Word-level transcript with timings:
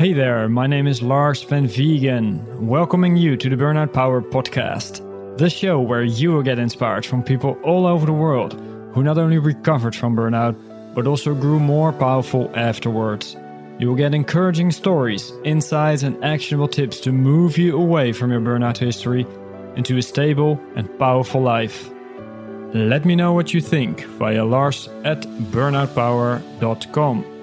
Hey 0.00 0.14
there, 0.14 0.48
my 0.48 0.66
name 0.66 0.86
is 0.86 1.02
Lars 1.02 1.42
Van 1.42 1.66
Vegan, 1.66 2.66
welcoming 2.66 3.16
you 3.18 3.36
to 3.36 3.50
the 3.50 3.56
Burnout 3.56 3.92
Power 3.92 4.22
podcast, 4.22 5.06
the 5.36 5.50
show 5.50 5.78
where 5.78 6.02
you 6.02 6.32
will 6.32 6.42
get 6.42 6.58
inspired 6.58 7.04
from 7.04 7.22
people 7.22 7.58
all 7.62 7.86
over 7.86 8.06
the 8.06 8.12
world 8.14 8.54
who 8.94 9.02
not 9.02 9.18
only 9.18 9.36
recovered 9.36 9.94
from 9.94 10.16
burnout, 10.16 10.56
but 10.94 11.06
also 11.06 11.34
grew 11.34 11.60
more 11.60 11.92
powerful 11.92 12.50
afterwards. 12.54 13.36
You 13.78 13.88
will 13.88 13.94
get 13.94 14.14
encouraging 14.14 14.70
stories, 14.70 15.34
insights, 15.44 16.02
and 16.02 16.24
actionable 16.24 16.68
tips 16.68 16.98
to 17.00 17.12
move 17.12 17.58
you 17.58 17.76
away 17.76 18.12
from 18.12 18.30
your 18.30 18.40
burnout 18.40 18.78
history 18.78 19.26
into 19.76 19.98
a 19.98 20.02
stable 20.02 20.58
and 20.76 20.88
powerful 20.98 21.42
life. 21.42 21.90
Let 22.72 23.04
me 23.04 23.16
know 23.16 23.34
what 23.34 23.52
you 23.52 23.60
think 23.60 24.04
via 24.04 24.46
lars 24.46 24.88
at 25.04 25.20
burnoutpower.com. 25.52 27.39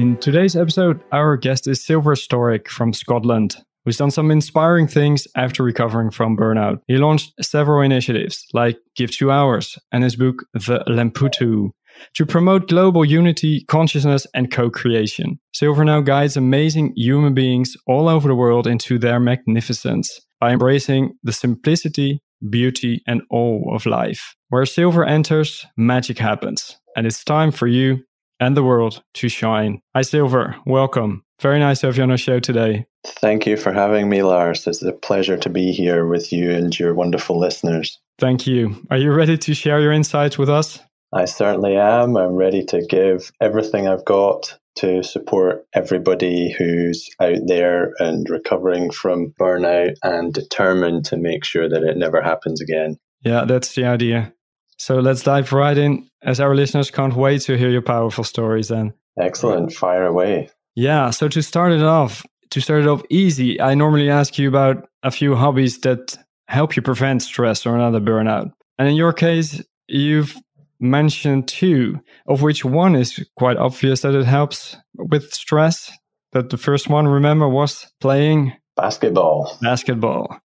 In 0.00 0.16
today's 0.16 0.56
episode, 0.56 0.98
our 1.12 1.36
guest 1.36 1.68
is 1.68 1.84
Silver 1.84 2.14
Storic 2.14 2.68
from 2.68 2.94
Scotland, 2.94 3.56
who's 3.84 3.98
done 3.98 4.10
some 4.10 4.30
inspiring 4.30 4.88
things 4.88 5.28
after 5.36 5.62
recovering 5.62 6.10
from 6.10 6.38
burnout. 6.38 6.80
He 6.86 6.96
launched 6.96 7.34
several 7.44 7.82
initiatives 7.82 8.46
like 8.54 8.78
Give 8.96 9.10
Two 9.10 9.30
Hours 9.30 9.78
and 9.92 10.02
his 10.02 10.16
book 10.16 10.46
The 10.54 10.82
Lemputu 10.88 11.72
to 12.14 12.24
promote 12.24 12.68
global 12.68 13.04
unity, 13.04 13.62
consciousness, 13.68 14.26
and 14.32 14.50
co 14.50 14.70
creation. 14.70 15.38
Silver 15.52 15.84
now 15.84 16.00
guides 16.00 16.34
amazing 16.34 16.94
human 16.96 17.34
beings 17.34 17.76
all 17.86 18.08
over 18.08 18.26
the 18.26 18.34
world 18.34 18.66
into 18.66 18.98
their 18.98 19.20
magnificence 19.20 20.18
by 20.40 20.52
embracing 20.52 21.12
the 21.24 21.32
simplicity, 21.34 22.22
beauty, 22.48 23.02
and 23.06 23.20
awe 23.30 23.74
of 23.74 23.84
life. 23.84 24.34
Where 24.48 24.64
silver 24.64 25.04
enters, 25.04 25.66
magic 25.76 26.16
happens. 26.16 26.78
And 26.96 27.06
it's 27.06 27.22
time 27.22 27.52
for 27.52 27.66
you 27.66 28.02
and 28.40 28.56
the 28.56 28.64
world 28.64 29.02
to 29.14 29.28
shine. 29.28 29.80
Hi, 29.94 30.02
Silver. 30.02 30.56
Welcome. 30.66 31.22
Very 31.40 31.58
nice 31.58 31.80
to 31.80 31.86
have 31.86 31.96
you 31.96 32.02
on 32.02 32.10
our 32.10 32.18
show 32.18 32.40
today. 32.40 32.86
Thank 33.04 33.46
you 33.46 33.56
for 33.56 33.72
having 33.72 34.08
me, 34.08 34.22
Lars. 34.22 34.66
It's 34.66 34.82
a 34.82 34.92
pleasure 34.92 35.36
to 35.38 35.48
be 35.48 35.72
here 35.72 36.06
with 36.06 36.32
you 36.32 36.50
and 36.50 36.76
your 36.78 36.94
wonderful 36.94 37.38
listeners. 37.38 37.98
Thank 38.18 38.46
you. 38.46 38.76
Are 38.90 38.98
you 38.98 39.12
ready 39.12 39.38
to 39.38 39.54
share 39.54 39.80
your 39.80 39.92
insights 39.92 40.36
with 40.36 40.50
us? 40.50 40.80
I 41.12 41.24
certainly 41.24 41.76
am. 41.76 42.16
I'm 42.16 42.34
ready 42.34 42.64
to 42.66 42.84
give 42.86 43.32
everything 43.40 43.88
I've 43.88 44.04
got 44.04 44.58
to 44.76 45.02
support 45.02 45.66
everybody 45.74 46.52
who's 46.52 47.08
out 47.20 47.40
there 47.46 47.92
and 47.98 48.28
recovering 48.30 48.90
from 48.90 49.34
burnout 49.40 49.96
and 50.02 50.32
determined 50.32 51.04
to 51.06 51.16
make 51.16 51.44
sure 51.44 51.68
that 51.68 51.82
it 51.82 51.96
never 51.96 52.22
happens 52.22 52.60
again. 52.60 52.96
Yeah, 53.22 53.44
that's 53.44 53.74
the 53.74 53.84
idea. 53.84 54.32
So 54.80 54.98
let's 54.98 55.22
dive 55.22 55.52
right 55.52 55.76
in, 55.76 56.08
as 56.22 56.40
our 56.40 56.54
listeners 56.54 56.90
can't 56.90 57.14
wait 57.14 57.42
to 57.42 57.58
hear 57.58 57.68
your 57.68 57.82
powerful 57.82 58.24
stories 58.24 58.68
then. 58.68 58.94
Excellent. 59.20 59.74
Fire 59.74 60.06
away. 60.06 60.48
Yeah. 60.74 61.10
So 61.10 61.28
to 61.28 61.42
start 61.42 61.72
it 61.72 61.82
off, 61.82 62.24
to 62.48 62.62
start 62.62 62.84
it 62.84 62.88
off 62.88 63.02
easy, 63.10 63.60
I 63.60 63.74
normally 63.74 64.08
ask 64.08 64.38
you 64.38 64.48
about 64.48 64.88
a 65.02 65.10
few 65.10 65.36
hobbies 65.36 65.80
that 65.80 66.16
help 66.48 66.76
you 66.76 66.80
prevent 66.80 67.20
stress 67.20 67.66
or 67.66 67.74
another 67.74 68.00
burnout. 68.00 68.52
And 68.78 68.88
in 68.88 68.96
your 68.96 69.12
case, 69.12 69.62
you've 69.86 70.34
mentioned 70.80 71.46
two, 71.46 72.00
of 72.26 72.40
which 72.40 72.64
one 72.64 72.96
is 72.96 73.22
quite 73.36 73.58
obvious 73.58 74.00
that 74.00 74.14
it 74.14 74.24
helps 74.24 74.78
with 74.94 75.30
stress. 75.34 75.92
That 76.32 76.48
the 76.48 76.56
first 76.56 76.88
one, 76.88 77.06
remember, 77.06 77.50
was 77.50 77.86
playing 78.00 78.54
basketball. 78.76 79.58
Basketball 79.60 80.40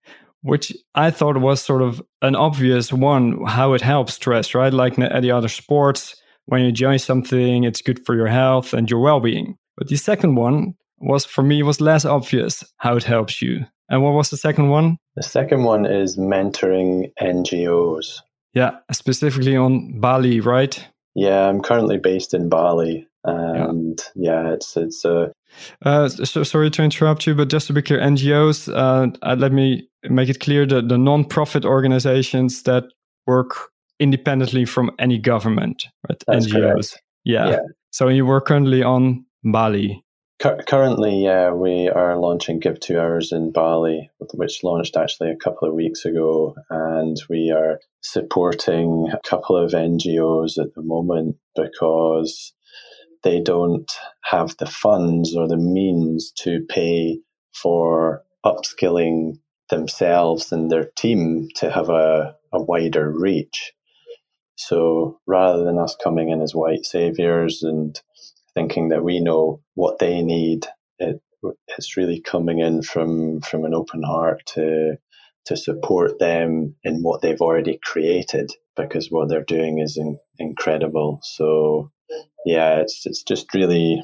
which 0.43 0.73
I 0.93 1.09
thought 1.09 1.37
was 1.37 1.61
sort 1.61 1.81
of 1.81 2.01
an 2.21 2.35
obvious 2.35 2.93
one, 2.93 3.43
how 3.45 3.73
it 3.73 3.81
helps 3.81 4.13
stress, 4.13 4.53
right? 4.53 4.73
Like 4.73 4.99
any 4.99 5.31
other 5.31 5.47
sports, 5.47 6.15
when 6.45 6.61
you 6.61 6.67
enjoy 6.67 6.97
something, 6.97 7.63
it's 7.63 7.81
good 7.81 8.05
for 8.05 8.15
your 8.15 8.27
health 8.27 8.73
and 8.73 8.89
your 8.89 8.99
well 8.99 9.19
being. 9.19 9.57
But 9.77 9.87
the 9.87 9.95
second 9.95 10.35
one 10.35 10.75
was, 10.99 11.25
for 11.25 11.41
me, 11.41 11.63
was 11.63 11.81
less 11.81 12.05
obvious 12.05 12.63
how 12.77 12.95
it 12.95 13.03
helps 13.03 13.41
you. 13.41 13.65
And 13.89 14.03
what 14.03 14.13
was 14.13 14.29
the 14.29 14.37
second 14.37 14.69
one? 14.69 14.97
The 15.15 15.23
second 15.23 15.63
one 15.63 15.85
is 15.85 16.17
mentoring 16.17 17.11
NGOs. 17.21 18.19
Yeah, 18.53 18.77
specifically 18.91 19.55
on 19.55 19.99
Bali, 19.99 20.39
right? 20.39 20.87
Yeah, 21.15 21.47
I'm 21.47 21.61
currently 21.61 21.97
based 21.97 22.33
in 22.33 22.49
Bali, 22.49 23.07
and 23.23 23.99
yeah, 24.15 24.43
yeah 24.43 24.53
it's 24.53 24.75
it's 24.77 25.05
a 25.05 25.31
uh, 25.83 26.09
so 26.09 26.43
sorry 26.43 26.69
to 26.71 26.83
interrupt 26.83 27.25
you, 27.27 27.35
but 27.35 27.49
just 27.49 27.67
to 27.67 27.73
be 27.73 27.81
clear, 27.81 27.99
NGOs, 27.99 28.73
uh, 28.73 29.15
uh, 29.21 29.35
let 29.37 29.51
me 29.51 29.87
make 30.09 30.29
it 30.29 30.39
clear 30.39 30.65
that 30.65 30.89
the 30.89 30.97
non-profit 30.97 31.65
organizations 31.65 32.63
that 32.63 32.85
work 33.27 33.69
independently 33.99 34.65
from 34.65 34.91
any 34.99 35.17
government, 35.17 35.85
right? 36.09 36.21
That's 36.27 36.47
NGOs. 36.47 36.95
Yeah. 37.23 37.49
yeah. 37.49 37.59
So 37.91 38.07
you 38.09 38.25
work 38.25 38.47
currently 38.47 38.83
on 38.83 39.25
Bali. 39.43 40.03
currently, 40.39 41.23
yeah, 41.23 41.51
we 41.51 41.87
are 41.89 42.17
launching 42.17 42.59
Give 42.59 42.79
Two 42.79 42.99
Hours 42.99 43.31
in 43.31 43.51
Bali, 43.51 44.09
which 44.33 44.63
launched 44.63 44.97
actually 44.97 45.31
a 45.31 45.37
couple 45.37 45.67
of 45.67 45.73
weeks 45.73 46.03
ago, 46.05 46.55
and 46.69 47.17
we 47.29 47.51
are 47.51 47.79
supporting 48.01 49.09
a 49.13 49.19
couple 49.27 49.55
of 49.55 49.71
NGOs 49.71 50.57
at 50.57 50.73
the 50.73 50.81
moment 50.81 51.37
because 51.55 52.53
they 53.23 53.41
don't 53.41 53.91
have 54.23 54.55
the 54.57 54.65
funds 54.65 55.35
or 55.35 55.47
the 55.47 55.57
means 55.57 56.31
to 56.39 56.65
pay 56.69 57.19
for 57.53 58.23
upskilling 58.45 59.37
themselves 59.69 60.51
and 60.51 60.69
their 60.69 60.91
team 60.95 61.47
to 61.55 61.71
have 61.71 61.89
a, 61.89 62.35
a 62.53 62.61
wider 62.61 63.09
reach. 63.09 63.73
So 64.55 65.19
rather 65.25 65.63
than 65.63 65.79
us 65.79 65.95
coming 66.03 66.29
in 66.29 66.41
as 66.41 66.53
white 66.53 66.85
saviors 66.85 67.63
and 67.63 67.99
thinking 68.53 68.89
that 68.89 69.03
we 69.03 69.19
know 69.19 69.61
what 69.75 69.99
they 69.99 70.21
need, 70.21 70.67
it, 70.99 71.21
it's 71.77 71.97
really 71.97 72.21
coming 72.21 72.59
in 72.59 72.83
from, 72.83 73.41
from 73.41 73.65
an 73.65 73.73
open 73.73 74.03
heart 74.03 74.43
to 74.53 74.97
to 75.45 75.57
support 75.57 76.19
them 76.19 76.75
in 76.83 77.01
what 77.03 77.21
they've 77.21 77.41
already 77.41 77.77
created 77.83 78.51
because 78.77 79.11
what 79.11 79.29
they're 79.29 79.43
doing 79.43 79.79
is 79.79 79.97
in, 79.97 80.17
incredible. 80.39 81.19
So 81.23 81.91
yeah, 82.45 82.79
it's 82.79 83.05
it's 83.05 83.23
just 83.23 83.53
really 83.53 84.01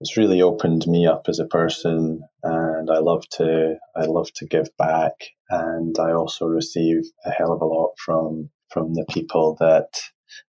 it's 0.00 0.16
really 0.16 0.42
opened 0.42 0.86
me 0.86 1.06
up 1.06 1.26
as 1.28 1.38
a 1.38 1.46
person 1.46 2.22
and 2.42 2.90
I 2.90 2.98
love 2.98 3.28
to 3.32 3.76
I 3.96 4.04
love 4.04 4.32
to 4.34 4.46
give 4.46 4.68
back 4.76 5.12
and 5.48 5.96
I 5.98 6.12
also 6.12 6.46
receive 6.46 7.02
a 7.24 7.30
hell 7.30 7.52
of 7.52 7.60
a 7.60 7.66
lot 7.66 7.92
from 8.04 8.50
from 8.70 8.94
the 8.94 9.04
people 9.10 9.56
that 9.60 9.88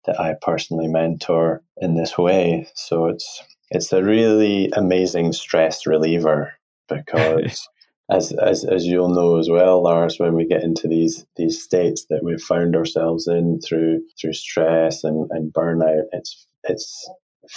that 0.06 0.20
I 0.20 0.34
personally 0.40 0.88
mentor 0.88 1.62
in 1.78 1.94
this 1.94 2.18
way. 2.18 2.68
So 2.74 3.06
it's 3.06 3.42
it's 3.70 3.92
a 3.92 4.02
really 4.02 4.70
amazing 4.72 5.32
stress 5.32 5.86
reliever 5.86 6.52
because 6.88 7.68
as, 8.10 8.32
as 8.32 8.64
as 8.64 8.86
you'll 8.86 9.10
know 9.10 9.36
as 9.36 9.50
well, 9.50 9.82
Lars, 9.82 10.18
when 10.18 10.34
we 10.34 10.46
get 10.46 10.62
into 10.62 10.88
these 10.88 11.26
these 11.36 11.62
states 11.62 12.06
that 12.10 12.22
we've 12.22 12.40
found 12.40 12.74
ourselves 12.74 13.26
in 13.26 13.60
through 13.60 14.02
through 14.20 14.32
stress 14.32 15.04
and, 15.04 15.30
and 15.30 15.52
burnout, 15.52 16.04
it's 16.12 16.46
it's 16.64 17.08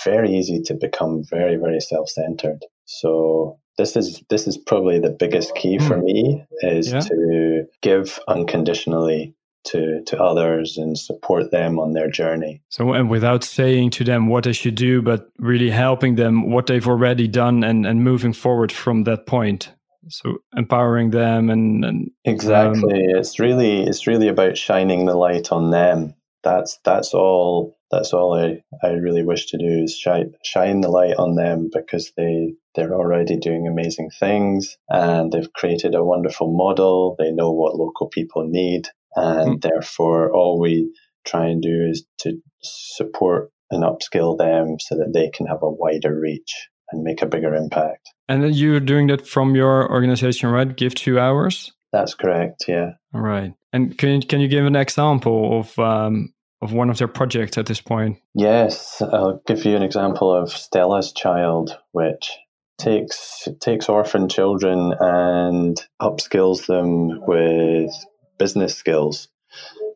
very 0.03 0.31
easy 0.31 0.61
to 0.61 0.73
become 0.73 1.23
very 1.29 1.55
very 1.55 1.79
self-centered 1.79 2.65
so 2.85 3.59
this 3.77 3.95
is 3.95 4.23
this 4.29 4.47
is 4.47 4.57
probably 4.57 4.99
the 4.99 5.09
biggest 5.09 5.53
key 5.55 5.77
for 5.79 5.97
hmm. 5.97 6.05
me 6.05 6.45
is 6.61 6.91
yeah. 6.91 6.99
to 6.99 7.65
give 7.81 8.19
unconditionally 8.27 9.33
to 9.63 10.01
to 10.05 10.19
others 10.19 10.77
and 10.77 10.97
support 10.97 11.51
them 11.51 11.79
on 11.79 11.93
their 11.93 12.09
journey 12.09 12.61
so 12.69 12.93
and 12.93 13.09
without 13.09 13.43
saying 13.43 13.89
to 13.89 14.03
them 14.03 14.27
what 14.27 14.43
they 14.43 14.53
should 14.53 14.75
do 14.75 15.01
but 15.01 15.29
really 15.37 15.69
helping 15.69 16.15
them 16.15 16.49
what 16.51 16.67
they've 16.67 16.87
already 16.87 17.27
done 17.27 17.63
and 17.63 17.85
and 17.85 18.03
moving 18.03 18.33
forward 18.33 18.71
from 18.71 19.03
that 19.03 19.25
point 19.27 19.71
so 20.09 20.37
empowering 20.55 21.11
them 21.11 21.49
and, 21.49 21.85
and 21.85 22.11
exactly 22.25 22.93
um, 22.93 23.19
it's 23.19 23.39
really 23.39 23.83
it's 23.83 24.07
really 24.07 24.27
about 24.27 24.57
shining 24.57 25.05
the 25.05 25.15
light 25.15 25.51
on 25.51 25.71
them 25.71 26.13
that's 26.43 26.79
that's 26.83 27.13
all 27.13 27.77
that's 27.91 28.13
all 28.13 28.37
I, 28.37 28.63
I 28.85 28.91
really 28.91 29.23
wish 29.23 29.47
to 29.47 29.57
do 29.57 29.83
is 29.83 29.97
shine 29.97 30.33
shine 30.43 30.81
the 30.81 30.89
light 30.89 31.15
on 31.17 31.35
them 31.35 31.69
because 31.71 32.11
they 32.17 32.53
they're 32.73 32.93
already 32.93 33.37
doing 33.37 33.67
amazing 33.67 34.09
things 34.19 34.77
and 34.89 35.31
they've 35.31 35.51
created 35.53 35.93
a 35.93 36.03
wonderful 36.03 36.53
model. 36.55 37.15
They 37.19 37.31
know 37.31 37.51
what 37.51 37.75
local 37.75 38.07
people 38.07 38.47
need, 38.47 38.87
and 39.15 39.57
mm. 39.57 39.61
therefore 39.61 40.31
all 40.31 40.59
we 40.59 40.93
try 41.25 41.47
and 41.47 41.61
do 41.61 41.87
is 41.89 42.05
to 42.19 42.41
support 42.61 43.51
and 43.69 43.83
upskill 43.83 44.37
them 44.37 44.77
so 44.79 44.95
that 44.95 45.13
they 45.13 45.29
can 45.29 45.45
have 45.45 45.61
a 45.61 45.69
wider 45.69 46.17
reach 46.17 46.69
and 46.91 47.03
make 47.03 47.21
a 47.21 47.25
bigger 47.25 47.53
impact. 47.53 48.09
And 48.27 48.55
you're 48.55 48.79
doing 48.79 49.07
that 49.07 49.27
from 49.27 49.55
your 49.55 49.91
organization, 49.91 50.49
right? 50.49 50.75
Give 50.75 50.95
two 50.95 51.19
hours. 51.19 51.71
That's 51.91 52.13
correct. 52.13 52.65
Yeah. 52.67 52.91
All 53.13 53.21
right. 53.21 53.53
And 53.73 53.97
can 53.97 54.21
you, 54.21 54.27
can 54.27 54.39
you 54.39 54.47
give 54.47 54.65
an 54.65 54.75
example 54.75 55.59
of 55.59 55.77
um, 55.79 56.33
of 56.61 56.73
one 56.73 56.89
of 56.89 56.97
their 56.97 57.07
projects 57.07 57.57
at 57.57 57.65
this 57.65 57.81
point? 57.81 58.19
Yes, 58.35 59.01
I'll 59.01 59.41
give 59.47 59.65
you 59.65 59.75
an 59.75 59.83
example 59.83 60.33
of 60.33 60.49
Stella's 60.49 61.11
Child, 61.11 61.77
which 61.91 62.31
takes 62.77 63.47
takes 63.59 63.89
orphan 63.89 64.29
children 64.29 64.93
and 64.99 65.81
upskills 66.01 66.65
them 66.67 67.21
with 67.27 67.91
business 68.37 68.75
skills. 68.75 69.27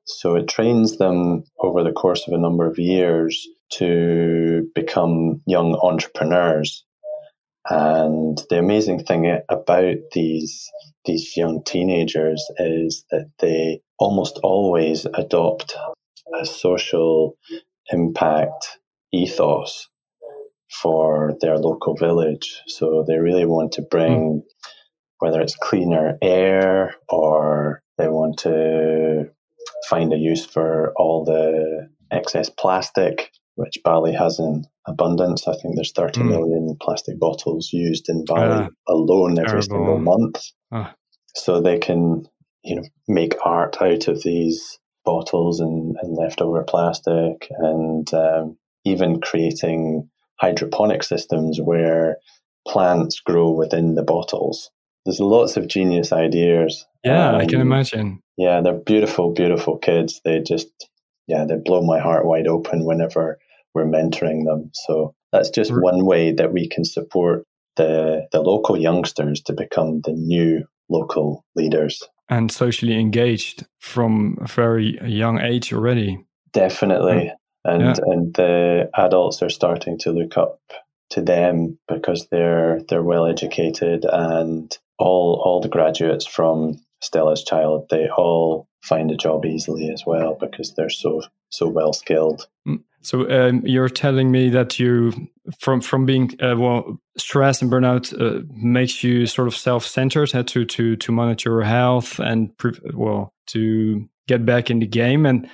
So 0.06 0.36
it 0.36 0.48
trains 0.48 0.98
them 0.98 1.46
over 1.60 1.84
the 1.84 1.92
course 1.92 2.28
of 2.28 2.34
a 2.34 2.38
number 2.38 2.68
of 2.68 2.78
years 2.78 3.48
to 3.74 4.70
become 4.74 5.42
young 5.46 5.76
entrepreneurs. 5.76 6.86
And 7.68 8.40
the 8.50 8.60
amazing 8.60 9.04
thing 9.06 9.40
about 9.50 9.96
these 10.14 10.70
these 11.06 11.38
young 11.38 11.64
teenagers 11.64 12.44
is 12.58 13.06
that 13.12 13.30
they 13.40 13.82
almost 14.00 14.40
always 14.44 15.06
adopt 15.14 15.76
a 16.40 16.46
social 16.46 17.38
impact 17.92 18.80
ethos 19.14 19.88
for 20.82 21.34
their 21.42 21.58
local 21.58 21.96
village. 21.96 22.62
So 22.68 23.04
they 23.08 23.18
really 23.18 23.46
want 23.46 23.74
to 23.74 23.82
bring, 23.84 24.44
hmm. 24.44 24.68
whether 25.20 25.42
it's 25.42 25.56
cleaner 25.56 26.18
air 26.22 26.96
or 27.10 27.82
they 27.98 28.08
want 28.08 28.40
to 28.40 29.30
find 29.90 30.12
a 30.12 30.18
use 30.18 30.46
for 30.46 30.94
all 30.98 31.24
the 31.24 31.90
excess 32.12 32.50
plastic, 32.50 33.32
which 33.56 33.80
Bali 33.84 34.14
has 34.14 34.40
in 34.40 34.66
abundance. 34.88 35.48
I 35.48 35.56
think 35.56 35.76
there's 35.76 35.92
30 35.92 36.22
mm. 36.22 36.30
million 36.30 36.78
plastic 36.82 37.20
bottles 37.20 37.72
used 37.74 38.10
in 38.10 38.26
Bali 38.26 38.66
uh, 38.66 38.70
alone 38.88 39.40
every 39.40 39.62
terrible. 39.62 39.64
single 39.64 40.00
month. 40.00 40.44
Uh. 40.72 40.92
So 41.36 41.62
they 41.62 41.80
can, 41.80 42.26
you 42.64 42.76
know, 42.78 42.84
make 43.08 43.36
art 43.44 43.78
out 43.82 44.08
of 44.08 44.24
these 44.24 44.80
bottles 45.04 45.60
and, 45.60 45.96
and 46.02 46.16
leftover 46.16 46.64
plastic 46.64 47.48
and 47.60 48.12
um, 48.14 48.58
even 48.86 49.22
creating 49.22 50.10
hydroponic 50.40 51.04
systems 51.04 51.60
where 51.62 52.18
plants 52.68 53.20
grow 53.20 53.52
within 53.52 53.96
the 53.96 54.04
bottles. 54.04 54.72
There's 55.06 55.20
lots 55.20 55.56
of 55.56 55.68
genius 55.68 56.12
ideas. 56.12 56.86
Yeah, 57.04 57.30
um, 57.30 57.36
I 57.36 57.46
can 57.46 57.62
um, 57.62 57.68
imagine. 57.68 58.22
Yeah, 58.38 58.62
they're 58.62 58.74
beautiful, 58.74 59.32
beautiful 59.32 59.78
kids. 59.78 60.20
They 60.26 60.40
just, 60.40 60.68
yeah, 61.28 61.46
they 61.46 61.56
blow 61.56 61.82
my 61.82 62.00
heart 62.00 62.26
wide 62.26 62.48
open 62.48 62.86
whenever 62.86 63.38
we're 63.76 63.86
mentoring 63.86 64.46
them. 64.46 64.72
So 64.74 65.14
that's 65.32 65.50
just 65.50 65.72
mm-hmm. 65.72 65.82
one 65.82 66.06
way 66.06 66.32
that 66.32 66.54
we 66.54 66.68
can 66.68 66.86
support 66.86 67.44
the 67.76 68.26
the 68.32 68.40
local 68.40 68.78
youngsters 68.78 69.42
to 69.42 69.54
become 69.54 70.02
the 70.02 70.14
new 70.14 70.66
local 70.90 71.44
leaders 71.56 72.02
and 72.30 72.52
socially 72.52 73.00
engaged 73.00 73.66
from 73.80 74.38
a 74.42 74.48
very 74.48 75.00
young 75.08 75.40
age 75.40 75.74
already. 75.74 76.24
Definitely. 76.54 77.32
Mm-hmm. 77.32 77.36
And 77.66 77.82
yeah. 77.82 78.14
and 78.14 78.34
the 78.36 78.90
adults 78.96 79.42
are 79.42 79.50
starting 79.50 79.98
to 80.00 80.12
look 80.12 80.38
up 80.38 80.60
to 81.12 81.22
them 81.22 81.78
because 81.88 82.28
they're 82.30 82.82
they're 82.90 83.04
well 83.04 83.26
educated 83.26 84.06
and 84.06 84.78
all 84.98 85.42
all 85.44 85.62
the 85.62 85.70
graduates 85.70 86.26
from 86.26 86.80
Stella's 87.06 87.44
Child 87.44 87.88
they 87.90 88.08
all 88.10 88.68
find 88.82 89.12
a 89.12 89.18
job 89.18 89.46
easily 89.46 89.90
as 89.90 90.04
well 90.06 90.38
because 90.40 90.74
they're 90.74 90.90
so 90.90 91.22
so 91.50 91.68
well 91.68 91.94
skilled. 91.94 92.48
Mm. 92.68 92.84
So 93.02 93.30
um, 93.30 93.62
you're 93.66 93.90
telling 93.90 94.32
me 94.32 94.50
that 94.50 94.80
you, 94.80 95.14
from 95.60 95.80
from 95.80 96.08
being 96.08 96.32
uh, 96.42 96.56
well, 96.58 97.00
stress 97.18 97.62
and 97.62 97.72
burnout 97.72 98.12
uh, 98.20 98.44
makes 98.50 99.04
you 99.04 99.28
sort 99.28 99.48
of 99.48 99.56
self-centered, 99.56 100.32
had 100.32 100.48
to 100.50 100.66
to 100.66 100.96
to 100.96 101.12
monitor 101.12 101.52
your 101.52 101.62
health 101.62 102.20
and 102.20 102.52
well 102.94 103.32
to 103.48 104.10
get 104.28 104.44
back 104.44 104.72
in 104.72 104.80
the 104.80 104.88
game, 104.88 105.28
and 105.28 105.48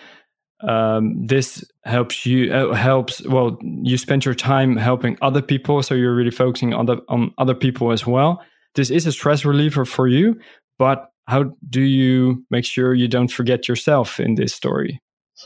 um, 0.61 1.27
this 1.27 1.65
helps 1.83 2.25
you 2.25 2.53
uh, 2.53 2.73
helps 2.73 3.21
well. 3.27 3.57
You 3.61 3.97
spend 3.97 4.23
your 4.23 4.35
time 4.35 4.77
helping 4.77 5.17
other 5.21 5.41
people, 5.41 5.83
so 5.83 5.93
you're 5.93 6.15
really 6.15 6.31
focusing 6.31 6.73
on 6.73 6.85
the, 6.85 7.01
on 7.09 7.33
other 7.37 7.55
people 7.55 7.91
as 7.91 8.07
well. 8.07 8.41
This 8.75 8.89
is 8.89 9.05
a 9.05 9.11
stress 9.11 9.43
reliever 9.43 9.83
for 9.83 10.07
you, 10.07 10.39
but 10.79 11.10
how 11.31 11.45
do 11.69 11.81
you 11.81 12.45
make 12.51 12.65
sure 12.65 12.93
you 12.93 13.07
don't 13.07 13.31
forget 13.31 13.69
yourself 13.69 14.19
in 14.19 14.35
this 14.35 14.53
story? 14.53 14.99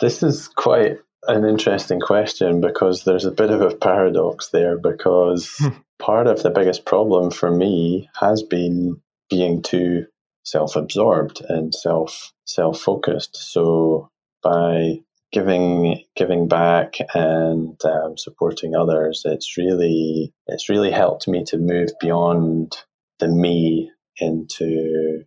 this 0.00 0.22
is 0.22 0.46
quite 0.48 0.98
an 1.26 1.46
interesting 1.46 2.00
question 2.00 2.60
because 2.60 3.04
there's 3.04 3.24
a 3.24 3.30
bit 3.30 3.50
of 3.50 3.62
a 3.62 3.74
paradox 3.74 4.50
there 4.50 4.76
because 4.78 5.58
part 5.98 6.26
of 6.26 6.42
the 6.42 6.50
biggest 6.50 6.84
problem 6.84 7.30
for 7.30 7.50
me 7.50 8.10
has 8.14 8.42
been 8.42 9.00
being 9.30 9.62
too 9.62 10.04
self-absorbed 10.44 11.40
and 11.48 11.74
self 11.74 12.32
self-focused 12.44 13.36
so 13.36 14.08
by 14.42 14.98
giving 15.32 16.02
giving 16.16 16.48
back 16.48 16.96
and 17.14 17.78
um, 17.84 18.16
supporting 18.16 18.74
others 18.74 19.22
it's 19.26 19.56
really 19.56 20.32
it's 20.46 20.68
really 20.68 20.90
helped 20.90 21.28
me 21.28 21.44
to 21.44 21.58
move 21.58 21.90
beyond 22.00 22.74
the 23.18 23.28
me 23.28 23.90
into 24.20 25.24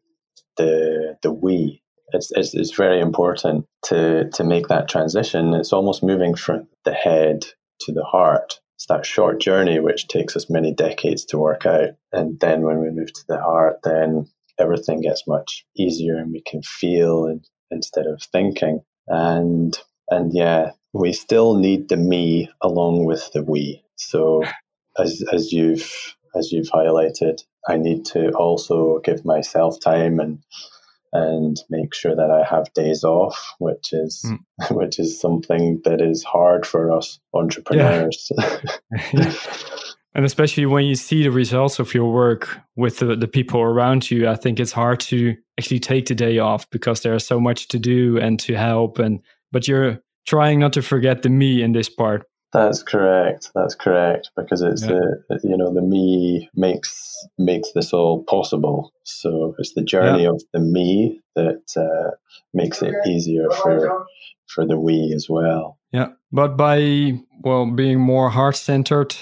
the 0.57 1.17
the 1.21 1.31
we 1.31 1.83
it's, 2.13 2.31
it's, 2.31 2.53
it's 2.53 2.75
very 2.75 2.99
important 2.99 3.65
to, 3.85 4.29
to 4.31 4.43
make 4.43 4.67
that 4.67 4.87
transition. 4.87 5.53
It's 5.53 5.73
almost 5.73 6.03
moving 6.03 6.35
from 6.35 6.67
the 6.85 6.93
head 6.93 7.45
to 7.81 7.91
the 7.91 8.03
heart. 8.03 8.59
It's 8.75 8.85
that 8.87 9.05
short 9.05 9.41
journey 9.41 9.79
which 9.79 10.07
takes 10.07 10.35
us 10.35 10.49
many 10.49 10.73
decades 10.73 11.25
to 11.25 11.39
work 11.39 11.65
out. 11.65 11.91
And 12.11 12.39
then 12.39 12.61
when 12.61 12.79
we 12.79 12.91
move 12.91 13.11
to 13.13 13.23
the 13.27 13.39
heart, 13.39 13.79
then 13.83 14.27
everything 14.59 15.01
gets 15.01 15.27
much 15.27 15.65
easier 15.75 16.17
and 16.17 16.31
we 16.31 16.41
can 16.41 16.61
feel 16.61 17.25
and, 17.25 17.43
instead 17.71 18.05
of 18.05 18.21
thinking. 18.31 18.81
And 19.07 19.77
and 20.09 20.33
yeah, 20.33 20.71
we 20.93 21.13
still 21.13 21.55
need 21.55 21.89
the 21.89 21.97
me 21.97 22.49
along 22.61 23.05
with 23.05 23.31
the 23.33 23.43
we. 23.43 23.83
So 23.95 24.43
as 24.97 25.23
as 25.31 25.51
you've 25.51 25.91
as 26.35 26.51
you've 26.51 26.69
highlighted, 26.69 27.41
I 27.67 27.77
need 27.77 28.05
to 28.07 28.31
also 28.31 28.99
give 28.99 29.25
myself 29.25 29.79
time 29.79 30.19
and 30.19 30.39
and 31.15 31.57
make 31.69 31.93
sure 31.93 32.15
that 32.15 32.31
I 32.31 32.43
have 32.43 32.73
days 32.73 33.03
off, 33.03 33.53
which 33.59 33.93
is 33.93 34.25
mm. 34.25 34.39
which 34.75 34.99
is 34.99 35.19
something 35.19 35.81
that 35.85 36.01
is 36.01 36.23
hard 36.23 36.65
for 36.65 36.91
us 36.91 37.19
entrepreneurs. 37.33 38.31
Yeah. 39.13 39.33
and 40.15 40.25
especially 40.25 40.65
when 40.65 40.85
you 40.85 40.95
see 40.95 41.23
the 41.23 41.31
results 41.31 41.79
of 41.79 41.93
your 41.93 42.11
work 42.11 42.59
with 42.75 42.99
the, 42.99 43.15
the 43.15 43.27
people 43.27 43.59
around 43.59 44.11
you, 44.11 44.27
I 44.27 44.35
think 44.35 44.59
it's 44.59 44.71
hard 44.71 44.99
to 45.01 45.35
actually 45.59 45.79
take 45.79 46.07
the 46.07 46.15
day 46.15 46.37
off 46.39 46.69
because 46.69 47.01
there's 47.01 47.25
so 47.25 47.39
much 47.39 47.67
to 47.69 47.79
do 47.79 48.19
and 48.19 48.39
to 48.41 48.55
help 48.55 48.99
and 48.99 49.19
but 49.51 49.67
you're 49.67 49.99
trying 50.25 50.59
not 50.59 50.73
to 50.73 50.81
forget 50.81 51.21
the 51.21 51.29
me 51.29 51.61
in 51.61 51.73
this 51.73 51.89
part. 51.89 52.25
That's 52.53 52.83
correct. 52.83 53.49
That's 53.55 53.73
correct 53.73 54.29
because 54.37 54.61
it's 54.61 54.83
yeah. 54.83 54.99
the 55.29 55.39
you 55.43 55.57
know 55.57 55.73
the 55.73 55.81
me 55.81 56.49
makes 56.55 57.15
makes 57.37 57.71
this 57.73 57.93
all 57.93 58.23
possible. 58.23 58.93
So 59.03 59.55
it's 59.57 59.73
the 59.73 59.83
journey 59.83 60.23
yeah. 60.23 60.29
of 60.29 60.43
the 60.53 60.59
me 60.59 61.19
that 61.35 61.63
uh, 61.75 62.11
makes 62.53 62.83
it 62.83 62.93
easier 63.07 63.49
for 63.49 64.05
for 64.47 64.67
the 64.67 64.79
we 64.79 65.11
as 65.15 65.27
well. 65.27 65.79
Yeah, 65.91 66.09
but 66.31 66.55
by 66.55 67.19
well 67.41 67.65
being 67.71 67.99
more 67.99 68.29
heart 68.29 68.55
centered, 68.55 69.15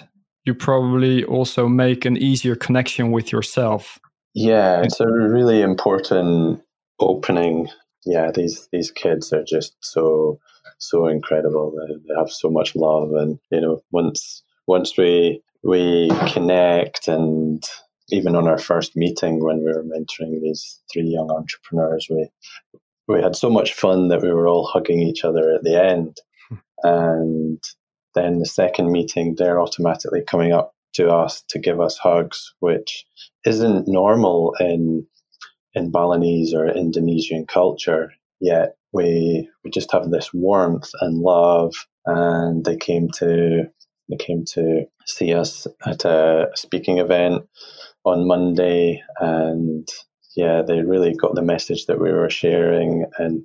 you 0.43 0.53
probably 0.53 1.23
also 1.23 1.69
make 1.69 2.03
an 2.03 2.17
easier 2.17 2.55
connection 2.55 3.11
with 3.11 3.31
yourself. 3.31 3.97
Yeah, 4.33 4.81
it's 4.81 4.99
a 4.99 5.07
really 5.07 5.61
important 5.61 6.61
opening. 6.99 7.69
Yeah, 8.05 8.31
these 8.31 8.67
these 8.73 8.91
kids 8.91 9.31
are 9.31 9.43
just 9.43 9.75
so 9.79 10.39
so 10.81 11.07
incredible. 11.07 11.71
They, 11.71 11.95
they 12.07 12.19
have 12.19 12.31
so 12.31 12.49
much 12.49 12.75
love, 12.75 13.13
and 13.13 13.39
you 13.51 13.61
know, 13.61 13.81
once 13.91 14.43
once 14.67 14.97
we 14.97 15.41
we 15.63 16.09
connect, 16.27 17.07
and 17.07 17.63
even 18.09 18.35
on 18.35 18.47
our 18.47 18.57
first 18.57 18.95
meeting 18.95 19.43
when 19.43 19.59
we 19.59 19.71
were 19.71 19.83
mentoring 19.83 20.41
these 20.41 20.79
three 20.91 21.03
young 21.03 21.31
entrepreneurs, 21.31 22.07
we 22.09 22.27
we 23.07 23.21
had 23.21 23.35
so 23.35 23.49
much 23.49 23.73
fun 23.73 24.09
that 24.09 24.21
we 24.21 24.31
were 24.31 24.47
all 24.47 24.65
hugging 24.65 25.01
each 25.01 25.23
other 25.23 25.53
at 25.53 25.63
the 25.63 25.81
end, 25.81 26.17
hmm. 26.49 26.55
and 26.83 27.63
then 28.15 28.39
the 28.39 28.45
second 28.45 28.91
meeting, 28.91 29.35
they're 29.37 29.61
automatically 29.61 30.21
coming 30.21 30.51
up 30.51 30.73
to 30.93 31.09
us 31.09 31.43
to 31.47 31.59
give 31.59 31.79
us 31.79 31.97
hugs, 31.97 32.53
which 32.59 33.05
isn't 33.45 33.87
normal 33.87 34.53
in 34.59 35.05
in 35.73 35.91
Balinese 35.91 36.53
or 36.53 36.67
Indonesian 36.67 37.45
culture. 37.45 38.11
Yet 38.39 38.75
we 38.93 39.49
we 39.63 39.71
just 39.71 39.91
have 39.91 40.09
this 40.09 40.33
warmth 40.33 40.89
and 41.01 41.19
love, 41.19 41.73
and 42.05 42.65
they 42.65 42.77
came 42.77 43.09
to 43.15 43.63
they 44.09 44.17
came 44.17 44.43
to 44.53 44.85
see 45.05 45.33
us 45.33 45.67
at 45.85 46.05
a 46.05 46.49
speaking 46.55 46.97
event 46.97 47.43
on 48.03 48.27
Monday, 48.27 49.01
and 49.19 49.87
yeah, 50.35 50.61
they 50.61 50.81
really 50.81 51.13
got 51.13 51.35
the 51.35 51.41
message 51.41 51.85
that 51.85 51.99
we 51.99 52.11
were 52.11 52.29
sharing, 52.29 53.05
and 53.17 53.43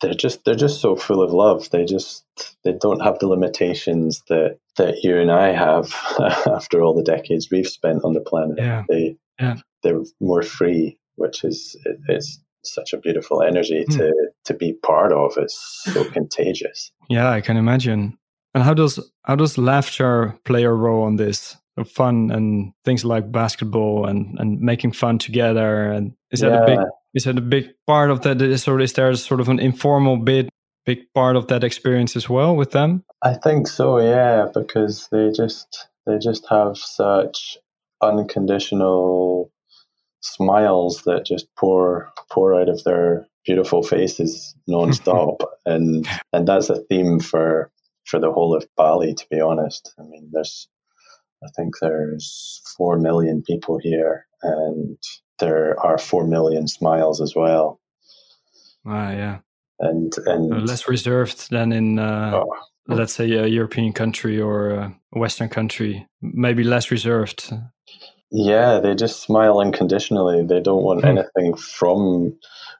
they're 0.00 0.14
just 0.14 0.44
they're 0.44 0.54
just 0.54 0.80
so 0.80 0.96
full 0.96 1.22
of 1.22 1.32
love. 1.32 1.70
They 1.70 1.84
just 1.84 2.24
they 2.64 2.72
don't 2.72 3.00
have 3.00 3.18
the 3.18 3.28
limitations 3.28 4.22
that 4.28 4.58
that 4.76 5.02
you 5.02 5.18
and 5.18 5.30
I 5.30 5.52
have 5.52 5.94
after 6.46 6.82
all 6.82 6.94
the 6.94 7.02
decades 7.02 7.48
we've 7.50 7.68
spent 7.68 8.04
on 8.04 8.12
the 8.12 8.20
planet. 8.20 8.58
Yeah. 8.58 8.82
They 8.88 9.16
yeah. 9.40 9.56
they're 9.82 10.02
more 10.20 10.42
free, 10.42 10.98
which 11.16 11.44
is 11.44 11.76
it's 12.08 12.40
such 12.64 12.92
a 12.92 12.98
beautiful 12.98 13.42
energy 13.42 13.84
mm. 13.88 13.96
to 13.96 14.12
to 14.44 14.54
be 14.54 14.72
part 14.72 15.12
of. 15.12 15.34
It's 15.36 15.82
so 15.84 16.04
contagious. 16.10 16.92
Yeah, 17.08 17.30
I 17.30 17.40
can 17.40 17.56
imagine. 17.56 18.18
And 18.54 18.62
how 18.62 18.74
does 18.74 18.98
how 19.24 19.36
does 19.36 19.58
laughter 19.58 20.38
play 20.44 20.64
a 20.64 20.70
role 20.70 21.04
on 21.04 21.16
this? 21.16 21.56
Fun 21.86 22.30
and 22.30 22.74
things 22.84 23.02
like 23.02 23.32
basketball 23.32 24.04
and, 24.04 24.38
and 24.38 24.60
making 24.60 24.92
fun 24.92 25.16
together 25.16 25.90
and 25.90 26.12
is 26.30 26.40
that 26.40 26.50
yeah. 26.50 26.62
a 26.62 26.66
big 26.66 26.78
is 27.14 27.24
that 27.24 27.38
a 27.38 27.42
big 27.42 27.70
part 27.86 28.10
of 28.10 28.22
that? 28.22 28.40
Is, 28.40 28.66
or 28.66 28.80
is 28.80 28.92
there 28.94 29.14
sort 29.14 29.40
of 29.40 29.48
an 29.48 29.58
informal 29.58 30.16
bit 30.16 30.48
big 30.84 31.12
part 31.14 31.36
of 31.36 31.46
that 31.48 31.64
experience 31.64 32.16
as 32.16 32.28
well 32.28 32.56
with 32.56 32.72
them? 32.72 33.04
I 33.22 33.34
think 33.34 33.68
so, 33.68 34.00
yeah, 34.00 34.46
because 34.52 35.08
they 35.12 35.30
just 35.30 35.88
they 36.06 36.18
just 36.18 36.46
have 36.48 36.76
such 36.76 37.58
unconditional 38.00 39.51
smiles 40.22 41.02
that 41.02 41.26
just 41.26 41.46
pour 41.56 42.12
pour 42.30 42.58
out 42.58 42.68
of 42.68 42.82
their 42.84 43.26
beautiful 43.44 43.82
faces 43.82 44.54
nonstop, 44.68 45.36
and 45.66 46.08
and 46.32 46.48
that's 46.48 46.70
a 46.70 46.82
theme 46.84 47.20
for 47.20 47.70
for 48.06 48.18
the 48.18 48.32
whole 48.32 48.56
of 48.56 48.66
Bali. 48.76 49.14
To 49.14 49.26
be 49.30 49.40
honest, 49.40 49.94
I 49.98 50.02
mean, 50.02 50.30
there's 50.32 50.68
I 51.44 51.48
think 51.56 51.74
there's 51.80 52.62
four 52.76 52.98
million 52.98 53.42
people 53.42 53.78
here, 53.82 54.26
and 54.42 54.96
there 55.38 55.78
are 55.80 55.98
four 55.98 56.26
million 56.26 56.68
smiles 56.68 57.20
as 57.20 57.34
well. 57.34 57.80
Ah, 58.86 59.10
yeah, 59.10 59.38
and 59.80 60.12
and 60.26 60.66
less 60.66 60.88
reserved 60.88 61.50
than 61.50 61.72
in. 61.72 61.98
Uh... 61.98 62.42
Oh 62.42 62.56
let's 62.88 63.12
say 63.12 63.30
a 63.32 63.46
European 63.46 63.92
country 63.92 64.40
or 64.40 64.70
a 64.70 64.94
Western 65.12 65.48
country, 65.48 66.06
maybe 66.20 66.64
less 66.64 66.90
reserved. 66.90 67.52
Yeah, 68.32 68.80
they 68.80 68.94
just 68.94 69.20
smile 69.20 69.60
unconditionally. 69.60 70.44
They 70.44 70.60
don't 70.60 70.82
want 70.82 71.02
hmm. 71.02 71.18
anything 71.18 71.54
from 71.54 72.38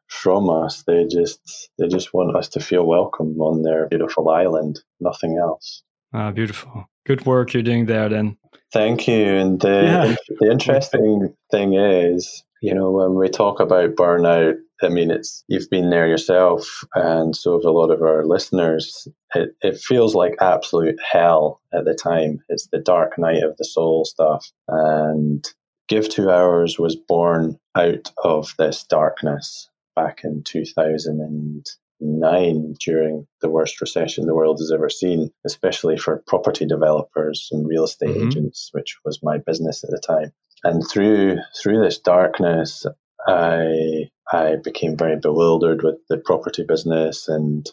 from 0.09 0.49
us. 0.49 0.83
They 0.87 1.07
just 1.07 1.71
they 1.79 1.89
just 1.89 2.15
want 2.15 2.35
us 2.35 2.49
to 2.51 2.61
feel 2.61 2.87
welcome 2.87 3.39
on 3.41 3.63
their 3.63 3.87
beautiful 3.89 4.31
island. 4.31 4.81
Nothing 5.01 5.39
else. 5.39 5.83
Ah, 6.15 6.31
beautiful. 6.31 6.87
Good 7.07 7.27
work 7.27 7.53
you're 7.53 7.63
doing 7.63 7.87
there 7.87 8.09
then. 8.09 8.39
Thank 8.73 9.07
you. 9.07 9.25
And 9.25 9.61
the 9.61 9.69
yeah. 9.69 10.17
the 10.41 10.51
interesting 10.51 11.35
thing 11.51 11.75
is, 11.75 12.43
you 12.63 12.75
know, 12.75 12.91
when 12.91 13.15
we 13.15 13.29
talk 13.29 13.61
about 13.61 13.95
burnout, 13.95 14.55
I 14.83 14.89
mean, 14.89 15.11
it's 15.11 15.45
you've 15.49 15.69
been 15.71 15.91
there 15.91 16.09
yourself, 16.09 16.85
and 16.95 17.37
so 17.37 17.53
have 17.53 17.65
a 17.65 17.71
lot 17.71 17.91
of 17.91 18.03
our 18.03 18.25
listeners. 18.25 19.07
It, 19.35 19.55
it 19.63 19.79
feels 19.79 20.15
like 20.15 20.35
absolute 20.41 20.99
hell 21.01 21.61
at 21.73 21.85
the 21.85 21.95
time. 21.95 22.41
It's 22.49 22.69
the 22.69 22.79
dark 22.79 23.19
night 23.19 23.43
of 23.43 23.57
the 23.57 23.65
soul 23.65 24.05
stuff, 24.05 24.51
and 24.69 25.45
Give 25.89 26.09
Two 26.09 26.31
Hours 26.31 26.79
was 26.79 26.95
born 26.97 27.59
out 27.75 28.13
of 28.25 28.55
this 28.59 28.85
darkness 28.85 29.69
back 29.95 30.23
in 30.25 30.43
2009 30.45 32.75
during 32.81 33.27
the 33.41 33.51
worst 33.51 33.81
recession 33.81 34.27
the 34.27 34.35
world 34.35 34.59
has 34.59 34.73
ever 34.73 34.89
seen, 34.89 35.31
especially 35.45 35.99
for 35.99 36.23
property 36.27 36.67
developers 36.67 37.49
and 37.53 37.69
real 37.69 37.85
estate 37.85 38.11
mm-hmm. 38.11 38.29
agents, 38.29 38.71
which 38.73 38.97
was 39.05 39.23
my 39.23 39.39
business 39.39 39.85
at 39.85 39.91
the 39.91 39.99
time. 39.99 40.33
And 40.65 40.83
through 40.89 41.39
through 41.61 41.83
this 41.83 41.99
darkness, 41.99 42.87
I 43.27 44.11
I 44.33 44.57
became 44.57 44.97
very 44.97 45.17
bewildered 45.17 45.83
with 45.83 45.97
the 46.09 46.19
property 46.19 46.65
business 46.65 47.29
and 47.29 47.71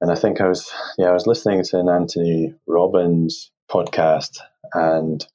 and 0.00 0.10
I 0.10 0.14
think 0.14 0.40
I 0.40 0.48
was 0.48 0.70
yeah 0.98 1.08
I 1.08 1.12
was 1.12 1.26
listening 1.26 1.62
to 1.64 1.78
an 1.78 1.88
Anthony 1.88 2.54
Robbins 2.66 3.50
podcast 3.70 4.38
and 4.74 5.26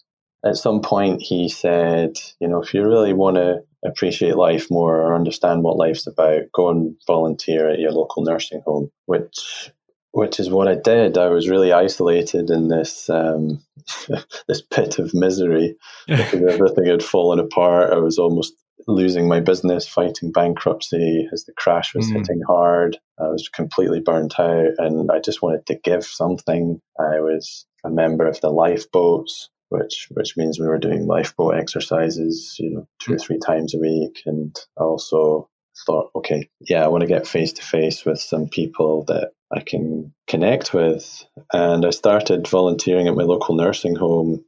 at 0.46 0.58
some 0.58 0.82
point 0.82 1.22
he 1.22 1.50
said 1.50 2.18
you 2.40 2.48
know 2.48 2.62
if 2.62 2.74
you 2.74 2.84
really 2.84 3.14
want 3.14 3.36
to 3.36 3.64
appreciate 3.86 4.36
life 4.36 4.72
more 4.72 4.96
or 5.00 5.16
understand 5.16 5.62
what 5.62 5.78
life's 5.78 6.08
about 6.08 6.44
go 6.54 6.70
and 6.70 6.96
volunteer 7.06 7.70
at 7.70 7.80
your 7.80 7.92
local 7.92 8.24
nursing 8.24 8.62
home 8.66 8.90
which 9.06 9.72
which 10.16 10.40
is 10.40 10.50
what 10.50 10.70
I 10.70 10.76
did. 10.76 11.18
I 11.18 11.28
was 11.28 11.50
really 11.50 11.74
isolated 11.74 12.50
in 12.50 12.70
this 12.70 13.10
um, 13.10 13.62
this 14.48 14.62
pit 14.62 14.98
of 14.98 15.14
misery. 15.14 15.76
Because 16.08 16.42
everything 16.42 16.86
had 16.86 17.04
fallen 17.04 17.40
apart. 17.40 17.92
I 17.92 17.98
was 17.98 18.18
almost 18.18 18.54
losing 18.88 19.28
my 19.28 19.40
business, 19.40 19.88
fighting 19.88 20.32
bankruptcy 20.32 21.28
as 21.32 21.46
the 21.46 21.54
crash 21.54 21.96
was 21.96 22.08
mm. 22.08 22.18
hitting 22.18 22.42
hard. 22.48 22.98
I 23.20 23.28
was 23.28 23.50
completely 23.50 24.00
burnt 24.00 24.40
out 24.40 24.74
and 24.78 25.10
I 25.12 25.20
just 25.20 25.42
wanted 25.42 25.66
to 25.68 25.76
give 25.76 26.06
something. 26.06 26.80
I 27.00 27.20
was 27.20 27.66
a 27.84 27.90
member 27.90 28.28
of 28.28 28.42
the 28.42 28.50
lifeboats, 28.50 29.50
which 29.70 30.08
which 30.12 30.36
means 30.38 30.60
we 30.60 30.68
were 30.68 30.78
doing 30.78 31.08
lifeboat 31.08 31.56
exercises, 31.56 32.56
you 32.60 32.72
know, 32.72 32.88
two 33.00 33.14
or 33.14 33.18
three 33.18 33.40
times 33.40 33.74
a 33.74 33.80
week. 33.80 34.22
And 34.26 34.56
I 34.80 34.84
also 34.84 35.50
thought, 35.86 36.12
okay, 36.16 36.50
yeah, 36.62 36.84
I 36.84 36.88
want 36.88 37.02
to 37.02 37.08
get 37.08 37.28
face 37.28 37.54
to 37.54 37.62
face 37.62 38.06
with 38.06 38.20
some 38.20 38.48
people 38.48 39.04
that 39.06 39.32
I 39.54 39.62
can 39.62 40.14
connect 40.28 40.74
with. 40.74 41.26
And 41.54 41.86
I 41.86 41.90
started 41.90 42.48
volunteering 42.48 43.08
at 43.08 43.16
my 43.16 43.24
local 43.24 43.56
nursing 43.56 43.96
home. 43.96 44.46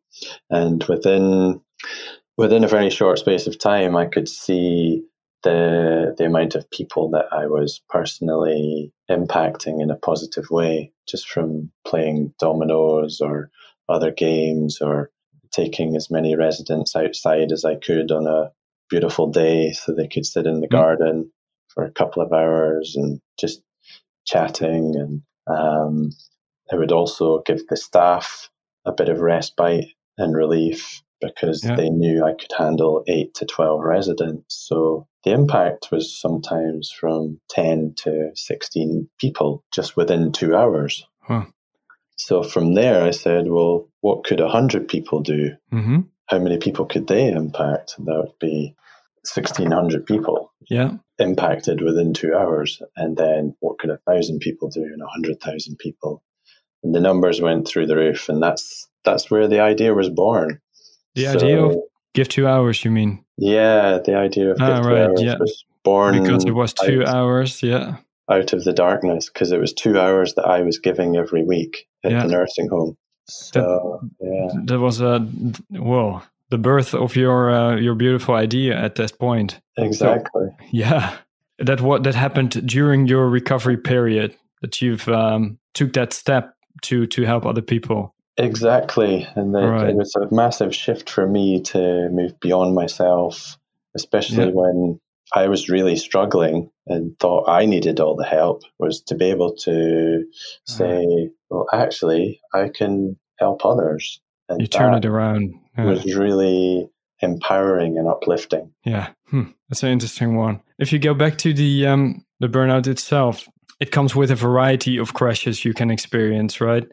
And 0.50 0.84
within 0.86 1.62
within 2.38 2.64
a 2.64 2.68
very 2.68 2.90
short 2.90 3.20
space 3.20 3.48
of 3.48 3.60
time, 3.60 3.96
I 3.96 4.06
could 4.06 4.30
see 4.30 5.04
the 5.44 6.16
the 6.18 6.26
amount 6.26 6.56
of 6.56 6.70
people 6.72 7.10
that 7.12 7.26
I 7.32 7.48
was 7.48 7.82
personally 7.90 8.92
impacting 9.10 9.82
in 9.82 9.92
a 9.92 9.96
positive 9.96 10.50
way, 10.50 10.92
just 11.08 11.28
from 11.28 11.72
playing 11.86 12.34
dominoes 12.40 13.20
or 13.22 13.50
other 13.90 14.12
games 14.12 14.80
or 14.82 15.12
taking 15.52 15.96
as 15.96 16.12
many 16.12 16.36
residents 16.36 16.96
outside 16.96 17.52
as 17.52 17.64
I 17.66 17.76
could 17.76 18.12
on 18.12 18.28
a 18.28 18.52
beautiful 18.90 19.28
day 19.28 19.72
so 19.72 19.94
they 19.94 20.08
could 20.08 20.26
sit 20.26 20.46
in 20.46 20.62
the 20.62 20.68
mm-hmm. 20.68 20.76
garden 20.76 21.32
for 21.70 21.86
a 21.86 21.92
couple 21.92 22.22
of 22.22 22.34
hours 22.34 22.96
and 22.96 23.20
just 23.40 23.62
chatting 24.26 24.96
and 24.96 25.22
um, 25.48 26.12
I 26.72 26.76
would 26.76 26.92
also 26.92 27.42
give 27.46 27.66
the 27.68 27.78
staff 27.78 28.50
a 28.86 28.92
bit 28.92 29.08
of 29.08 29.22
respite 29.22 29.88
and 30.18 30.36
relief 30.36 31.02
because 31.22 31.64
yeah. 31.64 31.76
they 31.76 31.90
knew 31.90 32.24
I 32.24 32.34
could 32.34 32.52
handle 32.58 33.04
eight 33.08 33.34
to 33.36 33.46
12 33.46 33.82
residents. 33.82 34.56
So 34.68 35.08
the 35.24 35.32
impact 35.32 35.90
was 35.92 36.20
sometimes 36.20 36.92
from 36.92 37.40
10 37.50 37.96
to 37.98 38.32
16 38.36 39.10
people 39.20 39.64
just 39.74 39.98
within 39.98 40.32
two 40.32 40.56
hours. 40.56 41.06
Huh. 41.22 41.46
So 42.18 42.44
from 42.44 42.74
there, 42.74 43.04
I 43.04 43.12
said, 43.12 43.48
well, 43.48 43.90
what 44.02 44.24
could 44.24 44.40
100 44.40 44.88
people 44.88 45.22
do? 45.22 45.52
Mm-hmm. 45.72 46.00
How 46.28 46.40
many 46.40 46.58
people 46.58 46.86
could 46.86 47.08
they 47.08 47.30
impact? 47.30 47.96
And 47.98 48.08
that 48.08 48.18
would 48.18 48.40
be 48.40 48.76
1,600 49.34 50.06
people. 50.06 50.52
Yeah. 50.70 50.94
Impacted 51.20 51.82
within 51.82 52.14
two 52.14 52.36
hours. 52.36 52.82
And 52.96 53.18
then 53.18 53.56
what 53.60 53.80
could 53.80 53.90
a 53.90 54.00
thousand 54.10 54.40
people 54.40 54.70
do 54.70 54.84
and 54.84 55.02
a 55.02 55.08
hundred 55.08 55.40
thousand 55.40 55.78
people? 55.78 56.24
And 56.84 56.94
the 56.94 57.00
numbers 57.00 57.42
went 57.42 57.68
through 57.68 57.88
the 57.88 57.96
roof. 57.96 58.30
And 58.30 58.42
that's 58.42 58.88
that's 59.04 59.32
where 59.32 59.48
the 59.48 59.62
idea 59.62 59.94
was 59.94 60.10
born. 60.10 60.60
The 61.18 61.26
so, 61.26 61.34
idea 61.34 61.64
of 61.64 61.76
give 62.14 62.30
two 62.30 62.48
hours, 62.48 62.86
you 62.86 62.92
mean? 62.92 63.24
Yeah, 63.38 64.00
the 64.04 64.16
idea 64.16 64.52
of 64.52 64.58
ah, 64.62 64.80
right, 64.80 65.10
yeah. 65.18 65.36
was 65.40 65.66
born 65.84 66.22
because 66.22 66.46
it 66.46 66.52
was 66.52 66.74
two 66.74 67.02
out, 67.02 67.16
hours. 67.16 67.64
Yeah, 67.64 67.98
out 68.30 68.54
of 68.54 68.64
the 68.64 68.74
darkness 68.74 69.30
because 69.30 69.52
it 69.52 69.60
was 69.60 69.74
two 69.74 70.00
hours 70.00 70.36
that 70.36 70.46
I 70.46 70.62
was 70.62 70.78
giving 70.78 71.18
every 71.18 71.44
week 71.44 71.88
at 72.04 72.12
yeah. 72.12 72.24
the 72.24 72.30
nursing 72.30 72.70
home. 72.70 72.98
So 73.30 74.00
that, 74.20 74.28
yeah, 74.28 74.62
that 74.66 74.80
was 74.80 75.02
a 75.02 75.28
well 75.72 76.24
the 76.50 76.58
birth 76.58 76.94
of 76.94 77.16
your 77.16 77.50
uh, 77.52 77.76
your 77.76 77.96
beautiful 77.96 78.36
idea 78.36 78.78
at 78.78 78.96
that 78.96 79.18
point. 79.20 79.60
Exactly. 79.78 80.48
So, 80.48 80.66
yeah, 80.72 81.18
that 81.60 81.82
what 81.82 82.04
that 82.04 82.16
happened 82.16 82.68
during 82.68 83.08
your 83.08 83.30
recovery 83.30 83.78
period 83.78 84.36
that 84.62 84.82
you've 84.82 85.08
um, 85.10 85.58
took 85.74 85.94
that 85.94 86.14
step 86.14 86.54
to 86.84 87.08
to 87.08 87.24
help 87.24 87.46
other 87.46 87.62
people. 87.62 88.14
Exactly. 88.38 89.28
And 89.36 89.54
the, 89.54 89.68
right. 89.68 89.90
it 89.90 89.96
was 89.96 90.16
a 90.16 90.34
massive 90.34 90.76
shift 90.76 91.10
for 91.10 91.28
me 91.28 91.62
to 91.62 92.10
move 92.10 92.40
beyond 92.40 92.76
myself, 92.76 93.58
especially 93.96 94.46
yeah. 94.46 94.52
when 94.54 95.00
I 95.34 95.48
was 95.48 95.70
really 95.70 95.96
struggling 95.96 96.70
and 96.86 97.18
thought 97.20 97.50
I 97.50 97.66
needed 97.66 98.00
all 98.00 98.16
the 98.16 98.26
help, 98.26 98.62
was 98.80 99.02
to 99.04 99.16
be 99.16 99.26
able 99.26 99.56
to 99.56 100.24
say, 100.66 101.30
well, 101.50 101.68
actually, 101.74 102.40
I 102.54 102.70
can 102.70 103.18
help 103.40 103.66
others. 103.66 104.22
And 104.50 104.62
you 104.62 104.68
turn 104.68 104.94
it 104.94 105.06
around. 105.06 105.54
Yeah. 105.78 105.86
was 105.86 106.16
really 106.16 106.90
empowering 107.20 107.98
and 107.98 108.08
uplifting. 108.08 108.72
Yeah, 108.86 109.10
hmm. 109.30 109.44
that's 109.70 109.84
an 109.84 109.90
interesting 109.90 110.36
one. 110.36 110.62
If 110.80 110.94
you 110.94 111.00
go 111.00 111.14
back 111.14 111.38
to 111.40 111.54
the 111.54 111.88
um, 111.88 112.24
the 112.40 112.48
burnout 112.48 112.88
itself, 112.88 113.48
it 113.80 113.92
comes 113.92 114.16
with 114.16 114.32
a 114.32 114.36
variety 114.36 114.98
of 114.98 115.14
crashes 115.14 115.66
you 115.66 115.74
can 115.74 115.92
experience, 115.92 116.62
right? 116.62 116.88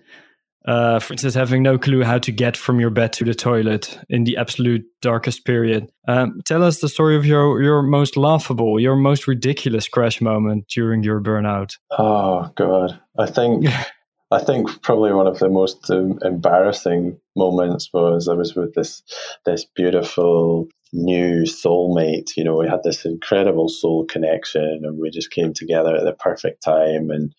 Uh, 0.67 0.99
for 0.99 1.13
instance, 1.13 1.35
having 1.35 1.63
no 1.63 1.77
clue 1.79 2.03
how 2.03 2.19
to 2.19 2.33
get 2.33 2.57
from 2.57 2.81
your 2.81 2.91
bed 2.91 3.13
to 3.13 3.25
the 3.25 3.35
toilet 3.35 3.99
in 4.09 4.25
the 4.25 4.37
absolute 4.37 4.83
darkest 5.03 5.45
period. 5.45 5.91
Um, 6.09 6.41
tell 6.47 6.63
us 6.63 6.81
the 6.81 6.89
story 6.89 7.17
of 7.17 7.27
your 7.27 7.63
your 7.63 7.83
most 7.83 8.17
laughable, 8.17 8.81
your 8.81 8.97
most 8.97 9.29
ridiculous 9.29 9.89
crash 9.89 10.21
moment 10.21 10.67
during 10.69 11.03
your 11.03 11.21
burnout. 11.21 11.77
Oh 11.99 12.51
God, 12.57 12.99
I 13.19 13.27
think 13.27 13.67
I 14.31 14.43
think 14.43 14.83
probably 14.83 15.13
one 15.13 15.27
of 15.27 15.39
the 15.39 15.51
most 15.51 15.91
um, 15.91 16.19
embarrassing 16.23 17.21
moments 17.37 17.91
was 17.93 18.27
I 18.29 18.35
was 18.35 18.55
with 18.55 18.75
this 18.75 19.03
this 19.45 19.67
beautiful 19.77 20.69
new 20.95 21.43
soulmate. 21.43 22.37
You 22.37 22.45
know, 22.45 22.57
we 22.57 22.69
had 22.69 22.83
this 22.83 23.05
incredible 23.05 23.69
soul 23.69 24.07
connection, 24.07 24.81
and 24.83 24.99
we 24.99 25.11
just 25.11 25.31
came 25.31 25.53
together 25.53 25.95
at 25.95 26.05
the 26.05 26.15
perfect 26.15 26.63
time 26.63 27.11
and 27.11 27.35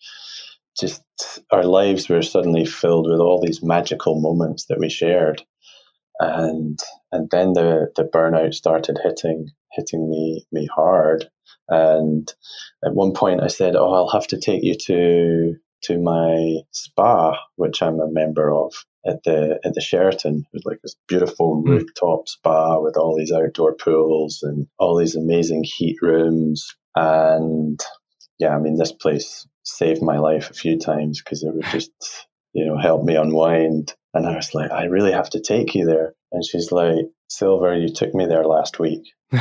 just 0.78 1.02
our 1.50 1.64
lives 1.64 2.08
were 2.08 2.22
suddenly 2.22 2.64
filled 2.64 3.08
with 3.08 3.20
all 3.20 3.40
these 3.40 3.62
magical 3.62 4.20
moments 4.20 4.66
that 4.66 4.78
we 4.78 4.88
shared, 4.88 5.42
and 6.20 6.78
and 7.12 7.30
then 7.30 7.52
the 7.52 7.88
the 7.96 8.04
burnout 8.04 8.54
started 8.54 8.98
hitting 9.02 9.50
hitting 9.72 10.08
me 10.08 10.46
me 10.52 10.68
hard. 10.74 11.28
And 11.68 12.32
at 12.84 12.94
one 12.94 13.12
point, 13.12 13.42
I 13.42 13.48
said, 13.48 13.74
"Oh, 13.76 13.92
I'll 13.92 14.10
have 14.10 14.26
to 14.28 14.38
take 14.38 14.62
you 14.62 14.76
to 14.86 15.56
to 15.82 15.98
my 15.98 16.60
spa, 16.72 17.38
which 17.56 17.82
I'm 17.82 18.00
a 18.00 18.10
member 18.10 18.52
of 18.52 18.72
at 19.06 19.22
the 19.24 19.58
at 19.64 19.74
the 19.74 19.80
Sheraton. 19.80 20.40
It 20.40 20.46
was 20.52 20.64
like 20.64 20.80
this 20.82 20.96
beautiful 21.06 21.62
mm. 21.62 21.68
rooftop 21.68 22.28
spa 22.28 22.78
with 22.80 22.96
all 22.96 23.16
these 23.16 23.32
outdoor 23.32 23.74
pools 23.74 24.40
and 24.42 24.66
all 24.78 24.96
these 24.96 25.16
amazing 25.16 25.64
heat 25.64 25.96
rooms. 26.02 26.74
And 26.94 27.80
yeah, 28.38 28.54
I 28.54 28.58
mean, 28.58 28.76
this 28.76 28.92
place 28.92 29.46
saved 29.66 30.00
my 30.02 30.18
life 30.18 30.50
a 30.50 30.54
few 30.54 30.78
times 30.78 31.20
because 31.20 31.42
it 31.42 31.52
would 31.54 31.64
just 31.66 31.90
you 32.52 32.64
know 32.64 32.78
help 32.78 33.04
me 33.04 33.16
unwind. 33.16 33.94
And 34.14 34.26
I 34.26 34.36
was 34.36 34.54
like, 34.54 34.70
I 34.70 34.84
really 34.84 35.12
have 35.12 35.28
to 35.30 35.40
take 35.40 35.74
you 35.74 35.84
there. 35.84 36.14
And 36.32 36.42
she's 36.44 36.72
like, 36.72 37.04
Silver, 37.28 37.76
you 37.76 37.92
took 37.92 38.14
me 38.14 38.24
there 38.24 38.46
last 38.46 38.78
week. 38.78 39.02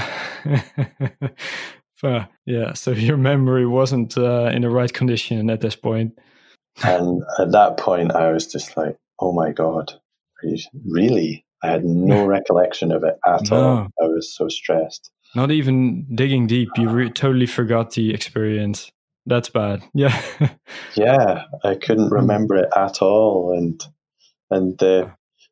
yeah, 2.46 2.74
so 2.74 2.92
your 2.92 3.18
memory 3.18 3.66
wasn't 3.66 4.18
uh, 4.18 4.52
in 4.54 4.64
the 4.64 4.70
right 4.70 4.92
condition 4.92 5.50
at 5.50 5.62
this 5.62 5.76
point. 5.76 6.18
and 6.84 7.24
at 7.40 7.52
that 7.52 7.78
point, 7.78 8.12
I 8.12 8.32
was 8.32 8.48
just 8.48 8.76
like, 8.76 8.98
oh 9.20 9.32
my 9.32 9.52
God, 9.52 9.94
really? 10.86 11.46
I 11.64 11.70
had 11.70 11.86
no 11.86 12.26
recollection 12.26 12.92
of 12.92 13.04
it 13.04 13.16
at 13.26 13.50
no. 13.50 13.58
all. 13.58 13.88
I 14.02 14.08
was 14.08 14.36
so 14.36 14.50
stressed. 14.50 15.10
Not 15.36 15.52
even 15.52 16.06
digging 16.16 16.48
deep, 16.48 16.70
you 16.78 16.90
re- 16.90 17.10
totally 17.10 17.46
forgot 17.46 17.92
the 17.92 18.14
experience. 18.14 18.92
That's 19.26 19.50
bad. 19.50 19.84
Yeah. 19.94 20.22
yeah, 20.96 21.44
I 21.64 21.76
couldn't 21.76 22.10
hmm. 22.10 22.14
remember 22.14 22.56
it 22.58 22.70
at 22.76 23.02
all. 23.02 23.56
And 23.58 23.82
and 24.52 24.82
uh, 24.82 25.10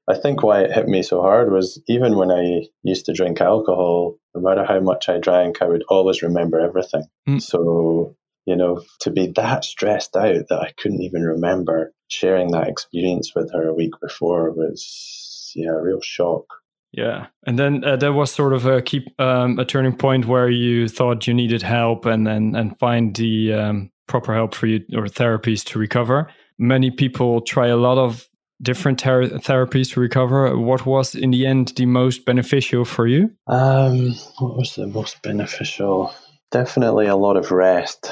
I 0.08 0.16
think 0.16 0.44
why 0.44 0.62
it 0.62 0.72
hit 0.72 0.88
me 0.88 1.02
so 1.02 1.22
hard 1.22 1.52
was 1.52 1.82
even 1.88 2.18
when 2.18 2.32
I 2.32 2.68
used 2.84 3.06
to 3.06 3.14
drink 3.14 3.40
alcohol, 3.42 4.18
no 4.36 4.42
matter 4.42 4.66
how 4.66 4.80
much 4.80 5.10
I 5.10 5.18
drank, 5.18 5.62
I 5.62 5.68
would 5.68 5.84
always 5.88 6.22
remember 6.22 6.60
everything. 6.60 7.06
Mm. 7.28 7.42
So, 7.42 8.16
you 8.46 8.56
know, 8.56 8.84
to 9.02 9.12
be 9.12 9.28
that 9.36 9.64
stressed 9.64 10.16
out 10.16 10.48
that 10.50 10.60
I 10.60 10.74
couldn't 10.78 11.02
even 11.02 11.24
remember 11.24 11.94
sharing 12.10 12.52
that 12.52 12.68
experience 12.68 13.32
with 13.34 13.52
her 13.54 13.70
a 13.70 13.74
week 13.74 13.94
before 14.02 14.52
was, 14.52 15.52
yeah, 15.56 15.72
a 15.72 15.82
real 15.82 16.02
shock. 16.02 16.46
Yeah, 16.94 17.26
and 17.48 17.58
then 17.58 17.84
uh, 17.84 17.96
there 17.96 18.14
was 18.14 18.32
sort 18.32 18.54
of 18.54 18.68
a 18.68 18.82
keep 18.82 19.20
um, 19.20 19.58
a 19.58 19.66
turning 19.66 19.96
point 19.96 20.28
where 20.28 20.48
you 20.48 20.88
thought 20.88 21.26
you 21.26 21.34
needed 21.34 21.64
help, 21.64 22.06
and 22.06 22.28
and 22.28 22.56
and 22.56 22.78
find 22.78 23.16
the 23.16 23.54
um, 23.54 23.92
proper 24.08 24.34
help 24.34 24.54
for 24.54 24.68
you 24.68 24.80
or 24.94 25.06
therapies 25.08 25.64
to 25.66 25.80
recover. 25.80 26.30
Many 26.60 26.92
people 26.92 27.42
try 27.42 27.68
a 27.68 27.78
lot 27.78 27.98
of 27.98 28.28
different 28.62 29.00
ter- 29.00 29.28
therapies 29.40 29.92
to 29.94 30.00
recover. 30.00 30.56
What 30.58 30.86
was 30.86 31.16
in 31.16 31.32
the 31.32 31.48
end 31.48 31.74
the 31.76 31.88
most 31.88 32.26
beneficial 32.26 32.86
for 32.86 33.08
you? 33.08 33.32
Um, 33.48 34.14
what 34.38 34.56
was 34.58 34.76
the 34.76 34.88
most 34.88 35.22
beneficial? 35.24 36.14
Definitely 36.52 37.08
a 37.08 37.16
lot 37.16 37.38
of 37.38 37.52
rest 37.52 38.12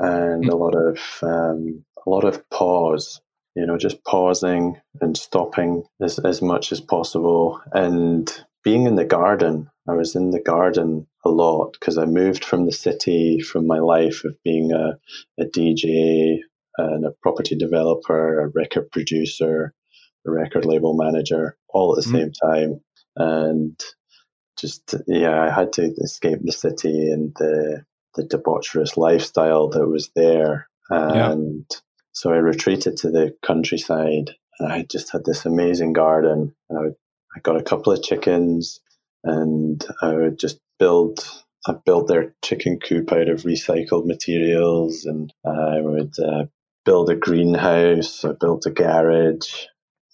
and 0.00 0.44
mm. 0.44 0.52
a 0.52 0.56
lot 0.56 0.74
of 0.74 0.98
um, 1.22 1.84
a 2.06 2.10
lot 2.10 2.24
of 2.24 2.48
pause. 2.50 3.20
You 3.54 3.66
know, 3.66 3.76
just 3.76 4.04
pausing 4.04 4.80
and 5.00 5.16
stopping 5.16 5.84
as, 6.00 6.18
as 6.20 6.40
much 6.40 6.72
as 6.72 6.80
possible 6.80 7.60
and 7.72 8.30
being 8.64 8.86
in 8.86 8.96
the 8.96 9.04
garden. 9.04 9.68
I 9.88 9.92
was 9.94 10.14
in 10.14 10.30
the 10.30 10.40
garden 10.40 11.06
a 11.24 11.28
lot 11.28 11.72
because 11.72 11.98
I 11.98 12.04
moved 12.04 12.44
from 12.44 12.66
the 12.66 12.72
city, 12.72 13.40
from 13.40 13.66
my 13.66 13.78
life 13.78 14.24
of 14.24 14.34
being 14.44 14.72
a, 14.72 14.98
a 15.40 15.44
DJ, 15.44 16.38
and 16.78 17.04
a 17.04 17.12
property 17.22 17.56
developer, 17.56 18.40
a 18.40 18.48
record 18.48 18.90
producer, 18.90 19.74
a 20.26 20.30
record 20.30 20.64
label 20.64 20.94
manager, 20.94 21.56
all 21.68 21.96
at 21.96 22.04
the 22.04 22.10
mm. 22.10 22.12
same 22.12 22.32
time. 22.32 22.80
And 23.16 23.80
just, 24.58 24.94
yeah, 25.06 25.42
I 25.42 25.50
had 25.50 25.72
to 25.74 25.82
escape 25.98 26.38
the 26.42 26.52
city 26.52 27.10
and 27.10 27.34
the, 27.36 27.84
the 28.14 28.24
debaucherous 28.24 28.96
lifestyle 28.96 29.68
that 29.70 29.86
was 29.86 30.10
there. 30.14 30.68
And 30.88 31.66
yeah. 31.70 31.78
So 32.12 32.32
I 32.32 32.36
retreated 32.36 32.96
to 32.98 33.10
the 33.10 33.34
countryside 33.42 34.30
and 34.58 34.72
I 34.72 34.86
just 34.90 35.12
had 35.12 35.24
this 35.24 35.44
amazing 35.44 35.92
garden. 35.92 36.54
And 36.68 36.78
I, 36.78 36.82
I 37.36 37.40
got 37.42 37.60
a 37.60 37.64
couple 37.64 37.92
of 37.92 38.02
chickens 38.02 38.80
and 39.24 39.84
I 40.00 40.14
would 40.14 40.38
just 40.38 40.60
build 40.78 41.26
I 41.66 41.74
built 41.86 42.08
their 42.08 42.34
chicken 42.42 42.80
coop 42.80 43.12
out 43.12 43.28
of 43.28 43.42
recycled 43.42 44.04
materials, 44.04 45.04
and 45.04 45.32
I 45.46 45.80
would 45.80 46.12
uh, 46.18 46.46
build 46.84 47.08
a 47.08 47.14
greenhouse. 47.14 48.24
I 48.24 48.32
built 48.32 48.66
a 48.66 48.70
garage 48.70 49.66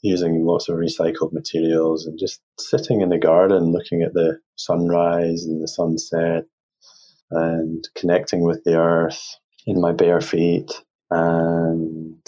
using 0.03 0.45
lots 0.45 0.69
of 0.69 0.77
recycled 0.77 1.33
materials 1.33 2.07
and 2.07 2.19
just 2.19 2.41
sitting 2.61 3.01
in 3.01 3.09
the 3.09 3.19
garden 3.19 3.73
looking 3.73 4.03
at 4.03 4.13
the 4.13 4.39
sunrise 4.57 5.45
and 5.45 5.63
the 5.63 5.69
sunset 5.69 6.45
and 7.31 7.89
connecting 7.97 8.43
with 8.43 8.63
the 8.65 8.77
earth 8.77 9.37
in 9.67 9.81
my 9.81 9.93
bare 9.93 10.21
feet 10.21 10.71
and 11.11 12.19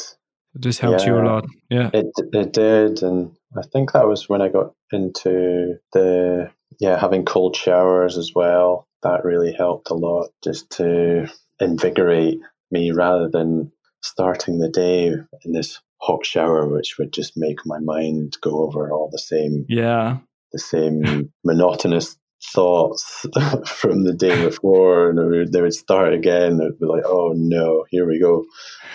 this 0.55 0.79
helped 0.79 1.03
yeah, 1.03 1.07
you 1.07 1.19
a 1.19 1.25
lot. 1.25 1.47
Yeah. 1.69 1.90
it, 1.93 2.07
it 2.33 2.53
did. 2.53 3.03
And 3.03 3.33
i 3.57 3.62
think 3.73 3.93
that 3.93 4.07
was 4.07 4.29
when 4.29 4.40
i 4.40 4.49
got 4.49 4.73
into 4.93 5.75
the 5.93 6.51
yeah 6.79 6.99
having 7.01 7.25
cold 7.25 7.57
showers 7.57 8.16
as 8.19 8.33
well. 8.35 8.87
That 9.03 9.25
really 9.25 9.53
helped 9.53 9.90
a 9.90 9.95
lot 9.95 10.29
just 10.45 10.71
to 10.73 11.31
invigorate 11.59 12.38
me 12.71 12.90
rather 12.90 13.29
than 13.29 13.73
starting 14.03 14.59
the 14.59 14.69
day 14.69 15.07
in 15.45 15.53
this 15.53 15.81
hot 16.01 16.25
shower, 16.25 16.66
which 16.69 16.97
would 16.99 17.12
just 17.12 17.33
make 17.37 17.59
my 17.64 17.79
mind 17.79 18.37
go 18.43 18.62
over 18.62 18.90
all 18.90 19.09
the 19.11 19.19
same, 19.19 19.66
yeah, 19.69 20.19
the 20.53 20.59
same 20.59 21.33
monotonous 21.45 22.16
thoughts 22.42 23.26
from 23.66 24.05
the 24.05 24.14
day 24.14 24.44
before, 24.44 25.11
and 25.11 25.53
they 25.53 25.62
would 25.62 25.74
start 25.74 26.12
again. 26.12 26.61
It'd 26.61 26.79
be 26.79 26.87
like, 26.87 27.05
oh 27.07 27.33
no, 27.37 27.85
here 27.90 28.07
we 28.07 28.20
go. 28.20 28.44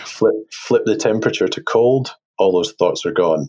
Flip, 0.06 0.34
flip 0.52 0.84
the 0.86 0.96
temperature 0.96 1.48
to 1.48 1.64
cold. 1.64 2.12
All 2.38 2.52
those 2.52 2.74
thoughts 2.74 3.06
are 3.06 3.14
gone. 3.14 3.48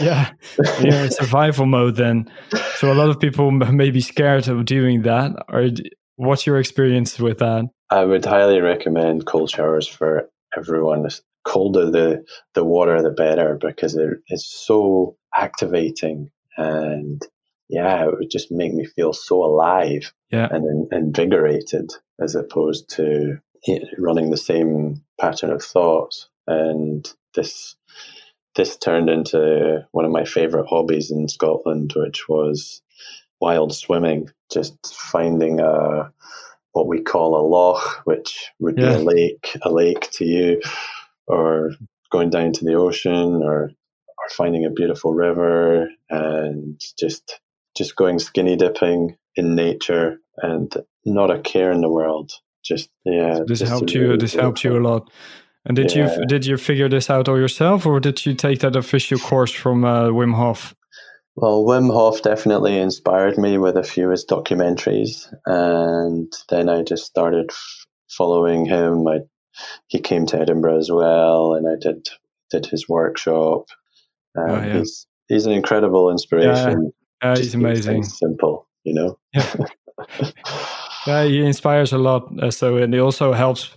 yeah, 0.00 0.30
you're 0.82 1.04
in 1.04 1.10
survival 1.10 1.64
mode 1.64 1.96
then. 1.96 2.30
So 2.76 2.92
a 2.92 2.94
lot 2.94 3.08
of 3.08 3.18
people 3.18 3.50
may 3.50 3.90
be 3.90 4.02
scared 4.02 4.48
of 4.48 4.66
doing 4.66 5.02
that. 5.02 5.32
Or 5.48 5.68
what's 6.16 6.46
your 6.46 6.58
experience 6.58 7.18
with 7.18 7.38
that? 7.38 7.64
I 7.88 8.04
would 8.04 8.24
highly 8.24 8.60
recommend 8.60 9.26
cold 9.26 9.50
showers 9.50 9.88
for 9.88 10.28
everyone. 10.56 11.02
The 11.04 11.18
colder 11.44 11.90
the, 11.90 12.24
the 12.54 12.64
water, 12.64 13.00
the 13.02 13.10
better, 13.10 13.58
because 13.58 13.96
it, 13.96 14.10
it's 14.28 14.64
so 14.66 15.16
activating 15.34 16.30
and 16.58 17.22
yeah, 17.70 18.04
it 18.04 18.18
would 18.18 18.30
just 18.30 18.50
make 18.50 18.74
me 18.74 18.84
feel 18.84 19.12
so 19.12 19.44
alive 19.44 20.12
yeah. 20.30 20.48
and 20.50 20.92
invigorated 20.92 21.92
as 22.20 22.34
opposed 22.34 22.90
to 22.96 23.38
running 23.98 24.30
the 24.30 24.36
same 24.36 25.02
pattern 25.20 25.50
of 25.50 25.62
thoughts. 25.62 26.28
And 26.46 27.08
this 27.34 27.76
this 28.56 28.76
turned 28.76 29.08
into 29.08 29.86
one 29.92 30.04
of 30.04 30.10
my 30.10 30.24
favorite 30.24 30.66
hobbies 30.66 31.10
in 31.10 31.28
Scotland, 31.28 31.92
which 31.94 32.28
was 32.28 32.82
wild 33.40 33.74
swimming. 33.74 34.30
Just 34.52 34.74
finding 34.94 35.60
a 35.60 36.12
what 36.72 36.88
we 36.88 37.00
call 37.00 37.36
a 37.36 37.46
loch, 37.46 38.02
which 38.04 38.50
would 38.58 38.78
yeah. 38.78 38.90
be 38.90 38.94
a 38.94 38.98
lake, 38.98 39.56
a 39.62 39.70
lake 39.70 40.10
to 40.12 40.24
you, 40.24 40.60
or 41.26 41.72
going 42.10 42.30
down 42.30 42.52
to 42.52 42.64
the 42.64 42.74
ocean, 42.74 43.42
or 43.42 43.70
or 44.18 44.28
finding 44.32 44.64
a 44.64 44.70
beautiful 44.70 45.14
river, 45.14 45.88
and 46.08 46.80
just 46.98 47.40
just 47.80 47.96
going 47.96 48.18
skinny 48.18 48.56
dipping 48.56 49.16
in 49.36 49.54
nature, 49.54 50.18
and 50.36 50.70
not 51.06 51.30
a 51.30 51.40
care 51.40 51.72
in 51.72 51.80
the 51.80 51.88
world. 51.88 52.30
Just 52.62 52.90
yeah, 53.06 53.36
so 53.36 53.44
this 53.46 53.60
helped 53.60 53.94
you. 53.94 54.18
This 54.18 54.34
helped 54.34 54.62
you 54.62 54.76
a 54.76 54.84
lot. 54.86 55.10
And 55.64 55.76
did 55.76 55.94
yeah. 55.94 56.18
you 56.18 56.26
did 56.26 56.44
you 56.44 56.58
figure 56.58 56.90
this 56.90 57.08
out 57.08 57.28
all 57.28 57.38
yourself, 57.38 57.86
or 57.86 57.98
did 58.00 58.26
you 58.26 58.34
take 58.34 58.60
that 58.60 58.76
official 58.76 59.18
course 59.18 59.50
from 59.50 59.84
uh, 59.84 60.08
Wim 60.08 60.34
Hof? 60.34 60.74
Well, 61.36 61.64
Wim 61.64 61.90
Hof 61.90 62.22
definitely 62.22 62.78
inspired 62.78 63.38
me 63.38 63.56
with 63.56 63.78
a 63.78 63.82
few 63.82 64.06
of 64.06 64.10
his 64.10 64.26
documentaries, 64.26 65.26
and 65.46 66.30
then 66.50 66.68
I 66.68 66.82
just 66.82 67.06
started 67.06 67.46
f- 67.50 67.86
following 68.10 68.66
him. 68.66 69.08
I, 69.08 69.20
he 69.86 70.00
came 70.00 70.26
to 70.26 70.38
Edinburgh 70.38 70.78
as 70.78 70.90
well, 70.90 71.54
and 71.54 71.66
I 71.66 71.76
did 71.80 72.08
did 72.50 72.66
his 72.66 72.88
workshop. 72.88 73.64
oh, 74.36 74.46
yeah. 74.46 74.78
He's 74.78 75.06
he's 75.28 75.46
an 75.46 75.52
incredible 75.52 76.10
inspiration. 76.10 76.92
Yeah, 77.22 77.36
he's 77.36 77.54
amazing. 77.54 78.04
Simple, 78.04 78.66
you 78.84 78.94
know. 78.94 79.18
Yeah. 79.34 79.54
yeah, 81.06 81.24
he 81.24 81.44
inspires 81.44 81.92
a 81.92 81.98
lot. 81.98 82.30
Uh, 82.40 82.50
so 82.50 82.76
and 82.76 82.92
he 82.92 83.00
also 83.00 83.32
helps 83.32 83.70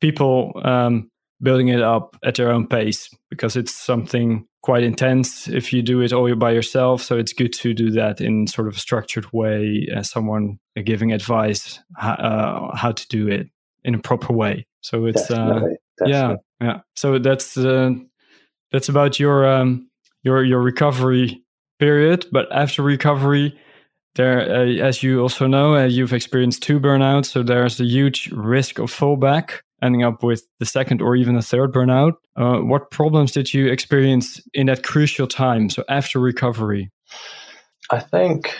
people 0.00 0.52
um, 0.64 1.10
building 1.42 1.68
it 1.68 1.82
up 1.82 2.16
at 2.24 2.36
their 2.36 2.50
own 2.50 2.66
pace 2.66 3.14
because 3.30 3.56
it's 3.56 3.74
something 3.74 4.46
quite 4.62 4.82
intense 4.82 5.48
if 5.48 5.72
you 5.72 5.82
do 5.82 6.00
it 6.00 6.12
all 6.12 6.34
by 6.34 6.50
yourself. 6.50 7.02
So 7.02 7.16
it's 7.16 7.32
good 7.32 7.52
to 7.54 7.74
do 7.74 7.90
that 7.92 8.20
in 8.20 8.46
sort 8.46 8.68
of 8.68 8.76
a 8.76 8.80
structured 8.80 9.32
way, 9.32 9.88
as 9.94 10.10
someone 10.10 10.58
giving 10.84 11.12
advice 11.12 11.80
uh, 12.00 12.74
how 12.76 12.92
to 12.92 13.08
do 13.08 13.28
it 13.28 13.48
in 13.84 13.94
a 13.94 13.98
proper 13.98 14.32
way. 14.32 14.66
So 14.80 15.06
it's 15.06 15.28
definitely, 15.28 15.72
uh, 15.72 15.76
definitely. 15.98 16.12
yeah, 16.12 16.34
yeah. 16.60 16.80
So 16.94 17.18
that's 17.18 17.56
uh, 17.56 17.90
that's 18.72 18.88
about 18.88 19.18
your 19.18 19.46
um, 19.48 19.88
your 20.22 20.44
your 20.44 20.60
recovery 20.60 21.42
period. 21.78 22.26
But 22.32 22.46
after 22.52 22.82
recovery, 22.82 23.58
there, 24.14 24.40
uh, 24.40 24.84
as 24.84 25.02
you 25.02 25.20
also 25.20 25.46
know, 25.46 25.76
uh, 25.76 25.84
you've 25.84 26.12
experienced 26.12 26.62
two 26.62 26.80
burnouts, 26.80 27.26
so 27.26 27.42
there's 27.42 27.80
a 27.80 27.84
huge 27.84 28.30
risk 28.32 28.78
of 28.78 28.90
fallback, 28.90 29.60
ending 29.82 30.02
up 30.02 30.22
with 30.22 30.42
the 30.58 30.66
second 30.66 31.00
or 31.00 31.14
even 31.14 31.36
a 31.36 31.42
third 31.42 31.72
burnout. 31.72 32.14
Uh, 32.36 32.58
what 32.58 32.90
problems 32.90 33.32
did 33.32 33.54
you 33.54 33.68
experience 33.68 34.40
in 34.54 34.66
that 34.66 34.82
crucial 34.82 35.26
time? 35.26 35.70
So 35.70 35.84
after 35.88 36.18
recovery, 36.18 36.90
I 37.90 38.00
think 38.00 38.54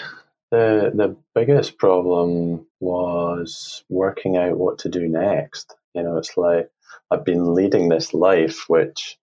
the 0.50 0.92
the 0.94 1.16
biggest 1.34 1.78
problem 1.78 2.66
was 2.80 3.84
working 3.88 4.36
out 4.36 4.58
what 4.58 4.78
to 4.80 4.88
do 4.88 5.08
next. 5.08 5.74
You 5.94 6.02
know, 6.02 6.16
it's 6.18 6.36
like 6.36 6.70
I've 7.10 7.24
been 7.24 7.54
leading 7.54 7.88
this 7.88 8.14
life 8.14 8.68
which 8.68 9.18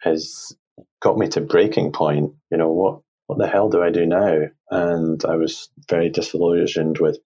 has 0.00 0.52
got 1.00 1.18
me 1.18 1.28
to 1.28 1.40
breaking 1.40 1.92
point. 1.92 2.32
You 2.50 2.58
know, 2.58 2.72
what 2.72 3.00
what 3.26 3.38
the 3.38 3.46
hell 3.46 3.68
do 3.68 3.82
I 3.82 3.90
do 3.90 4.06
now? 4.06 4.38
And 4.70 5.24
I 5.24 5.36
was 5.36 5.70
very 5.88 6.10
disillusioned 6.10 6.98
with 6.98 7.18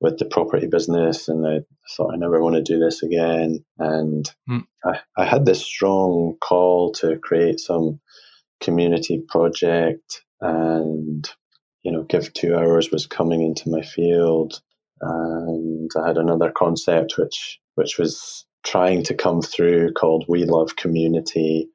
with 0.00 0.18
the 0.18 0.24
property 0.24 0.66
business 0.66 1.28
and 1.28 1.46
I 1.46 1.60
thought 1.94 2.14
I 2.14 2.16
never 2.16 2.42
want 2.42 2.56
to 2.56 2.62
do 2.62 2.78
this 2.78 3.02
again. 3.02 3.62
And 3.78 4.24
mm. 4.48 4.64
I, 4.84 5.00
I 5.16 5.26
had 5.26 5.44
this 5.44 5.62
strong 5.62 6.36
call 6.40 6.92
to 6.92 7.18
create 7.18 7.60
some 7.60 8.00
community 8.60 9.22
project 9.28 10.22
and 10.40 11.28
you 11.82 11.90
know, 11.90 12.02
Give 12.04 12.32
Two 12.32 12.56
Hours 12.56 12.90
was 12.90 13.06
coming 13.06 13.42
into 13.42 13.68
my 13.68 13.82
field, 13.82 14.60
and 15.00 15.90
I 16.00 16.06
had 16.06 16.16
another 16.16 16.50
concept 16.50 17.18
which 17.18 17.58
which 17.74 17.98
was 17.98 18.46
trying 18.64 19.02
to 19.04 19.14
come 19.14 19.42
through 19.42 19.92
called 19.92 20.24
We 20.28 20.44
Love 20.44 20.76
Community, 20.76 21.68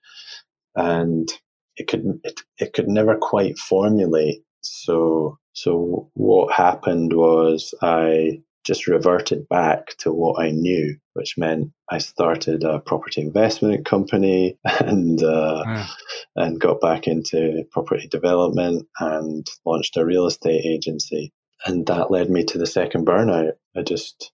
and 0.76 1.30
it 1.78 1.88
could 1.88 2.20
it, 2.24 2.42
it 2.60 2.74
could 2.74 2.88
never 2.88 3.16
quite 3.16 3.58
formulate. 3.58 4.44
So 4.62 5.38
so 5.54 6.10
what 6.14 6.54
happened 6.54 7.14
was 7.14 7.74
I 7.82 8.42
just 8.68 8.86
reverted 8.86 9.48
back 9.48 9.96
to 9.98 10.12
what 10.12 10.44
I 10.44 10.52
knew, 10.52 10.98
which 11.14 11.38
meant 11.38 11.72
I 11.90 12.00
started 12.00 12.66
a 12.66 12.80
property 12.80 13.22
investment 13.22 13.86
company 13.86 14.58
and 14.82 15.24
uh, 15.24 15.64
wow. 15.66 15.88
and 16.36 16.60
got 16.60 16.82
back 16.82 17.08
into 17.08 17.64
property 17.72 18.08
development 18.08 18.86
and 19.00 19.48
launched 19.66 19.96
a 19.96 20.06
real 20.06 20.28
estate 20.28 20.66
agency, 20.66 21.32
and 21.66 21.88
that 21.88 22.12
led 22.12 22.30
me 22.30 22.44
to 22.44 22.58
the 22.58 22.68
second 22.68 23.08
burnout. 23.08 23.54
I 23.76 23.84
just, 23.84 24.32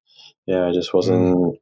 yeah, 0.47 0.67
I 0.67 0.73
just 0.73 0.93
wasn't. 0.93 1.35
Mm. 1.35 1.57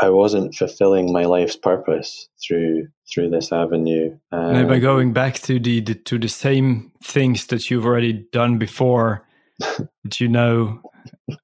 I 0.00 0.10
wasn't 0.10 0.54
fulfilling 0.54 1.12
my 1.12 1.24
life's 1.24 1.56
purpose 1.56 2.28
through 2.42 2.88
through 3.12 3.30
this 3.30 3.52
avenue. 3.52 4.18
Um, 4.32 4.66
by 4.66 4.78
going 4.78 5.12
back 5.12 5.34
to 5.40 5.58
the, 5.58 5.80
the 5.80 5.94
to 5.94 6.18
the 6.18 6.28
same 6.28 6.92
things 7.04 7.46
that 7.48 7.70
you've 7.70 7.84
already 7.84 8.26
done 8.32 8.58
before, 8.58 9.26
that 9.58 10.20
you 10.20 10.28
know 10.28 10.80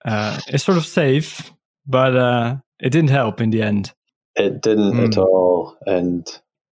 uh, 0.04 0.40
it's 0.48 0.64
sort 0.64 0.78
of 0.78 0.86
safe, 0.86 1.50
but 1.86 2.16
uh, 2.16 2.56
it 2.80 2.90
didn't 2.90 3.10
help 3.10 3.40
in 3.40 3.50
the 3.50 3.62
end. 3.62 3.92
It 4.34 4.60
didn't 4.60 4.94
mm. 4.94 5.06
at 5.06 5.14
hmm. 5.14 5.20
all. 5.20 5.76
And, 5.86 6.26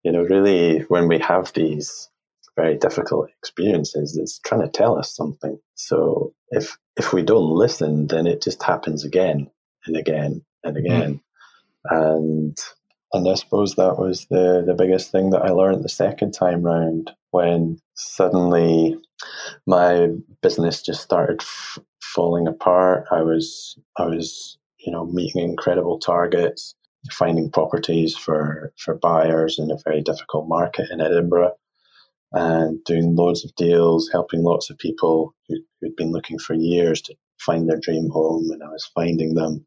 you 0.03 0.13
know, 0.13 0.23
really, 0.23 0.81
when 0.89 1.09
we 1.09 1.19
have 1.21 1.53
these 1.53 2.09
very 2.57 2.77
difficult 2.77 3.31
experiences, 3.39 4.17
it's 4.17 4.39
trying 4.41 4.63
to 4.63 4.69
tell 4.69 4.99
us 4.99 5.15
something. 5.15 5.59
So 5.75 6.35
if 6.51 6.77
if 6.97 7.13
we 7.13 7.23
don't 7.23 7.51
listen, 7.51 8.09
then 8.09 8.27
it 8.27 8.43
just 8.43 8.63
happens 8.63 9.05
again 9.05 9.51
and 9.87 9.97
again 9.97 10.45
and 10.65 10.77
hmm. 10.77 10.85
again. 10.85 11.15
Mm. 11.15 11.21
And 11.85 12.57
and 13.15 13.29
I 13.29 13.35
suppose 13.35 13.75
that 13.75 13.99
was 13.99 14.27
the, 14.31 14.65
the 14.67 14.75
biggest 14.75 15.13
thing 15.13 15.31
that 15.31 15.43
I 15.43 15.51
learned 15.51 15.85
the 15.85 15.89
second 15.91 16.33
time 16.33 16.63
round 16.63 17.11
when 17.31 17.79
suddenly 17.95 18.97
my 19.67 20.09
business 20.41 20.83
just 20.83 21.03
started 21.03 21.43
f- 21.43 21.79
falling 22.03 22.49
apart. 22.49 23.07
I 23.11 23.23
was 23.23 23.79
I 23.99 24.05
was 24.07 24.59
you 24.79 24.93
know 24.93 25.07
meeting 25.07 25.43
incredible 25.43 25.99
targets, 25.99 26.75
finding 27.11 27.51
properties 27.51 28.17
for 28.17 28.73
for 28.79 28.95
buyers 28.95 29.59
in 29.59 29.71
a 29.71 29.79
very 29.85 30.03
difficult 30.03 30.49
market 30.49 30.91
in 30.91 31.01
Edinburgh, 31.01 31.53
and 32.33 32.83
doing 32.85 33.15
loads 33.15 33.45
of 33.45 33.55
deals, 33.57 34.11
helping 34.11 34.43
lots 34.43 34.71
of 34.71 34.79
people 34.79 35.35
who, 35.49 35.57
who'd 35.81 35.97
been 35.97 36.13
looking 36.13 36.39
for 36.39 36.55
years 36.55 37.03
to 37.03 37.15
find 37.39 37.69
their 37.69 37.81
dream 37.81 38.09
home, 38.11 38.51
and 38.51 38.63
I 38.63 38.69
was 38.69 38.91
finding 38.95 39.35
them, 39.35 39.67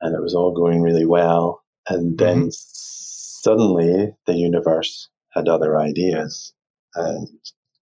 and 0.00 0.14
it 0.14 0.22
was 0.22 0.34
all 0.34 0.52
going 0.52 0.82
really 0.82 1.06
well. 1.06 1.62
And 1.88 2.18
then 2.18 2.38
mm-hmm. 2.38 2.50
suddenly 2.50 4.14
the 4.26 4.34
universe 4.34 5.08
had 5.30 5.48
other 5.48 5.78
ideas, 5.78 6.52
and 6.94 7.28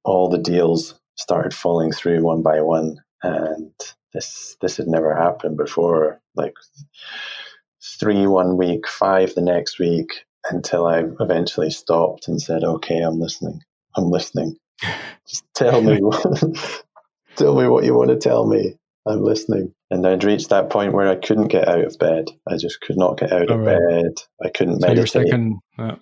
all 0.04 0.28
the 0.28 0.38
deals 0.38 0.98
started 1.16 1.52
falling 1.52 1.92
through 1.92 2.22
one 2.22 2.42
by 2.42 2.60
one 2.60 2.96
and 3.22 3.72
this 4.12 4.56
this 4.60 4.76
had 4.76 4.86
never 4.86 5.14
happened 5.14 5.56
before. 5.56 6.20
Like 6.34 6.54
three 7.82 8.26
one 8.26 8.56
week, 8.56 8.86
five 8.86 9.34
the 9.34 9.42
next 9.42 9.78
week, 9.78 10.24
until 10.50 10.86
I 10.86 11.04
eventually 11.20 11.70
stopped 11.70 12.28
and 12.28 12.40
said, 12.40 12.64
"Okay, 12.64 13.00
I'm 13.00 13.20
listening. 13.20 13.62
I'm 13.96 14.10
listening. 14.10 14.56
Just 15.28 15.44
tell 15.54 15.82
me, 15.82 16.00
tell 17.36 17.60
me 17.60 17.68
what 17.68 17.84
you 17.84 17.94
want 17.94 18.10
to 18.10 18.16
tell 18.16 18.46
me. 18.46 18.76
I'm 19.06 19.22
listening." 19.22 19.74
And 19.90 20.06
I'd 20.06 20.24
reached 20.24 20.50
that 20.50 20.68
point 20.68 20.92
where 20.92 21.08
I 21.08 21.16
couldn't 21.16 21.48
get 21.48 21.66
out 21.66 21.84
of 21.84 21.98
bed. 21.98 22.26
I 22.46 22.56
just 22.58 22.80
could 22.82 22.98
not 22.98 23.18
get 23.18 23.32
out 23.32 23.50
of 23.50 23.60
right. 23.60 23.78
bed. 23.88 24.22
I 24.44 24.50
couldn't 24.50 24.80
so 24.80 24.86
meditate. 24.86 24.96
Your 24.96 25.06
second, 25.06 25.58
uh, 25.78 25.96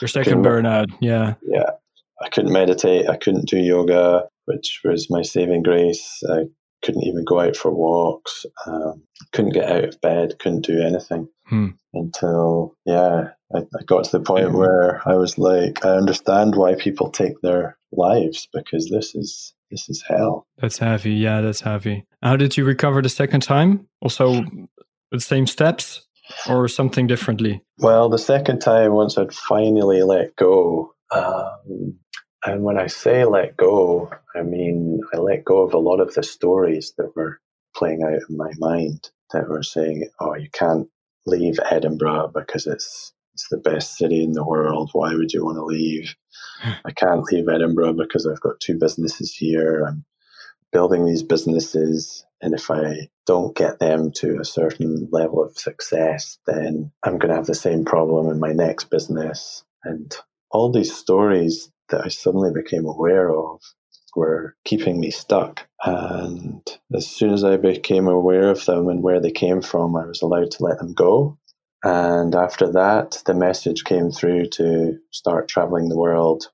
your 0.00 0.08
second 0.08 0.44
burnout, 0.44 0.86
yeah, 1.00 1.34
yeah. 1.42 1.70
I 2.20 2.28
couldn't 2.28 2.52
meditate. 2.52 3.08
I 3.08 3.16
couldn't 3.16 3.48
do 3.48 3.58
yoga, 3.58 4.28
which 4.44 4.80
was 4.84 5.10
my 5.10 5.22
saving 5.22 5.64
grace. 5.64 6.22
I 6.30 6.44
couldn't 6.82 7.04
even 7.04 7.24
go 7.24 7.40
out 7.40 7.56
for 7.56 7.72
walks, 7.72 8.44
um, 8.66 9.02
couldn't 9.32 9.54
get 9.54 9.70
out 9.70 9.84
of 9.84 10.00
bed, 10.00 10.38
couldn't 10.38 10.66
do 10.66 10.82
anything 10.82 11.28
hmm. 11.46 11.68
until, 11.94 12.76
yeah, 12.84 13.28
I, 13.54 13.58
I, 13.58 13.82
got 13.86 14.04
to 14.04 14.18
the 14.18 14.24
point 14.24 14.48
yeah. 14.48 14.54
where 14.54 15.08
I 15.08 15.14
was 15.14 15.38
like, 15.38 15.84
I 15.84 15.90
understand 15.90 16.56
why 16.56 16.74
people 16.74 17.10
take 17.10 17.40
their 17.40 17.78
lives 17.92 18.48
because 18.52 18.90
this 18.90 19.14
is 19.14 19.54
this 19.72 19.88
is 19.88 20.04
hell. 20.06 20.46
That's 20.58 20.78
heavy. 20.78 21.14
Yeah, 21.14 21.40
that's 21.40 21.62
heavy. 21.62 22.06
How 22.22 22.36
did 22.36 22.56
you 22.56 22.64
recover 22.64 23.02
the 23.02 23.08
second 23.08 23.40
time? 23.40 23.88
Also, 24.00 24.44
the 25.10 25.20
same 25.20 25.46
steps 25.46 26.06
or 26.48 26.68
something 26.68 27.06
differently? 27.06 27.62
Well, 27.78 28.08
the 28.08 28.18
second 28.18 28.60
time, 28.60 28.92
once 28.92 29.18
I'd 29.18 29.32
finally 29.32 30.02
let 30.02 30.36
go, 30.36 30.94
um, 31.10 31.98
and 32.44 32.62
when 32.62 32.78
I 32.78 32.86
say 32.86 33.24
let 33.24 33.56
go, 33.56 34.10
I 34.34 34.42
mean 34.42 35.00
I 35.12 35.18
let 35.18 35.44
go 35.44 35.62
of 35.62 35.74
a 35.74 35.78
lot 35.78 36.00
of 36.00 36.14
the 36.14 36.22
stories 36.22 36.92
that 36.98 37.14
were 37.16 37.40
playing 37.74 38.02
out 38.04 38.20
in 38.28 38.36
my 38.36 38.50
mind 38.58 39.10
that 39.32 39.48
were 39.48 39.62
saying, 39.62 40.08
"Oh, 40.20 40.34
you 40.34 40.48
can't 40.52 40.88
leave 41.26 41.58
Edinburgh 41.70 42.32
because 42.34 42.66
it's 42.66 43.12
it's 43.34 43.48
the 43.48 43.58
best 43.58 43.96
city 43.96 44.22
in 44.22 44.32
the 44.32 44.44
world. 44.44 44.90
Why 44.92 45.14
would 45.14 45.32
you 45.32 45.44
want 45.44 45.56
to 45.56 45.64
leave? 45.64 46.14
Hmm. 46.60 46.72
I 46.84 46.92
can't 46.92 47.22
leave 47.24 47.48
Edinburgh 47.48 47.94
because 47.94 48.26
I've 48.26 48.40
got 48.40 48.60
two 48.60 48.78
businesses 48.78 49.34
here. 49.34 49.84
I'm 49.86 50.04
building 50.72 51.04
these 51.04 51.22
businesses, 51.22 52.24
and 52.40 52.54
if 52.54 52.70
I 52.70 53.08
don't 53.26 53.56
get 53.56 53.78
them 53.78 54.10
to 54.16 54.38
a 54.40 54.44
certain 54.44 55.08
level 55.12 55.42
of 55.42 55.58
success, 55.58 56.38
then 56.46 56.90
I'm 57.02 57.18
going 57.18 57.30
to 57.30 57.36
have 57.36 57.46
the 57.46 57.54
same 57.54 57.84
problem 57.84 58.28
in 58.28 58.40
my 58.40 58.52
next 58.52 58.90
business." 58.90 59.64
And 59.84 60.14
all 60.50 60.70
these 60.70 60.94
stories 60.94 61.70
that 61.88 62.04
I 62.04 62.08
suddenly 62.08 62.50
became 62.52 62.86
aware 62.86 63.30
of 63.34 63.60
were 64.14 64.54
keeping 64.64 65.00
me 65.00 65.10
stuck. 65.10 65.66
And 65.84 66.62
as 66.94 67.06
soon 67.06 67.32
as 67.32 67.44
I 67.44 67.56
became 67.56 68.06
aware 68.06 68.50
of 68.50 68.64
them 68.66 68.88
and 68.88 69.02
where 69.02 69.20
they 69.20 69.30
came 69.30 69.62
from, 69.62 69.96
I 69.96 70.06
was 70.06 70.22
allowed 70.22 70.50
to 70.52 70.64
let 70.64 70.78
them 70.78 70.92
go. 70.92 71.38
And 71.84 72.34
after 72.34 72.70
that, 72.72 73.22
the 73.26 73.34
message 73.34 73.84
came 73.84 74.10
through 74.10 74.46
to 74.50 74.98
start 75.10 75.48
traveling 75.48 75.88
the 75.88 75.98
world 75.98 76.44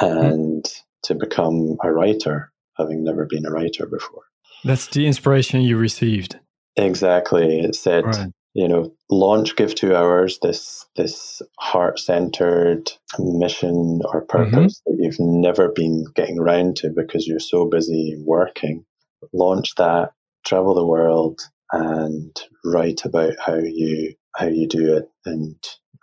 and 0.00 0.62
mm. 0.64 0.82
to 1.04 1.14
become 1.14 1.76
a 1.82 1.90
writer, 1.90 2.52
having 2.76 3.02
never 3.02 3.26
been 3.26 3.46
a 3.46 3.50
writer 3.50 3.86
before. 3.86 4.22
That's 4.64 4.88
the 4.88 5.06
inspiration 5.06 5.62
you 5.62 5.76
received. 5.78 6.38
Exactly. 6.76 7.60
It 7.60 7.74
said, 7.74 8.04
right 8.04 8.28
you 8.58 8.66
know, 8.66 8.92
launch 9.08 9.54
Give 9.54 9.72
Two 9.72 9.94
Hours, 9.94 10.40
this 10.42 10.84
this 10.96 11.40
heart 11.60 12.00
centered 12.00 12.90
mission 13.18 14.00
or 14.04 14.22
purpose 14.22 14.80
mm-hmm. 14.80 14.96
that 14.96 14.96
you've 14.98 15.20
never 15.20 15.68
been 15.68 16.04
getting 16.16 16.40
around 16.40 16.76
to 16.78 16.90
because 16.90 17.24
you're 17.24 17.38
so 17.38 17.66
busy 17.66 18.16
working. 18.24 18.84
Launch 19.32 19.76
that, 19.76 20.10
travel 20.44 20.74
the 20.74 20.84
world, 20.84 21.40
and 21.72 22.34
write 22.64 23.04
about 23.04 23.34
how 23.38 23.58
you 23.58 24.14
how 24.36 24.46
you 24.46 24.66
do 24.66 24.94
it, 24.96 25.10
and 25.24 25.56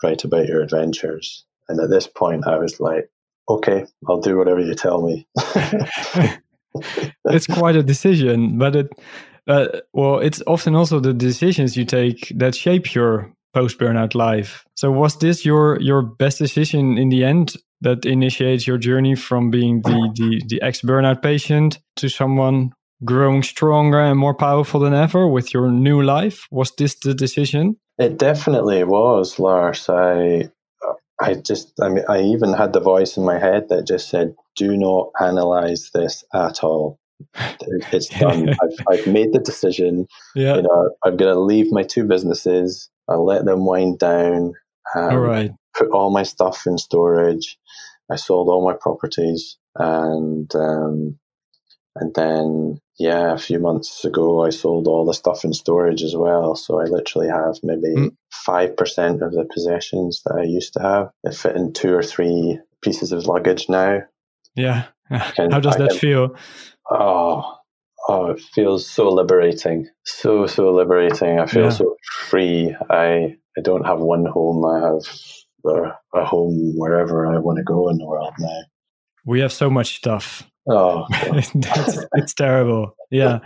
write 0.03 0.23
about 0.23 0.47
your 0.47 0.61
adventures. 0.61 1.45
And 1.67 1.79
at 1.79 1.89
this 1.89 2.07
point, 2.07 2.47
I 2.47 2.57
was 2.57 2.79
like, 2.79 3.09
okay, 3.49 3.85
I'll 4.07 4.21
do 4.21 4.37
whatever 4.37 4.59
you 4.59 4.75
tell 4.75 5.01
me. 5.01 5.27
it's 7.25 7.47
quite 7.47 7.75
a 7.75 7.83
decision, 7.83 8.57
but 8.57 8.75
it 8.75 8.89
uh, 9.47 9.67
well, 9.93 10.19
it's 10.19 10.41
often 10.47 10.75
also 10.75 10.99
the 10.99 11.13
decisions 11.13 11.77
you 11.77 11.85
take 11.85 12.31
that 12.35 12.55
shape 12.55 12.93
your 12.95 13.31
post 13.53 13.79
burnout 13.79 14.15
life. 14.15 14.65
So 14.75 14.91
was 14.91 15.17
this 15.19 15.45
your 15.45 15.79
your 15.81 16.01
best 16.01 16.39
decision 16.39 16.97
in 16.97 17.09
the 17.09 17.23
end 17.23 17.55
that 17.81 18.05
initiates 18.05 18.65
your 18.65 18.77
journey 18.77 19.15
from 19.15 19.51
being 19.51 19.81
the 19.81 20.11
the, 20.15 20.41
the 20.47 20.61
ex 20.61 20.81
burnout 20.81 21.21
patient 21.21 21.79
to 21.97 22.09
someone 22.09 22.71
growing 23.03 23.43
stronger 23.43 23.99
and 23.99 24.17
more 24.17 24.33
powerful 24.33 24.79
than 24.79 24.93
ever 24.93 25.27
with 25.27 25.53
your 25.53 25.69
new 25.69 26.01
life? 26.01 26.47
Was 26.51 26.71
this 26.77 26.95
the 26.95 27.13
decision? 27.13 27.77
It 27.97 28.17
definitely 28.17 28.83
was, 28.83 29.39
Lars. 29.39 29.89
I 29.89 30.49
I 31.19 31.35
just 31.35 31.73
I 31.81 31.89
mean 31.89 32.03
I 32.09 32.21
even 32.21 32.53
had 32.53 32.73
the 32.73 32.81
voice 32.81 33.17
in 33.17 33.23
my 33.23 33.39
head 33.39 33.69
that 33.69 33.87
just 33.87 34.09
said, 34.09 34.35
"Do 34.55 34.75
not 34.75 35.11
analyze 35.19 35.91
this 35.93 36.23
at 36.33 36.63
all." 36.63 36.99
It's 37.93 38.09
done. 38.19 38.49
I've, 38.49 38.85
I've 38.89 39.07
made 39.07 39.33
the 39.33 39.39
decision. 39.39 40.07
Yeah. 40.35 40.55
You 40.57 40.63
know, 40.63 40.91
I'm 41.03 41.17
going 41.17 41.33
to 41.33 41.39
leave 41.39 41.71
my 41.71 41.83
two 41.83 42.03
businesses. 42.03 42.89
I'll 43.07 43.25
let 43.25 43.45
them 43.45 43.65
wind 43.65 43.99
down. 43.99 44.53
All 44.95 45.19
right. 45.19 45.51
Put 45.77 45.89
all 45.91 46.11
my 46.11 46.23
stuff 46.23 46.63
in 46.65 46.77
storage. 46.77 47.57
I 48.11 48.17
sold 48.17 48.49
all 48.49 48.65
my 48.65 48.75
properties, 48.79 49.57
and 49.75 50.53
um, 50.55 51.17
and 51.95 52.13
then 52.13 52.79
yeah, 52.97 53.33
a 53.33 53.37
few 53.37 53.59
months 53.59 54.05
ago, 54.05 54.45
I 54.45 54.49
sold 54.51 54.87
all 54.87 55.05
the 55.05 55.13
stuff 55.13 55.43
in 55.43 55.53
storage 55.53 56.01
as 56.01 56.15
well. 56.15 56.55
So 56.55 56.79
I 56.79 56.85
literally 56.85 57.27
have 57.27 57.57
maybe 57.61 58.11
five 58.31 58.71
mm. 58.71 58.77
percent 58.77 59.21
of 59.21 59.33
the 59.33 59.45
possessions 59.53 60.21
that 60.25 60.35
I 60.35 60.43
used 60.43 60.73
to 60.73 60.81
have. 60.81 61.09
They 61.23 61.33
fit 61.33 61.55
in 61.55 61.73
two 61.73 61.93
or 61.93 62.03
three 62.03 62.59
pieces 62.81 63.11
of 63.11 63.25
luggage 63.25 63.67
now. 63.67 63.99
Yeah. 64.55 64.85
How 65.09 65.59
does 65.59 65.75
that 65.75 65.93
feel? 65.93 66.35
Oh, 66.89 67.57
oh, 68.07 68.27
it 68.27 68.39
feels 68.39 68.89
so 68.89 69.09
liberating. 69.09 69.89
So, 70.05 70.47
so 70.47 70.73
liberating. 70.73 71.39
I 71.39 71.47
feel 71.47 71.63
yeah. 71.63 71.69
so 71.69 71.95
free. 72.29 72.75
I, 72.89 73.35
I 73.57 73.61
don't 73.61 73.85
have 73.85 73.99
one 73.99 74.25
home. 74.25 74.63
I 74.65 74.79
have 74.87 75.75
a, 75.75 76.19
a 76.19 76.25
home 76.25 76.73
wherever 76.77 77.27
I 77.27 77.39
want 77.39 77.57
to 77.57 77.63
go 77.63 77.89
in 77.89 77.97
the 77.97 78.05
world 78.05 78.33
now. 78.39 78.61
We 79.25 79.41
have 79.41 79.51
so 79.51 79.69
much 79.69 79.97
stuff. 79.97 80.49
Oh, 80.67 81.05
it's, 81.11 82.05
it's 82.13 82.33
terrible. 82.33 82.95
Yeah. 83.11 83.39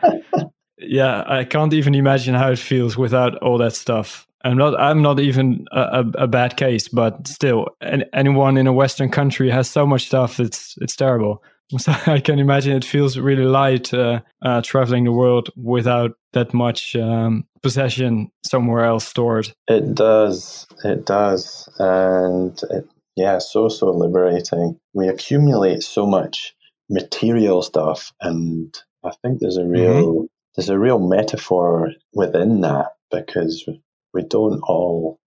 yeah. 0.77 1.23
I 1.27 1.43
can't 1.43 1.73
even 1.73 1.95
imagine 1.95 2.36
how 2.36 2.51
it 2.51 2.60
feels 2.60 2.97
without 2.97 3.38
all 3.38 3.58
that 3.58 3.75
stuff. 3.75 4.25
I'm 4.45 4.58
not. 4.58 4.79
I'm 4.79 5.01
not 5.01 5.19
even 5.19 5.65
a, 5.73 5.82
a, 5.82 6.23
a 6.23 6.27
bad 6.27 6.55
case, 6.55 6.88
but 6.88 7.27
still, 7.27 7.67
anyone 8.13 8.55
in 8.55 8.67
a 8.67 8.73
Western 8.73 9.10
country 9.10 9.49
has 9.49 9.69
so 9.69 9.86
much 9.86 10.05
stuff. 10.05 10.39
It's 10.39 10.75
it's 10.82 10.95
terrible. 10.95 11.43
So 11.77 11.93
I 12.08 12.19
can 12.19 12.39
imagine 12.39 12.75
it 12.75 12.84
feels 12.84 13.15
really 13.19 13.43
light 13.43 13.93
uh, 13.93 14.21
uh, 14.41 14.60
traveling 14.63 15.03
the 15.03 15.12
world 15.12 15.51
without 15.55 16.13
that 16.34 16.51
much 16.51 16.95
um, 16.95 17.45
possession 17.62 18.32
somewhere 18.43 18.86
else 18.86 19.08
stored. 19.08 19.53
It 19.67 19.93
does. 19.93 20.65
It 20.84 21.05
does. 21.05 21.69
And 21.77 22.60
it, 22.71 22.89
yeah, 23.15 23.38
so, 23.38 23.69
so 23.69 23.91
liberating. 23.91 24.79
We 24.93 25.10
accumulate 25.10 25.84
so 25.84 26.08
much 26.08 26.55
material 26.89 27.62
stuff. 27.62 28.12
And 28.21 28.78
I 29.04 29.12
think 29.21 29.39
there's 29.39 29.58
a 29.58 29.65
real, 29.65 30.13
mm-hmm. 30.13 30.25
there's 30.56 30.69
a 30.69 30.80
real 30.80 30.99
metaphor 30.99 31.91
within 32.13 32.62
that 32.62 32.88
because 33.12 33.67
we 34.13 34.23
don't 34.23 34.62
all, 34.62 35.19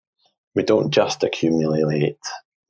we 0.55 0.63
don't 0.63 0.91
just 0.91 1.23
accumulate 1.23 2.17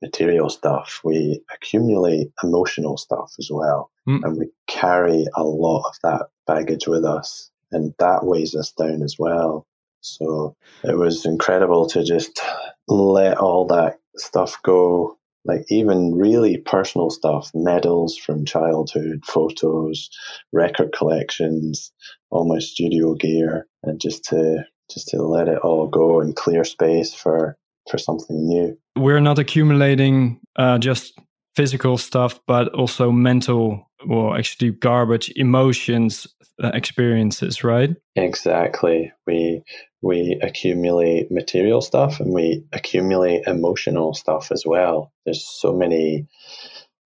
material 0.02 0.50
stuff, 0.50 1.00
we 1.04 1.40
accumulate 1.54 2.32
emotional 2.42 2.96
stuff 2.96 3.32
as 3.38 3.48
well. 3.50 3.90
Mm. 4.08 4.24
And 4.24 4.36
we 4.38 4.50
carry 4.66 5.24
a 5.34 5.44
lot 5.44 5.84
of 5.88 5.94
that 6.02 6.26
baggage 6.46 6.88
with 6.88 7.04
us, 7.04 7.50
and 7.70 7.94
that 7.98 8.24
weighs 8.24 8.54
us 8.54 8.72
down 8.72 9.02
as 9.02 9.16
well. 9.18 9.66
So 10.00 10.56
it 10.82 10.98
was 10.98 11.24
incredible 11.24 11.86
to 11.90 12.02
just 12.02 12.40
let 12.88 13.38
all 13.38 13.66
that 13.68 14.00
stuff 14.16 14.60
go. 14.62 15.16
Like 15.44 15.64
even 15.68 16.14
really 16.14 16.58
personal 16.58 17.10
stuff, 17.10 17.50
medals 17.54 18.16
from 18.16 18.44
childhood, 18.44 19.24
photos, 19.26 20.08
record 20.52 20.92
collections, 20.96 21.92
all 22.30 22.46
my 22.46 22.58
studio 22.58 23.14
gear, 23.14 23.66
and 23.82 24.00
just 24.00 24.24
to 24.26 24.64
just 24.90 25.08
to 25.08 25.22
let 25.22 25.48
it 25.48 25.58
all 25.58 25.88
go 25.88 26.20
and 26.20 26.36
clear 26.36 26.64
space 26.64 27.14
for 27.14 27.56
for 27.90 27.98
something 27.98 28.46
new. 28.46 28.78
We're 28.96 29.20
not 29.20 29.38
accumulating 29.38 30.38
uh, 30.56 30.78
just 30.78 31.18
physical 31.54 31.98
stuff, 31.98 32.40
but 32.46 32.68
also 32.74 33.10
mental 33.10 33.90
or 34.08 34.36
actually 34.36 34.70
garbage, 34.70 35.32
emotions, 35.36 36.26
uh, 36.62 36.70
experiences, 36.74 37.62
right? 37.64 37.90
Exactly. 38.16 39.12
We 39.26 39.62
we 40.02 40.38
accumulate 40.42 41.30
material 41.30 41.80
stuff 41.80 42.18
and 42.18 42.32
we 42.32 42.64
accumulate 42.72 43.46
emotional 43.46 44.14
stuff 44.14 44.50
as 44.50 44.64
well. 44.66 45.12
There's 45.24 45.46
so 45.46 45.72
many 45.72 46.26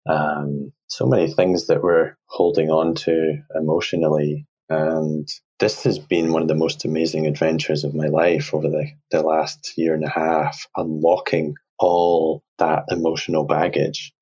um, 0.08 0.72
so 0.88 1.06
many 1.06 1.32
things 1.32 1.66
that 1.66 1.82
we're 1.82 2.16
holding 2.26 2.70
on 2.70 2.94
to 2.94 3.38
emotionally 3.54 4.46
and 4.68 5.28
this 5.58 5.84
has 5.84 5.98
been 5.98 6.32
one 6.32 6.42
of 6.42 6.48
the 6.48 6.54
most 6.54 6.84
amazing 6.84 7.26
adventures 7.26 7.84
of 7.84 7.94
my 7.94 8.06
life 8.06 8.52
over 8.52 8.68
the, 8.68 8.86
the 9.10 9.22
last 9.22 9.72
year 9.76 9.94
and 9.94 10.04
a 10.04 10.08
half, 10.08 10.66
unlocking 10.76 11.54
all 11.78 12.42
that 12.58 12.84
emotional 12.90 13.44
baggage, 13.44 14.12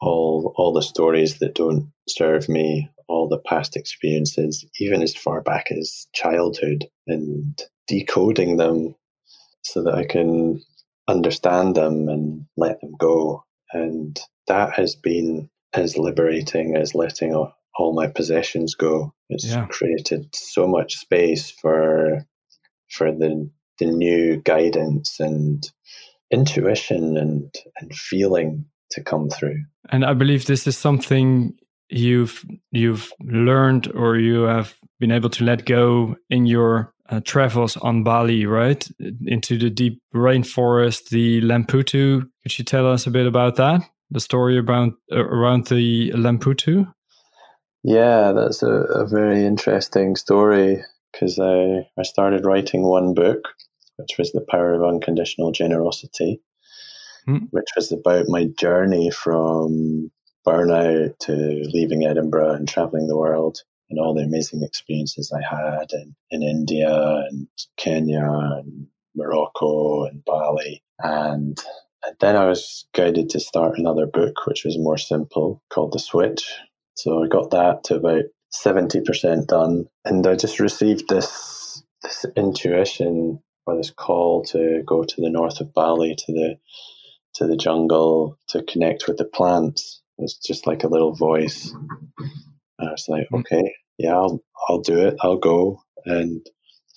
all 0.00 0.52
all 0.56 0.72
the 0.72 0.82
stories 0.82 1.38
that 1.38 1.54
don't 1.54 1.90
serve 2.08 2.48
me, 2.48 2.88
all 3.08 3.28
the 3.28 3.38
past 3.38 3.76
experiences, 3.76 4.64
even 4.80 5.02
as 5.02 5.14
far 5.14 5.40
back 5.40 5.70
as 5.70 6.06
childhood, 6.14 6.86
and 7.06 7.60
decoding 7.86 8.56
them 8.56 8.94
so 9.62 9.82
that 9.82 9.94
I 9.94 10.04
can 10.04 10.62
understand 11.08 11.74
them 11.74 12.08
and 12.08 12.46
let 12.56 12.80
them 12.80 12.92
go. 12.98 13.44
And 13.72 14.18
that 14.46 14.74
has 14.74 14.94
been 14.94 15.50
as 15.72 15.98
liberating 15.98 16.76
as 16.76 16.94
letting 16.94 17.34
all 17.34 17.92
my 17.94 18.06
possessions 18.06 18.74
go. 18.74 19.12
It's 19.28 19.46
yeah. 19.46 19.66
created 19.66 20.34
so 20.34 20.66
much 20.66 20.96
space 20.96 21.50
for 21.50 22.26
for 22.90 23.12
the 23.12 23.50
the 23.78 23.86
new 23.86 24.40
guidance 24.42 25.20
and 25.20 25.62
intuition 26.30 27.16
and 27.16 27.54
and 27.80 27.94
feeling 27.94 28.66
to 28.92 29.02
come 29.02 29.28
through. 29.30 29.64
And 29.90 30.04
I 30.04 30.14
believe 30.14 30.46
this 30.46 30.66
is 30.66 30.76
something 30.76 31.54
you've 31.90 32.44
you've 32.70 33.12
learned 33.20 33.90
or 33.94 34.18
you 34.18 34.42
have 34.42 34.74
been 35.00 35.10
able 35.10 35.30
to 35.30 35.44
let 35.44 35.64
go 35.64 36.16
in 36.28 36.46
your 36.46 36.92
uh, 37.08 37.20
travels 37.24 37.76
on 37.78 38.02
Bali, 38.02 38.46
right? 38.46 38.86
Into 39.26 39.58
the 39.58 39.70
deep 39.70 40.00
rainforest, 40.14 41.08
the 41.10 41.40
Lemputu. 41.40 42.28
Could 42.42 42.58
you 42.58 42.64
tell 42.64 42.90
us 42.90 43.06
a 43.06 43.10
bit 43.10 43.26
about 43.26 43.56
that? 43.56 43.82
The 44.10 44.20
story 44.20 44.58
about 44.58 44.92
uh, 45.12 45.24
around 45.24 45.66
the 45.66 46.10
Lemputu? 46.10 46.92
Yeah, 47.84 48.32
that's 48.32 48.62
a, 48.62 48.72
a 48.72 49.06
very 49.06 49.44
interesting 49.46 50.16
story 50.16 50.82
because 51.12 51.38
I, 51.38 51.86
I 51.98 52.02
started 52.02 52.44
writing 52.44 52.82
one 52.82 53.14
book, 53.14 53.40
which 53.96 54.18
was 54.18 54.32
The 54.32 54.44
Power 54.46 54.74
of 54.74 54.82
Unconditional 54.82 55.52
Generosity, 55.52 56.42
mm. 57.28 57.46
which 57.50 57.68
was 57.76 57.92
about 57.92 58.26
my 58.28 58.46
journey 58.58 59.10
from 59.10 60.10
burnout 60.46 61.18
to 61.18 61.32
leaving 61.72 62.04
Edinburgh 62.04 62.54
and 62.54 62.68
traveling 62.68 63.06
the 63.06 63.18
world 63.18 63.58
and 63.90 63.98
all 63.98 64.14
the 64.14 64.22
amazing 64.22 64.62
experiences 64.62 65.32
I 65.32 65.42
had 65.42 65.88
in, 65.92 66.14
in 66.30 66.42
India 66.42 67.24
and 67.30 67.48
Kenya 67.76 68.24
and 68.24 68.86
Morocco 69.14 70.04
and 70.04 70.24
Bali. 70.24 70.82
And, 71.00 71.58
and 72.04 72.16
then 72.20 72.36
I 72.36 72.46
was 72.46 72.86
guided 72.94 73.30
to 73.30 73.40
start 73.40 73.78
another 73.78 74.06
book, 74.06 74.46
which 74.46 74.64
was 74.64 74.78
more 74.78 74.98
simple, 74.98 75.62
called 75.70 75.92
The 75.92 75.98
Switch, 75.98 76.50
so 76.98 77.22
I 77.22 77.28
got 77.28 77.50
that 77.50 77.84
to 77.84 77.94
about 77.94 78.24
70% 78.52 79.46
done. 79.46 79.86
And 80.04 80.26
I 80.26 80.34
just 80.34 80.58
received 80.58 81.08
this, 81.08 81.82
this 82.02 82.26
intuition 82.36 83.40
or 83.66 83.76
this 83.76 83.90
call 83.90 84.42
to 84.46 84.82
go 84.84 85.04
to 85.04 85.20
the 85.20 85.30
north 85.30 85.60
of 85.60 85.72
Bali, 85.72 86.16
to 86.16 86.32
the, 86.32 86.58
to 87.38 87.46
the 87.46 87.56
jungle, 87.56 88.38
to 88.48 88.62
connect 88.64 89.08
with 89.08 89.16
the 89.16 89.24
plants. 89.24 90.02
It 90.18 90.22
was 90.22 90.34
just 90.34 90.66
like 90.66 90.84
a 90.84 90.88
little 90.88 91.14
voice. 91.14 91.72
And 92.78 92.88
I 92.88 92.92
was 92.92 93.08
like, 93.08 93.28
hmm. 93.30 93.36
okay, 93.36 93.74
yeah, 93.96 94.12
I'll, 94.14 94.42
I'll 94.68 94.80
do 94.80 94.98
it. 95.06 95.16
I'll 95.20 95.38
go. 95.38 95.82
And 96.04 96.44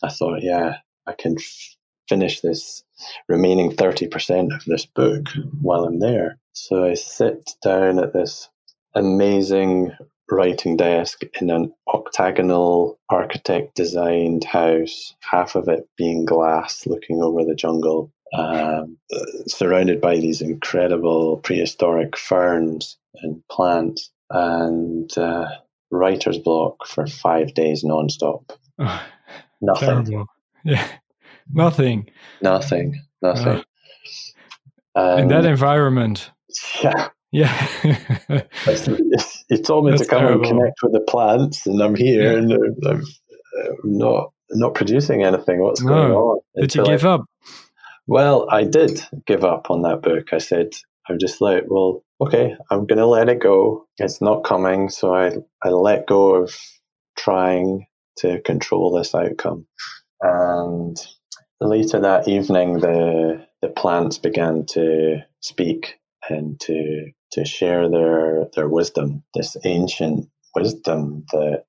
I 0.03 0.09
thought, 0.09 0.41
yeah, 0.41 0.77
I 1.07 1.13
can 1.13 1.35
f- 1.37 1.75
finish 2.09 2.41
this 2.41 2.83
remaining 3.27 3.71
30% 3.71 4.55
of 4.55 4.65
this 4.65 4.85
book 4.85 5.27
while 5.61 5.85
I'm 5.85 5.99
there. 5.99 6.39
So 6.53 6.83
I 6.83 6.95
sit 6.95 7.51
down 7.63 7.99
at 7.99 8.13
this 8.13 8.49
amazing 8.95 9.91
writing 10.29 10.77
desk 10.77 11.21
in 11.39 11.49
an 11.49 11.73
octagonal 11.93 12.99
architect 13.09 13.75
designed 13.75 14.43
house, 14.43 15.15
half 15.19 15.55
of 15.55 15.67
it 15.67 15.87
being 15.97 16.25
glass 16.25 16.85
looking 16.87 17.21
over 17.21 17.43
the 17.43 17.55
jungle, 17.55 18.11
um, 18.33 18.97
surrounded 19.47 19.99
by 19.99 20.15
these 20.17 20.41
incredible 20.41 21.37
prehistoric 21.37 22.17
ferns 22.17 22.97
and 23.21 23.41
plants, 23.49 24.09
and 24.29 25.15
uh, 25.17 25.49
writer's 25.89 26.37
block 26.37 26.87
for 26.87 27.05
five 27.07 27.53
days 27.53 27.83
nonstop. 27.83 28.49
Oh, 28.79 29.03
Nothing. 29.61 29.87
Terrible. 29.87 30.25
Yeah. 30.63 30.87
Nothing. 31.53 32.09
Nothing. 32.41 32.99
Nothing. 33.21 33.63
Uh, 34.95 35.17
in 35.19 35.27
that 35.29 35.45
environment. 35.45 36.31
Yeah. 36.83 37.07
Yeah. 37.31 37.47
he 39.47 39.61
told 39.61 39.85
me 39.85 39.91
That's 39.91 40.03
to 40.03 40.07
come 40.09 40.19
terrible. 40.19 40.49
and 40.49 40.59
connect 40.59 40.79
with 40.83 40.91
the 40.91 40.99
plants, 40.99 41.65
and 41.65 41.81
I'm 41.81 41.95
here, 41.95 42.33
yeah. 42.33 42.37
and 42.37 42.51
I'm, 42.51 42.85
I'm, 42.85 43.03
not 43.85 44.33
not 44.49 44.75
producing 44.75 45.23
anything. 45.23 45.61
What's 45.61 45.81
no. 45.81 45.93
going 45.93 46.11
on? 46.11 46.39
Did 46.59 46.75
you 46.75 46.83
give 46.83 47.05
I, 47.05 47.09
up? 47.11 47.25
Well, 48.07 48.47
I 48.49 48.65
did 48.65 49.01
give 49.25 49.45
up 49.45 49.71
on 49.71 49.83
that 49.83 50.01
book. 50.01 50.33
I 50.33 50.39
said, 50.39 50.71
I'm 51.09 51.19
just 51.19 51.39
like, 51.41 51.63
well, 51.67 52.03
okay, 52.21 52.55
I'm 52.69 52.85
going 52.85 52.99
to 52.99 53.05
let 53.05 53.29
it 53.29 53.39
go. 53.39 53.87
It's 53.97 54.21
not 54.21 54.43
coming. 54.43 54.89
So 54.89 55.13
I, 55.15 55.31
I 55.63 55.69
let 55.69 56.07
go 56.07 56.35
of 56.35 56.55
trying 57.17 57.85
to 58.17 58.41
control 58.41 58.91
this 58.97 59.15
outcome. 59.15 59.67
And 60.21 60.97
later 61.61 62.01
that 62.01 62.27
evening, 62.27 62.79
the, 62.79 63.45
the 63.61 63.69
plants 63.69 64.17
began 64.19 64.65
to 64.71 65.19
speak 65.41 65.95
and 66.29 66.59
to, 66.61 67.11
to 67.33 67.45
share 67.45 67.89
their, 67.89 68.45
their 68.55 68.69
wisdom, 68.69 69.23
this 69.35 69.57
ancient 69.65 70.27
wisdom 70.55 71.25
that 71.33 71.65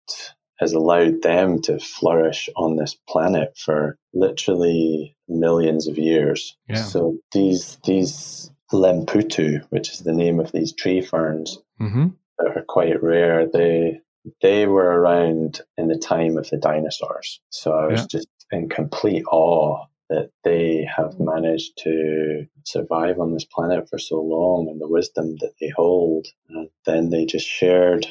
has 0.60 0.74
allowed 0.74 1.22
them 1.22 1.62
to 1.62 1.78
flourish 1.80 2.48
on 2.56 2.76
this 2.76 2.96
planet 3.08 3.56
for 3.58 3.98
literally 4.14 5.16
millions 5.38 5.86
of 5.88 5.98
years. 5.98 6.56
Yeah. 6.68 6.82
So 6.82 7.18
these 7.32 7.78
these 7.84 8.50
lemputu, 8.72 9.64
which 9.70 9.90
is 9.90 10.00
the 10.00 10.12
name 10.12 10.40
of 10.40 10.52
these 10.52 10.72
tree 10.72 11.00
ferns, 11.00 11.58
mm-hmm. 11.80 12.08
that 12.38 12.56
are 12.56 12.64
quite 12.66 13.02
rare, 13.02 13.46
they 13.46 14.00
they 14.40 14.66
were 14.66 15.00
around 15.00 15.60
in 15.76 15.88
the 15.88 15.98
time 15.98 16.36
of 16.36 16.48
the 16.50 16.56
dinosaurs. 16.56 17.40
So 17.50 17.72
I 17.72 17.86
was 17.86 18.00
yeah. 18.00 18.06
just 18.10 18.28
in 18.50 18.68
complete 18.68 19.24
awe 19.30 19.86
that 20.08 20.30
they 20.44 20.86
have 20.94 21.18
managed 21.18 21.78
to 21.78 22.46
survive 22.64 23.18
on 23.18 23.32
this 23.32 23.46
planet 23.46 23.88
for 23.88 23.98
so 23.98 24.20
long 24.20 24.68
and 24.68 24.80
the 24.80 24.88
wisdom 24.88 25.36
that 25.40 25.54
they 25.58 25.70
hold. 25.74 26.26
And 26.50 26.68
then 26.84 27.10
they 27.10 27.24
just 27.24 27.46
shared 27.46 28.06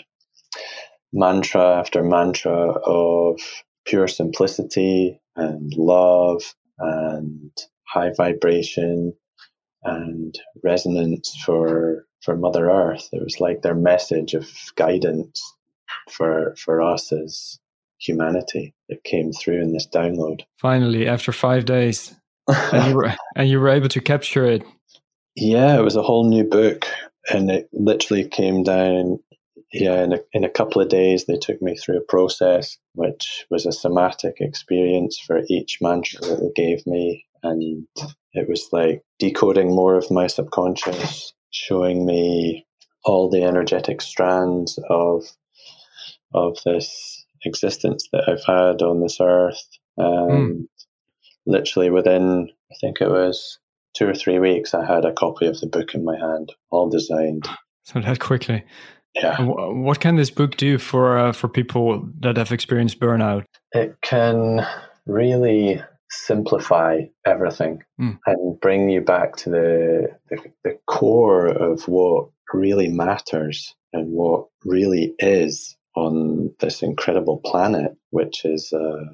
mantra 1.14 1.80
after 1.80 2.04
mantra 2.04 2.72
of 2.72 3.40
pure 3.86 4.08
simplicity 4.08 5.20
and 5.36 5.74
love 5.76 6.56
and 6.82 7.52
high 7.88 8.12
vibration 8.16 9.14
and 9.84 10.38
resonance 10.64 11.36
for 11.46 12.06
for 12.22 12.36
Mother 12.36 12.70
Earth. 12.70 13.10
It 13.12 13.24
was 13.24 13.40
like 13.40 13.62
their 13.62 13.76
message 13.76 14.34
of 14.34 14.50
guidance 14.76 15.42
for 16.10 16.56
for 16.58 16.82
us 16.82 17.12
as 17.12 17.60
humanity 18.00 18.74
that 18.90 19.04
came 19.04 19.32
through 19.32 19.62
in 19.62 19.74
this 19.74 19.88
download. 19.88 20.42
Finally, 20.58 21.08
after 21.08 21.32
five 21.32 21.66
days, 21.66 22.16
and 22.48 22.88
you 22.90 22.96
were 22.96 23.14
and 23.36 23.50
you 23.50 23.60
were 23.60 23.70
able 23.70 23.90
to 23.90 24.02
capture 24.02 24.46
it. 24.46 24.64
Yeah, 25.36 25.80
it 25.80 25.84
was 25.84 25.96
a 25.96 26.04
whole 26.04 26.28
new 26.28 26.44
book, 26.44 26.86
and 27.32 27.50
it 27.50 27.70
literally 27.72 28.28
came 28.28 28.64
down 28.64 29.20
yeah, 29.74 30.04
in 30.04 30.14
a, 30.14 30.20
in 30.34 30.44
a 30.44 30.50
couple 30.50 30.82
of 30.82 30.90
days, 30.90 31.26
they 31.26 31.38
took 31.38 31.62
me 31.62 31.76
through 31.76 31.98
a 31.98 32.02
process 32.02 32.78
which 32.94 33.46
was 33.50 33.66
a 33.66 33.72
somatic 33.72 34.36
experience 34.40 35.20
for 35.20 35.42
each 35.50 35.80
mantra 35.82 36.20
that 36.22 36.40
they 36.40 36.62
gave 36.62 36.86
me. 36.86 37.26
And 37.44 37.88
it 38.34 38.48
was 38.48 38.68
like 38.72 39.02
decoding 39.20 39.70
more 39.70 39.96
of 39.96 40.12
my 40.12 40.28
subconscious, 40.28 41.34
showing 41.52 42.06
me 42.06 42.66
all 43.04 43.30
the 43.30 43.44
energetic 43.44 44.02
strands 44.02 44.78
of 44.90 45.24
of 46.34 46.58
this 46.66 47.26
existence 47.44 48.08
that 48.14 48.28
I've 48.28 48.46
had 48.46 48.82
on 48.82 49.02
this 49.02 49.18
earth. 49.20 49.68
And 49.98 50.32
mm. 50.32 50.68
literally 51.46 51.90
within, 51.90 52.50
I 52.72 52.76
think 52.80 53.02
it 53.02 53.10
was 53.10 53.60
two 53.96 54.08
or 54.08 54.14
three 54.14 54.40
weeks, 54.40 54.74
I 54.74 54.86
had 54.86 55.06
a 55.06 55.14
copy 55.14 55.48
of 55.48 55.60
the 55.60 55.68
book 55.68 55.94
in 55.94 56.06
my 56.06 56.18
hand, 56.18 56.54
all 56.70 56.90
designed. 56.90 57.48
So 57.84 58.00
that 58.00 58.20
quickly. 58.20 58.64
Yeah. 59.16 59.42
What 59.42 60.00
can 60.00 60.16
this 60.16 60.30
book 60.30 60.56
do 60.56 60.78
for 60.78 61.18
uh, 61.18 61.32
for 61.34 61.50
people 61.50 62.08
that 62.22 62.38
have 62.38 62.52
experienced 62.52 63.00
burnout? 63.00 63.44
It 63.74 63.96
can 64.02 64.66
really 65.06 65.82
simplify 66.10 67.00
everything 67.26 67.82
mm. 68.00 68.18
and 68.26 68.60
bring 68.60 68.90
you 68.90 69.02
back 69.02 69.38
to 69.38 69.50
the, 69.50 70.08
the, 70.30 70.38
the 70.64 70.78
core 70.88 71.48
of 71.48 71.88
what 71.88 72.30
really 72.54 72.90
matters 72.90 73.74
and 73.94 74.12
what 74.12 74.48
really 74.66 75.14
is 75.20 75.76
on 75.96 76.54
this 76.60 76.82
incredible 76.82 77.42
planet, 77.46 77.96
which 78.12 78.46
is 78.46 78.72
uh, 78.74 79.06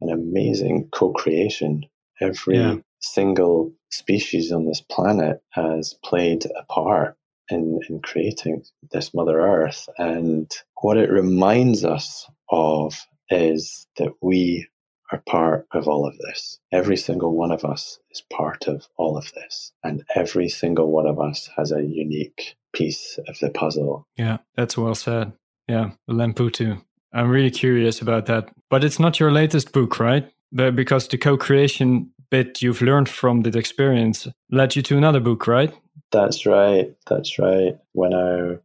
an 0.00 0.10
amazing 0.10 0.88
co-creation. 0.92 1.84
Every 2.20 2.56
yeah. 2.56 2.76
single 3.00 3.72
species 3.90 4.52
on 4.52 4.66
this 4.66 4.80
planet 4.80 5.40
has 5.50 5.94
played 6.04 6.44
a 6.46 6.64
part 6.64 7.16
in, 7.50 7.80
in 7.88 8.00
creating 8.00 8.64
this 8.92 9.14
Mother 9.14 9.40
Earth. 9.40 9.88
And 9.98 10.50
what 10.80 10.96
it 10.96 11.10
reminds 11.10 11.84
us 11.84 12.28
of 12.50 12.94
is 13.30 13.86
that 13.98 14.12
we 14.22 14.68
are 15.12 15.22
part 15.26 15.66
of 15.72 15.86
all 15.86 16.06
of 16.06 16.16
this. 16.18 16.58
Every 16.72 16.96
single 16.96 17.36
one 17.36 17.52
of 17.52 17.64
us 17.64 17.98
is 18.10 18.22
part 18.32 18.66
of 18.66 18.86
all 18.96 19.16
of 19.16 19.32
this. 19.34 19.72
And 19.84 20.04
every 20.14 20.48
single 20.48 20.90
one 20.90 21.06
of 21.06 21.20
us 21.20 21.48
has 21.56 21.72
a 21.72 21.82
unique 21.82 22.56
piece 22.72 23.18
of 23.28 23.38
the 23.38 23.50
puzzle. 23.50 24.06
Yeah, 24.16 24.38
that's 24.56 24.76
well 24.76 24.94
said. 24.94 25.32
Yeah, 25.68 25.90
Lemputu. 26.08 26.82
I'm 27.12 27.30
really 27.30 27.50
curious 27.50 28.00
about 28.00 28.26
that. 28.26 28.50
But 28.68 28.84
it's 28.84 28.98
not 28.98 29.20
your 29.20 29.32
latest 29.32 29.72
book, 29.72 29.98
right? 29.98 30.30
Because 30.52 31.08
the 31.08 31.18
co 31.18 31.36
creation 31.36 32.10
bit 32.30 32.60
you've 32.62 32.82
learned 32.82 33.08
from 33.08 33.42
that 33.42 33.56
experience 33.56 34.28
led 34.50 34.74
you 34.76 34.82
to 34.82 34.96
another 34.96 35.20
book, 35.20 35.46
right? 35.46 35.72
That's 36.12 36.46
right. 36.46 36.94
That's 37.08 37.38
right. 37.38 37.78
When 37.92 38.14
I 38.14 38.58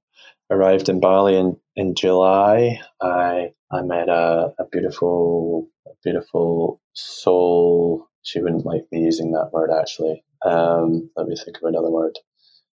arrived 0.50 0.90
in 0.90 1.00
Bali 1.00 1.36
in, 1.36 1.58
in 1.76 1.96
July, 1.96 2.80
I 3.02 3.54
I 3.72 3.82
met 3.82 4.10
a, 4.10 4.54
a 4.60 4.66
beautiful 4.72 5.68
a 5.88 5.92
beautiful 6.04 6.82
soul. 6.94 8.08
She 8.24 8.42
wouldn't 8.42 8.66
like 8.66 8.84
me 8.92 9.02
using 9.02 9.32
that 9.32 9.52
word 9.52 9.72
actually. 9.72 10.24
Um, 10.46 11.10
let 11.16 11.28
me 11.28 11.36
think 11.36 11.58
of 11.58 11.64
another 11.64 11.90
word. 11.90 12.18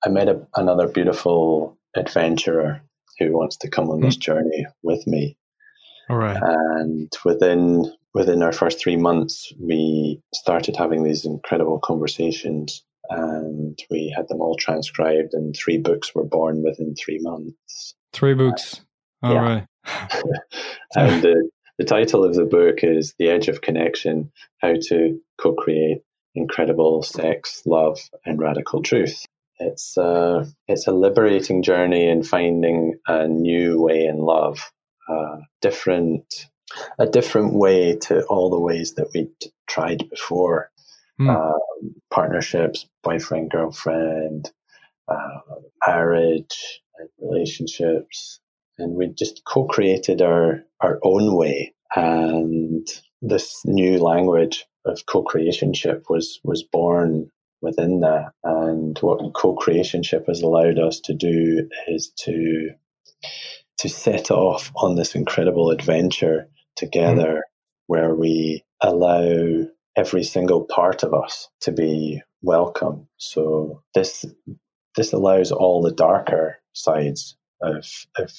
I 0.06 0.10
met 0.10 0.30
a, 0.30 0.48
another 0.56 0.88
beautiful 0.88 1.78
adventurer 1.96 2.82
who 3.20 3.32
wants 3.32 3.58
to 3.58 3.70
come 3.70 3.90
on 3.90 4.02
this 4.02 4.16
hmm. 4.16 4.22
journey 4.22 4.66
with 4.84 5.06
me. 5.08 5.38
All 6.10 6.18
right. 6.18 6.38
And 6.42 7.12
within 7.26 7.92
within 8.14 8.42
our 8.42 8.52
first 8.52 8.80
three 8.80 8.96
months, 8.96 9.54
we 9.60 10.22
started 10.34 10.76
having 10.76 11.04
these 11.04 11.26
incredible 11.26 11.80
conversations 11.80 12.84
and 13.10 13.80
we 13.90 14.14
had 14.16 14.28
them 14.28 14.42
all 14.42 14.56
transcribed, 14.56 15.34
and 15.34 15.56
three 15.56 15.78
books 15.78 16.14
were 16.14 16.26
born 16.26 16.64
within 16.64 16.96
three 16.96 17.20
months. 17.20 17.96
Three 18.14 18.34
books. 18.34 18.82
All 19.24 19.34
yeah. 19.34 19.42
right. 19.42 19.66
and 20.96 21.22
the, 21.22 21.50
the 21.78 21.86
title 21.86 22.24
of 22.24 22.36
the 22.36 22.46
book 22.46 22.84
is 22.84 23.14
The 23.18 23.30
Edge 23.30 23.48
of 23.48 23.62
Connection 23.62 24.32
How 24.60 24.74
to 24.90 25.20
Co 25.38 25.54
Create 25.54 26.00
Incredible 26.36 27.04
Sex, 27.04 27.64
Love, 27.66 28.00
and 28.26 28.40
Radical 28.40 28.82
Truth. 28.82 29.26
It's, 29.60 29.98
uh, 29.98 30.46
it's 30.68 30.88
a 30.88 30.92
liberating 30.92 31.64
journey 31.64 32.08
in 32.08 32.24
finding 32.24 33.00
a 33.08 33.28
new 33.28 33.82
way 33.82 34.06
in 34.06 34.18
love, 34.18 34.60
uh, 35.10 35.38
different, 35.62 36.48
a 37.00 37.08
different 37.08 37.54
way 37.54 37.96
to 37.96 38.24
all 38.26 38.52
the 38.52 38.60
ways 38.60 38.94
that 38.96 39.10
we'd 39.16 39.32
tried 39.68 40.08
before 40.10 40.70
mm. 41.20 41.30
um, 41.30 41.96
partnerships, 42.12 42.88
boyfriend, 43.04 43.52
girlfriend, 43.52 44.52
uh, 45.08 45.40
marriage, 45.86 46.82
relationships. 47.20 48.40
And 48.78 48.96
we 48.96 49.08
just 49.08 49.42
co 49.46 49.66
created 49.66 50.22
our, 50.22 50.64
our 50.82 51.00
own 51.04 51.36
way. 51.36 51.74
And 51.96 52.88
this 53.22 53.62
new 53.66 54.00
language 54.00 54.66
of 54.86 55.06
co 55.06 55.24
creationship 55.24 56.04
was, 56.10 56.40
was 56.44 56.64
born 56.64 57.32
within 57.62 58.02
that. 58.02 58.32
And 58.44 58.98
what 59.00 59.34
co 59.34 59.56
creationship 59.56 60.28
has 60.28 60.42
allowed 60.42 60.80
us 60.80 61.00
to 61.02 61.14
do 61.14 61.68
is 61.88 62.12
to 62.20 62.70
to 63.80 63.90
set 63.90 64.32
off 64.32 64.72
on 64.76 64.96
this 64.96 65.16
incredible 65.16 65.70
adventure 65.70 66.50
together 66.76 67.38
mm. 67.38 67.42
where 67.88 68.14
we 68.16 68.64
allow 68.82 69.66
every 69.98 70.24
single 70.24 70.64
part 70.64 71.04
of 71.04 71.14
us 71.14 71.50
to 71.62 71.72
be 71.72 72.22
welcome. 72.42 73.08
So 73.18 73.82
this 73.94 74.26
this 74.96 75.12
allows 75.12 75.52
all 75.52 75.82
the 75.82 75.94
darker 75.94 76.60
sides 76.74 77.36
of 77.62 77.86
of 78.18 78.32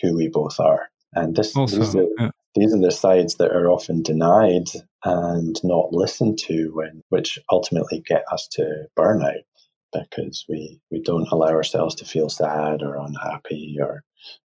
who 0.00 0.16
we 0.16 0.28
both 0.28 0.58
are, 0.58 0.88
and 1.12 1.36
this 1.36 1.54
also, 1.56 1.76
these, 1.76 1.94
are, 1.94 2.06
yeah. 2.18 2.30
these 2.54 2.74
are 2.74 2.80
the 2.80 2.90
sides 2.90 3.36
that 3.36 3.52
are 3.52 3.70
often 3.70 4.02
denied 4.02 4.68
and 5.04 5.60
not 5.62 5.92
listened 5.92 6.38
to, 6.38 6.70
when 6.74 7.02
which 7.10 7.38
ultimately 7.50 8.02
get 8.06 8.24
us 8.32 8.48
to 8.52 8.86
burnout 8.98 9.44
because 9.92 10.46
we 10.48 10.80
we 10.90 11.00
don't 11.02 11.28
allow 11.30 11.50
ourselves 11.50 11.94
to 11.96 12.04
feel 12.04 12.30
sad 12.30 12.82
or 12.82 12.96
unhappy 12.96 13.76
or 13.80 14.02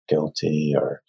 guilty 0.09 0.75
or 0.77 1.03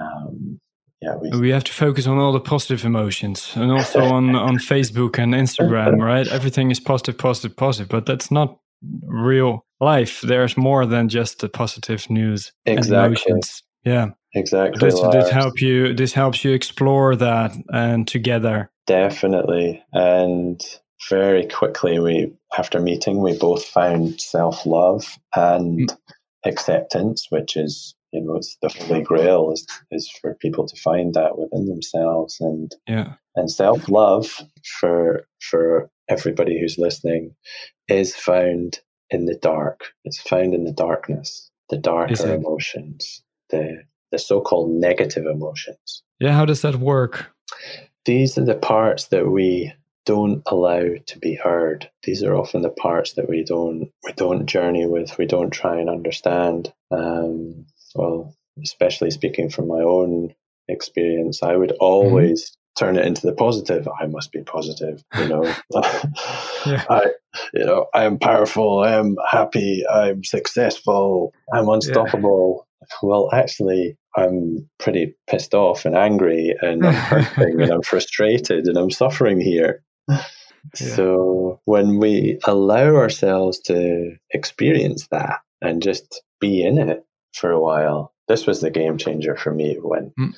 um, 0.00 0.60
yeah, 1.02 1.16
we, 1.16 1.30
we 1.38 1.50
have 1.50 1.64
to 1.64 1.72
focus 1.72 2.06
on 2.06 2.18
all 2.18 2.32
the 2.32 2.40
positive 2.40 2.84
emotions 2.84 3.52
and 3.54 3.70
also 3.70 4.02
on, 4.02 4.34
on 4.36 4.56
Facebook 4.56 5.18
and 5.18 5.34
Instagram, 5.34 6.02
right? 6.02 6.26
Everything 6.28 6.70
is 6.70 6.80
positive, 6.80 7.18
positive, 7.18 7.56
positive, 7.56 7.88
but 7.88 8.06
that's 8.06 8.30
not 8.30 8.58
real 9.02 9.64
life. 9.80 10.20
There's 10.22 10.56
more 10.56 10.86
than 10.86 11.08
just 11.08 11.40
the 11.40 11.48
positive 11.48 12.08
news. 12.08 12.52
Exactly. 12.64 13.40
Yeah. 13.84 14.10
Exactly. 14.36 14.78
This, 14.86 15.00
this 15.12 15.30
help 15.30 15.60
you. 15.60 15.94
This 15.94 16.12
helps 16.12 16.44
you 16.44 16.52
explore 16.52 17.16
that 17.16 17.52
and 17.72 18.06
together. 18.06 18.70
Definitely, 18.86 19.82
and 19.92 20.60
very 21.08 21.46
quickly 21.46 21.98
we 21.98 22.32
after 22.58 22.78
meeting 22.78 23.22
we 23.22 23.36
both 23.38 23.64
found 23.64 24.20
self 24.20 24.66
love 24.66 25.18
and 25.34 25.88
mm. 25.88 25.96
acceptance, 26.44 27.28
which 27.30 27.56
is 27.56 27.95
you 28.16 28.22
know 28.22 28.36
it's 28.36 28.56
the 28.62 28.68
holy 28.68 29.02
grail 29.02 29.52
is 29.52 29.66
is 29.90 30.10
for 30.20 30.34
people 30.34 30.66
to 30.66 30.80
find 30.80 31.14
that 31.14 31.38
within 31.38 31.66
themselves 31.66 32.38
and 32.40 32.74
yeah 32.88 33.12
and 33.36 33.50
self 33.50 33.88
love 33.88 34.42
for 34.80 35.26
for 35.40 35.90
everybody 36.08 36.58
who's 36.58 36.78
listening 36.78 37.34
is 37.88 38.14
found 38.14 38.80
in 39.10 39.26
the 39.26 39.36
dark. 39.36 39.92
It's 40.04 40.20
found 40.20 40.54
in 40.54 40.64
the 40.64 40.72
darkness, 40.72 41.50
the 41.70 41.78
darker 41.78 42.34
emotions, 42.34 43.22
the 43.50 43.82
the 44.12 44.18
so-called 44.18 44.70
negative 44.70 45.26
emotions. 45.26 46.02
Yeah, 46.20 46.32
how 46.32 46.44
does 46.44 46.62
that 46.62 46.76
work? 46.76 47.26
These 48.04 48.38
are 48.38 48.44
the 48.44 48.54
parts 48.54 49.08
that 49.08 49.30
we 49.30 49.72
don't 50.04 50.42
allow 50.46 50.84
to 51.06 51.18
be 51.18 51.34
heard. 51.34 51.90
These 52.04 52.22
are 52.22 52.36
often 52.36 52.62
the 52.62 52.70
parts 52.70 53.14
that 53.14 53.28
we 53.28 53.44
don't 53.44 53.90
we 54.04 54.12
don't 54.12 54.46
journey 54.46 54.86
with. 54.86 55.18
We 55.18 55.26
don't 55.26 55.50
try 55.50 55.78
and 55.78 55.90
understand. 55.90 56.72
Um, 56.90 57.66
well, 57.96 58.34
especially 58.62 59.10
speaking 59.10 59.50
from 59.50 59.68
my 59.68 59.80
own 59.80 60.34
experience, 60.68 61.42
I 61.42 61.56
would 61.56 61.72
always 61.80 62.44
mm-hmm. 62.44 62.84
turn 62.84 62.96
it 62.96 63.06
into 63.06 63.26
the 63.26 63.32
positive. 63.32 63.88
I 64.00 64.06
must 64.06 64.32
be 64.32 64.42
positive, 64.42 65.02
you 65.18 65.28
know. 65.28 65.42
yeah. 66.66 66.84
I, 66.88 67.06
you 67.52 67.64
know, 67.64 67.86
I 67.94 68.04
am 68.04 68.18
powerful. 68.18 68.80
I 68.80 68.92
am 68.92 69.16
happy. 69.28 69.84
I'm 69.90 70.24
successful. 70.24 71.32
I'm 71.52 71.68
unstoppable. 71.68 72.66
Yeah. 72.80 72.86
Well, 73.02 73.30
actually, 73.32 73.96
I'm 74.16 74.68
pretty 74.78 75.14
pissed 75.28 75.54
off 75.54 75.84
and 75.84 75.96
angry, 75.96 76.54
and 76.60 76.86
I'm 76.86 76.94
hurting, 76.94 77.60
and 77.60 77.72
I'm 77.72 77.82
frustrated, 77.90 78.66
and 78.66 78.76
I'm 78.76 78.90
suffering 78.90 79.40
here. 79.40 79.82
Yeah. 80.08 80.94
So 80.94 81.60
when 81.64 81.98
we 81.98 82.38
allow 82.44 82.96
ourselves 82.96 83.58
to 83.60 84.16
experience 84.30 85.06
that 85.08 85.40
and 85.62 85.82
just 85.82 86.22
be 86.40 86.64
in 86.64 86.78
it 86.78 87.05
for 87.36 87.50
a 87.50 87.60
while, 87.60 88.12
this 88.28 88.46
was 88.46 88.60
the 88.60 88.70
game 88.70 88.98
changer 88.98 89.36
for 89.36 89.52
me 89.52 89.76
when 89.80 90.12
mm. 90.18 90.34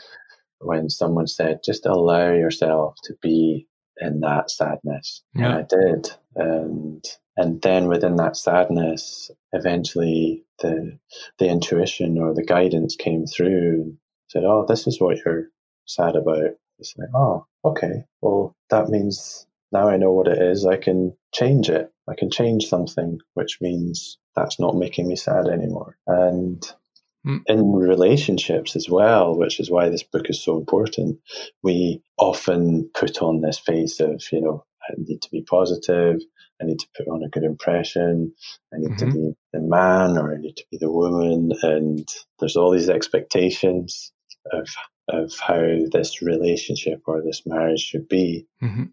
when 0.61 0.91
someone 0.91 1.27
said, 1.27 1.61
just 1.65 1.87
allow 1.87 2.33
yourself 2.33 2.97
to 3.05 3.15
be 3.23 3.67
in 4.01 4.21
that 4.21 4.51
sadness. 4.51 5.23
Yeah. 5.35 5.47
And 5.47 5.55
I 5.55 5.63
did. 5.63 6.11
And 6.37 7.05
and 7.37 7.63
then 7.63 7.89
within 7.89 8.17
that 8.17 8.37
sadness, 8.37 9.31
eventually 9.53 10.45
the 10.61 10.99
the 11.39 11.49
intuition 11.49 12.19
or 12.19 12.35
the 12.35 12.45
guidance 12.45 12.97
came 12.97 13.27
through 13.27 13.83
and 13.83 13.99
said, 14.29 14.45
Oh, 14.45 14.67
this 14.67 14.87
is 14.87 15.01
what 15.01 15.19
you're 15.25 15.49
sad 15.87 16.17
about. 16.17 16.57
It's 16.79 16.95
like, 16.97 17.09
oh, 17.15 17.47
okay. 17.65 18.05
Well 18.21 18.55
that 18.71 18.89
means 18.89 19.47
now 19.73 19.89
I 19.89 19.97
know 19.97 20.13
what 20.13 20.29
it 20.29 20.41
is, 20.41 20.65
I 20.65 20.77
can 20.77 21.17
change 21.33 21.69
it. 21.69 21.93
I 22.09 22.15
can 22.15 22.31
change 22.31 22.67
something, 22.67 23.19
which 23.35 23.59
means 23.61 24.19
that's 24.35 24.59
not 24.59 24.77
making 24.77 25.09
me 25.09 25.17
sad 25.17 25.47
anymore. 25.47 25.99
And 26.07 26.63
mm. 27.27 27.41
in 27.47 27.73
relationships 27.73 28.77
as 28.77 28.89
well, 28.89 29.37
which 29.37 29.61
is 29.61 29.71
why 29.71 29.89
this 29.89 30.03
book 30.03 30.29
is 30.29 30.43
so 30.43 30.57
important, 30.57 31.19
we 31.63 32.03
often 32.19 32.91
put 32.95 33.23
on 33.23 33.41
this 33.41 33.59
face 33.59 34.01
of, 34.01 34.23
you 34.33 34.41
know, 34.41 34.65
I 34.83 34.95
need 34.97 35.23
to 35.23 35.31
be 35.31 35.43
positive, 35.43 36.21
I 36.61 36.65
need 36.65 36.79
to 36.81 36.89
put 36.97 37.09
on 37.09 37.23
a 37.23 37.29
good 37.29 37.45
impression, 37.45 38.33
I 38.73 38.79
need 38.79 38.91
mm-hmm. 38.93 39.11
to 39.11 39.15
be 39.15 39.33
the 39.53 39.61
man 39.61 40.17
or 40.19 40.35
I 40.35 40.39
need 40.39 40.57
to 40.57 40.65
be 40.71 40.79
the 40.79 40.91
woman. 40.91 41.53
And 41.63 42.09
there's 42.39 42.57
all 42.57 42.71
these 42.71 42.91
expectations 42.91 44.13
of 44.53 44.69
of 45.11 45.33
how 45.39 45.79
this 45.91 46.21
relationship 46.21 47.01
or 47.07 47.23
this 47.23 47.43
marriage 47.47 47.81
should 47.81 48.09
be. 48.09 48.47
Mm-hmm 48.63 48.85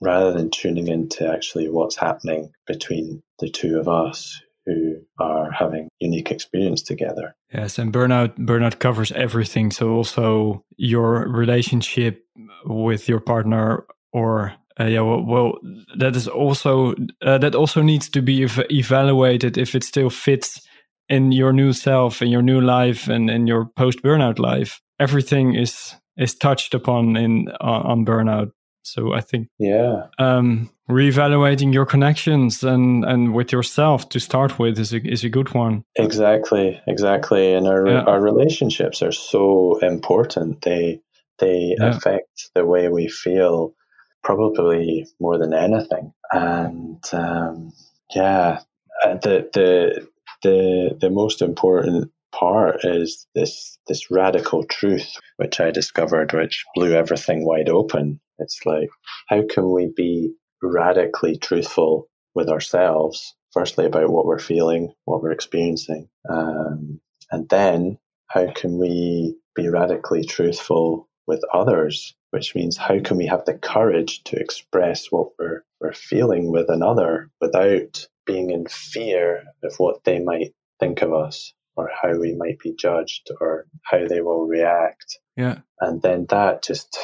rather 0.00 0.32
than 0.32 0.50
tuning 0.50 0.88
into 0.88 1.26
actually 1.26 1.68
what's 1.68 1.96
happening 1.96 2.52
between 2.66 3.22
the 3.38 3.48
two 3.48 3.78
of 3.78 3.88
us 3.88 4.40
who 4.66 4.96
are 5.18 5.50
having 5.50 5.88
unique 6.00 6.30
experience 6.30 6.82
together. 6.82 7.34
Yes, 7.52 7.78
and 7.78 7.92
burnout 7.92 8.36
burnout 8.38 8.78
covers 8.78 9.12
everything. 9.12 9.70
So 9.70 9.90
also 9.90 10.64
your 10.76 11.28
relationship 11.28 12.24
with 12.64 13.08
your 13.08 13.20
partner 13.20 13.86
or 14.12 14.54
uh, 14.78 14.84
yeah, 14.84 15.00
well, 15.00 15.24
well, 15.24 15.58
that 15.96 16.14
is 16.16 16.28
also 16.28 16.94
uh, 17.22 17.38
that 17.38 17.54
also 17.54 17.80
needs 17.80 18.10
to 18.10 18.20
be 18.20 18.44
ev- 18.44 18.66
evaluated 18.70 19.56
if 19.56 19.74
it 19.74 19.82
still 19.82 20.10
fits 20.10 20.60
in 21.08 21.32
your 21.32 21.52
new 21.52 21.72
self, 21.72 22.20
in 22.20 22.28
your 22.28 22.42
new 22.42 22.60
life, 22.60 23.08
and 23.08 23.30
in 23.30 23.46
your 23.46 23.66
post 23.76 24.02
burnout 24.02 24.38
life. 24.38 24.80
Everything 25.00 25.54
is 25.54 25.94
is 26.18 26.34
touched 26.34 26.74
upon 26.74 27.16
in 27.16 27.48
uh, 27.60 27.82
on 27.84 28.04
burnout. 28.04 28.50
So 28.86 29.12
I 29.12 29.20
think 29.20 29.48
yeah, 29.58 30.06
um, 30.18 30.70
reevaluating 30.88 31.74
your 31.74 31.86
connections 31.86 32.62
and 32.62 33.04
and 33.04 33.34
with 33.34 33.50
yourself 33.50 34.08
to 34.10 34.20
start 34.20 34.60
with 34.60 34.78
is 34.78 34.92
a, 34.92 35.00
is 35.04 35.24
a 35.24 35.28
good 35.28 35.54
one. 35.54 35.82
Exactly, 35.96 36.80
exactly. 36.86 37.52
And 37.52 37.66
our 37.66 37.88
yeah. 37.88 38.02
our 38.02 38.20
relationships 38.20 39.02
are 39.02 39.10
so 39.10 39.78
important. 39.80 40.62
They 40.62 41.00
they 41.38 41.74
yeah. 41.76 41.88
affect 41.88 42.50
the 42.54 42.64
way 42.64 42.88
we 42.88 43.08
feel 43.08 43.74
probably 44.22 45.06
more 45.18 45.36
than 45.36 45.52
anything. 45.52 46.12
And 46.30 47.02
um, 47.12 47.72
yeah, 48.14 48.60
uh, 49.04 49.14
the 49.14 49.50
the 49.52 50.06
the 50.44 50.96
the 51.00 51.10
most 51.10 51.42
important 51.42 52.12
part 52.32 52.84
is 52.84 53.26
this 53.34 53.78
this 53.88 54.10
radical 54.12 54.62
truth 54.64 55.10
which 55.38 55.58
I 55.58 55.72
discovered, 55.72 56.32
which 56.32 56.64
blew 56.76 56.92
everything 56.92 57.44
wide 57.44 57.68
open. 57.68 58.20
It's 58.38 58.60
like, 58.64 58.88
how 59.28 59.42
can 59.48 59.70
we 59.70 59.92
be 59.96 60.32
radically 60.62 61.38
truthful 61.38 62.08
with 62.34 62.48
ourselves? 62.48 63.34
Firstly, 63.52 63.86
about 63.86 64.10
what 64.10 64.26
we're 64.26 64.38
feeling, 64.38 64.92
what 65.04 65.22
we're 65.22 65.32
experiencing, 65.32 66.08
um, 66.28 67.00
and 67.30 67.48
then 67.48 67.98
how 68.28 68.52
can 68.52 68.78
we 68.78 69.36
be 69.54 69.68
radically 69.68 70.24
truthful 70.24 71.08
with 71.26 71.42
others? 71.54 72.14
Which 72.32 72.54
means, 72.54 72.76
how 72.76 73.00
can 73.00 73.16
we 73.16 73.26
have 73.26 73.46
the 73.46 73.54
courage 73.54 74.22
to 74.24 74.36
express 74.38 75.06
what 75.10 75.28
we're 75.38 75.64
we're 75.80 75.92
feeling 75.92 76.50
with 76.50 76.68
another 76.68 77.30
without 77.40 78.06
being 78.26 78.50
in 78.50 78.66
fear 78.66 79.44
of 79.62 79.74
what 79.78 80.04
they 80.04 80.18
might 80.18 80.52
think 80.80 81.02
of 81.02 81.12
us 81.12 81.52
or 81.76 81.90
how 82.02 82.18
we 82.18 82.34
might 82.34 82.58
be 82.58 82.74
judged 82.74 83.30
or 83.40 83.66
how 83.82 84.06
they 84.06 84.20
will 84.20 84.46
react. 84.46 85.18
Yeah. 85.36 85.58
And 85.80 86.00
then 86.00 86.26
that 86.30 86.62
just 86.62 86.98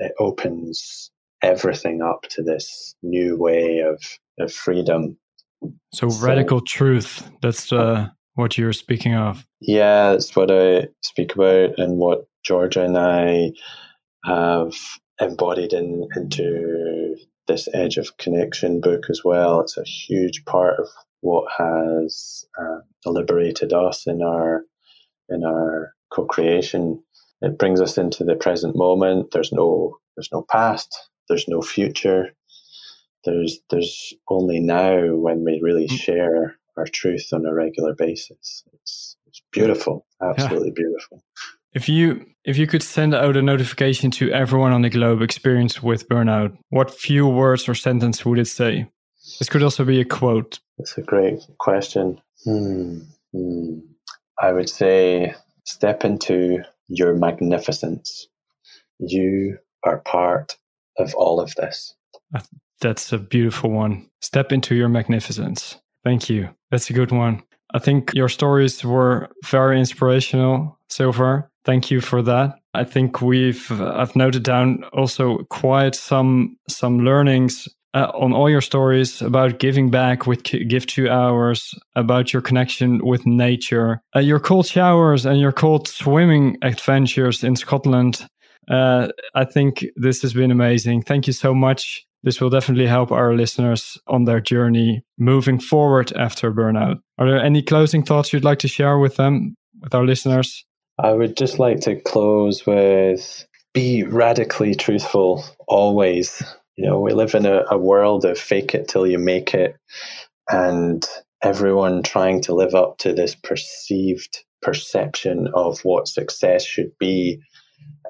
it 0.00 0.12
opens 0.18 1.10
everything 1.42 2.02
up 2.02 2.22
to 2.30 2.42
this 2.42 2.94
new 3.02 3.36
way 3.36 3.80
of, 3.80 4.02
of 4.38 4.52
freedom. 4.52 5.16
So, 5.94 6.08
so 6.08 6.26
radical 6.26 6.60
truth, 6.60 7.30
that's 7.42 7.72
uh, 7.72 8.08
what 8.34 8.58
you're 8.58 8.72
speaking 8.72 9.14
of. 9.14 9.46
Yeah, 9.60 10.12
it's 10.12 10.34
what 10.34 10.50
I 10.50 10.88
speak 11.02 11.34
about 11.34 11.78
and 11.78 11.98
what 11.98 12.26
Georgia 12.44 12.84
and 12.84 12.96
I 12.96 13.52
have 14.24 14.74
embodied 15.20 15.72
in, 15.72 16.08
into 16.16 17.16
this 17.46 17.68
Edge 17.74 17.96
of 17.96 18.16
Connection 18.16 18.80
book 18.80 19.04
as 19.10 19.22
well. 19.24 19.60
It's 19.60 19.76
a 19.76 19.84
huge 19.84 20.44
part 20.44 20.80
of 20.80 20.88
what 21.20 21.44
has 21.56 22.44
uh, 22.58 22.78
liberated 23.06 23.72
us 23.72 24.06
in 24.06 24.22
our 24.22 24.64
in 25.28 25.44
our 25.44 25.94
co-creation. 26.12 27.02
It 27.42 27.58
brings 27.58 27.80
us 27.80 27.96
into 27.96 28.24
the 28.24 28.34
present 28.34 28.76
moment. 28.76 29.30
There's 29.32 29.52
no 29.52 29.96
there's 30.16 30.30
no 30.32 30.44
past. 30.50 31.10
There's 31.28 31.48
no 31.48 31.62
future. 31.62 32.30
There's 33.24 33.60
there's 33.70 34.14
only 34.28 34.60
now 34.60 35.14
when 35.14 35.44
we 35.44 35.60
really 35.62 35.88
mm. 35.88 35.98
share 35.98 36.56
our 36.76 36.86
truth 36.86 37.28
on 37.32 37.46
a 37.46 37.54
regular 37.54 37.94
basis. 37.94 38.64
It's, 38.72 39.16
it's 39.26 39.42
beautiful, 39.52 40.06
absolutely 40.22 40.68
yeah. 40.68 40.74
beautiful. 40.74 41.22
If 41.72 41.88
you 41.88 42.26
if 42.44 42.56
you 42.58 42.66
could 42.66 42.82
send 42.82 43.14
out 43.14 43.36
a 43.36 43.42
notification 43.42 44.10
to 44.12 44.30
everyone 44.32 44.72
on 44.72 44.82
the 44.82 44.90
globe 44.90 45.22
experienced 45.22 45.82
with 45.82 46.08
burnout, 46.08 46.56
what 46.70 46.90
few 46.90 47.26
words 47.26 47.68
or 47.68 47.74
sentence 47.74 48.24
would 48.24 48.38
it 48.38 48.48
say? 48.48 48.88
This 49.38 49.48
could 49.48 49.62
also 49.62 49.84
be 49.84 50.00
a 50.00 50.04
quote. 50.04 50.58
That's 50.78 50.96
a 50.98 51.02
great 51.02 51.40
question. 51.58 52.20
Hmm. 52.44 53.00
Hmm. 53.32 53.78
I 54.40 54.52
would 54.52 54.70
say 54.70 55.34
step 55.64 56.04
into 56.04 56.62
your 56.90 57.14
magnificence. 57.14 58.28
You 58.98 59.56
are 59.84 60.00
part 60.00 60.58
of 60.98 61.14
all 61.14 61.40
of 61.40 61.54
this. 61.54 61.94
That's 62.80 63.12
a 63.12 63.18
beautiful 63.18 63.70
one. 63.70 64.08
Step 64.20 64.52
into 64.52 64.74
your 64.74 64.88
magnificence. 64.88 65.78
Thank 66.04 66.28
you. 66.28 66.50
That's 66.70 66.90
a 66.90 66.94
good 66.94 67.12
one. 67.12 67.42
I 67.72 67.78
think 67.78 68.12
your 68.14 68.28
stories 68.28 68.84
were 68.84 69.28
very 69.44 69.78
inspirational 69.78 70.78
so 70.88 71.12
far. 71.12 71.50
Thank 71.64 71.90
you 71.90 72.00
for 72.00 72.22
that. 72.22 72.56
I 72.74 72.84
think 72.84 73.20
we've 73.20 73.70
I've 73.70 74.16
noted 74.16 74.42
down 74.42 74.84
also 74.92 75.38
quite 75.50 75.94
some 75.94 76.56
some 76.68 77.00
learnings 77.00 77.68
uh, 77.94 78.10
on 78.14 78.32
all 78.32 78.48
your 78.48 78.60
stories 78.60 79.20
about 79.20 79.58
giving 79.58 79.90
back 79.90 80.26
with 80.26 80.42
Give 80.42 80.86
Two 80.86 81.08
Hours, 81.08 81.74
about 81.96 82.32
your 82.32 82.42
connection 82.42 83.04
with 83.04 83.26
nature, 83.26 84.00
uh, 84.14 84.20
your 84.20 84.40
cold 84.40 84.66
showers, 84.66 85.26
and 85.26 85.40
your 85.40 85.52
cold 85.52 85.88
swimming 85.88 86.56
adventures 86.62 87.42
in 87.42 87.56
Scotland. 87.56 88.26
Uh, 88.70 89.08
I 89.34 89.44
think 89.44 89.84
this 89.96 90.22
has 90.22 90.32
been 90.32 90.50
amazing. 90.50 91.02
Thank 91.02 91.26
you 91.26 91.32
so 91.32 91.54
much. 91.54 92.04
This 92.22 92.40
will 92.40 92.50
definitely 92.50 92.86
help 92.86 93.10
our 93.10 93.34
listeners 93.34 93.98
on 94.06 94.24
their 94.24 94.40
journey 94.40 95.02
moving 95.18 95.58
forward 95.58 96.12
after 96.12 96.52
burnout. 96.52 97.00
Are 97.18 97.28
there 97.28 97.42
any 97.42 97.62
closing 97.62 98.04
thoughts 98.04 98.32
you'd 98.32 98.44
like 98.44 98.58
to 98.60 98.68
share 98.68 98.98
with 98.98 99.16
them, 99.16 99.56
with 99.80 99.94
our 99.94 100.04
listeners? 100.04 100.64
I 100.98 101.12
would 101.12 101.36
just 101.36 101.58
like 101.58 101.80
to 101.80 101.96
close 101.96 102.66
with 102.66 103.46
be 103.72 104.02
radically 104.04 104.74
truthful 104.74 105.44
always. 105.66 106.42
You 106.80 106.86
know, 106.86 106.98
we 106.98 107.12
live 107.12 107.34
in 107.34 107.44
a, 107.44 107.64
a 107.70 107.76
world 107.76 108.24
of 108.24 108.38
fake 108.38 108.74
it 108.74 108.88
till 108.88 109.06
you 109.06 109.18
make 109.18 109.52
it, 109.52 109.76
and 110.48 111.06
everyone 111.42 112.02
trying 112.02 112.40
to 112.44 112.54
live 112.54 112.74
up 112.74 112.96
to 113.00 113.12
this 113.12 113.34
perceived 113.34 114.42
perception 114.62 115.48
of 115.52 115.80
what 115.80 116.08
success 116.08 116.64
should 116.64 116.92
be 116.98 117.42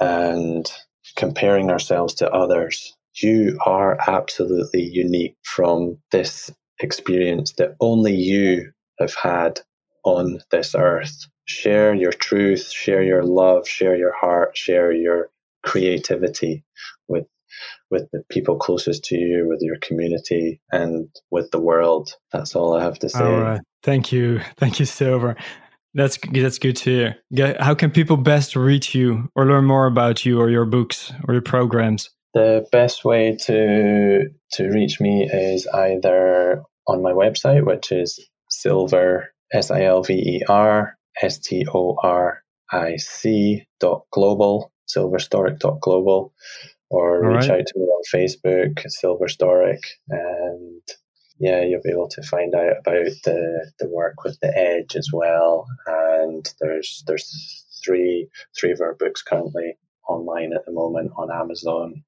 and 0.00 0.70
comparing 1.16 1.68
ourselves 1.68 2.14
to 2.14 2.30
others. 2.30 2.96
You 3.20 3.58
are 3.66 3.98
absolutely 4.06 4.84
unique 4.84 5.34
from 5.42 5.98
this 6.12 6.48
experience 6.78 7.54
that 7.54 7.74
only 7.80 8.14
you 8.14 8.70
have 9.00 9.14
had 9.14 9.58
on 10.04 10.38
this 10.52 10.76
earth. 10.76 11.26
Share 11.46 11.92
your 11.92 12.12
truth, 12.12 12.70
share 12.70 13.02
your 13.02 13.24
love, 13.24 13.66
share 13.66 13.96
your 13.96 14.12
heart, 14.12 14.56
share 14.56 14.92
your 14.92 15.28
creativity 15.64 16.62
with 17.90 18.08
the 18.12 18.22
people 18.28 18.56
closest 18.56 19.04
to 19.04 19.16
you, 19.16 19.46
with 19.48 19.60
your 19.62 19.76
community, 19.80 20.60
and 20.72 21.08
with 21.30 21.50
the 21.50 21.60
world. 21.60 22.14
That's 22.32 22.54
all 22.54 22.76
I 22.76 22.82
have 22.82 22.98
to 23.00 23.08
say. 23.08 23.24
All 23.24 23.40
right. 23.40 23.60
Thank 23.82 24.12
you. 24.12 24.40
Thank 24.56 24.78
you, 24.78 24.86
Silver. 24.86 25.36
That's 25.94 26.18
that's 26.32 26.58
good 26.58 26.76
to 26.76 27.14
hear. 27.34 27.56
How 27.58 27.74
can 27.74 27.90
people 27.90 28.16
best 28.16 28.54
reach 28.54 28.94
you 28.94 29.28
or 29.34 29.46
learn 29.46 29.64
more 29.64 29.86
about 29.86 30.24
you 30.24 30.40
or 30.40 30.48
your 30.48 30.64
books 30.64 31.12
or 31.26 31.34
your 31.34 31.42
programs? 31.42 32.10
The 32.34 32.64
best 32.70 33.04
way 33.04 33.36
to 33.42 34.28
to 34.52 34.68
reach 34.68 35.00
me 35.00 35.28
is 35.32 35.66
either 35.66 36.62
on 36.86 37.02
my 37.02 37.12
website, 37.12 37.66
which 37.66 37.90
is 37.90 38.20
silver 38.48 39.32
s 39.52 39.70
i 39.70 39.82
l 39.82 40.02
v 40.02 40.14
e 40.14 40.42
r 40.48 40.96
s 41.22 41.38
t 41.38 41.66
o 41.74 41.96
r 42.02 42.42
i 42.72 42.96
c 42.96 43.66
dot 43.80 44.02
global 44.12 44.72
silverstoric 44.88 45.58
dot 45.58 45.80
global, 45.80 46.32
or 46.90 47.24
All 47.24 47.32
reach 47.32 47.48
right. 47.48 47.60
out 47.60 47.66
to 47.66 47.78
me 47.78 47.84
on 47.84 48.02
Facebook, 48.12 48.84
Silverstoric, 49.02 49.80
and 50.08 50.82
yeah, 51.38 51.62
you'll 51.62 51.80
be 51.82 51.90
able 51.90 52.08
to 52.08 52.22
find 52.22 52.54
out 52.54 52.76
about 52.80 53.12
the, 53.24 53.72
the 53.78 53.88
work 53.88 54.24
with 54.24 54.38
the 54.40 54.52
Edge 54.56 54.94
as 54.96 55.08
well. 55.12 55.66
And 55.86 56.52
there's 56.60 57.02
there's 57.06 57.64
three 57.84 58.28
three 58.58 58.72
of 58.72 58.80
our 58.80 58.94
books 58.94 59.22
currently 59.22 59.78
online 60.08 60.52
at 60.52 60.66
the 60.66 60.72
moment 60.72 61.12
on 61.16 61.30
Amazon. 61.32 62.02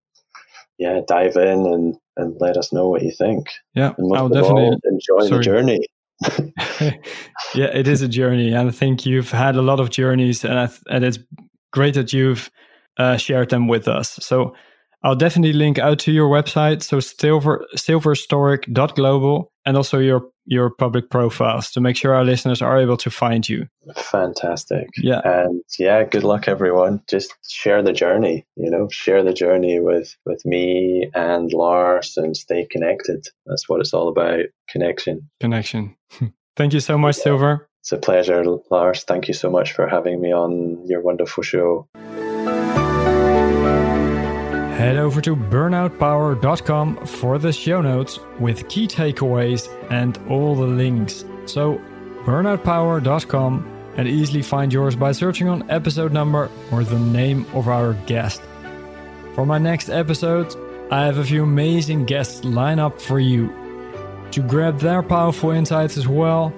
Yeah, 0.78 1.01
dive 1.07 1.37
in 1.37 1.66
and, 1.66 1.97
and 2.16 2.37
let 2.41 2.57
us 2.57 2.72
know 2.72 2.89
what 2.89 3.03
you 3.03 3.12
think. 3.12 3.47
Yeah, 3.74 3.93
I'll 4.14 4.28
definitely 4.28 4.64
all, 4.64 4.80
enjoy 4.85 5.28
sorry. 5.28 5.39
the 5.39 5.45
journey. 5.45 5.80
yeah, 7.55 7.70
it 7.72 7.87
is 7.87 8.03
a 8.03 8.09
journey, 8.09 8.53
and 8.53 8.68
I 8.68 8.72
think 8.72 9.07
you've 9.07 9.30
had 9.30 9.57
a 9.57 9.62
lot 9.62 9.80
of 9.80 9.91
journeys, 9.91 10.45
and 10.45 10.59
I, 10.59 10.68
and 10.91 11.05
it's 11.05 11.18
great 11.72 11.95
that 11.95 12.12
you've 12.12 12.51
uh, 12.99 13.16
shared 13.16 13.51
them 13.51 13.68
with 13.68 13.89
us. 13.89 14.18
So 14.20 14.55
I'll 15.05 15.17
definitely 15.17 15.53
link 15.53 15.79
out 15.79 15.99
to 16.01 16.13
your 16.13 16.29
website, 16.29 16.83
so 16.83 17.01
silver 17.01 17.67
silverstoric.global, 17.77 19.53
and 19.67 19.77
also 19.77 19.99
your 19.99 20.29
your 20.45 20.71
public 20.71 21.11
profiles 21.11 21.71
to 21.71 21.81
make 21.81 21.97
sure 21.97 22.15
our 22.15 22.25
listeners 22.25 22.63
are 22.63 22.81
able 22.81 22.97
to 22.97 23.11
find 23.11 23.49
you. 23.49 23.67
Fantastic. 23.97 24.89
Yeah. 24.97 25.21
And 25.25 25.63
yeah, 25.79 26.03
good 26.05 26.25
luck 26.25 26.49
everyone. 26.49 27.01
Just 27.09 27.35
share 27.49 27.83
the 27.83 27.93
journey, 27.93 28.45
you 28.57 28.71
know, 28.71 28.89
share 28.91 29.23
the 29.23 29.33
journey 29.33 29.81
with 29.81 30.17
with 30.27 30.45
me 30.45 31.11
and 31.15 31.53
Lars 31.53 32.17
and 32.17 32.37
stay 32.37 32.67
connected. 32.71 33.27
That's 33.47 33.69
what 33.69 33.81
it's 33.81 33.95
all 33.95 34.09
about. 34.09 34.47
Connection. 34.69 35.29
Connection. 35.41 35.97
Thank 36.57 36.75
you 36.75 36.81
so 36.81 36.99
much, 36.99 37.17
yeah. 37.19 37.25
Silver. 37.25 37.69
It's 37.81 37.93
a 37.93 37.99
pleasure, 37.99 38.45
Lars. 38.71 39.03
Thank 39.03 39.27
you 39.27 39.35
so 39.35 39.51
much 39.51 39.73
for 39.73 39.89
having 39.89 40.21
me 40.21 40.33
on 40.33 40.87
your 40.87 41.01
wonderful 41.01 41.43
show 41.43 41.89
head 44.73 44.97
over 44.97 45.20
to 45.20 45.37
burnoutpower.com 45.37 47.07
for 47.07 47.39
the 47.39 47.53
show 47.53 47.83
notes 47.83 48.18
with 48.41 48.68
key 48.68 48.89
takeaways 48.89 49.68
and 49.91 50.18
all 50.29 50.55
the 50.55 50.66
links. 50.66 51.25
So, 51.47 51.81
burnoutpower.com 52.25 53.68
and 53.97 54.09
easily 54.09 54.43
find 54.43 54.73
yours 54.73 54.97
by 54.97 55.12
searching 55.12 55.49
on 55.49 55.70
episode 55.70 56.12
number 56.12 56.51
or 56.70 56.85
the 56.85 56.99
name 56.99 57.45
of 57.53 57.68
our 57.68 57.93
guest. 58.07 58.41
For 59.35 59.45
my 59.45 59.59
next 59.59 59.91
episode, 59.91 60.55
I 60.91 61.05
have 61.05 61.18
a 61.18 61.25
few 61.25 61.43
amazing 61.43 62.07
guests 62.07 62.45
lined 62.45 62.81
up 62.81 63.01
for 63.01 63.20
you. 63.20 63.53
To 64.31 64.41
grab 64.41 64.79
their 64.79 65.03
powerful 65.03 65.51
insights 65.51 65.99
as 65.99 66.09
well, 66.09 66.53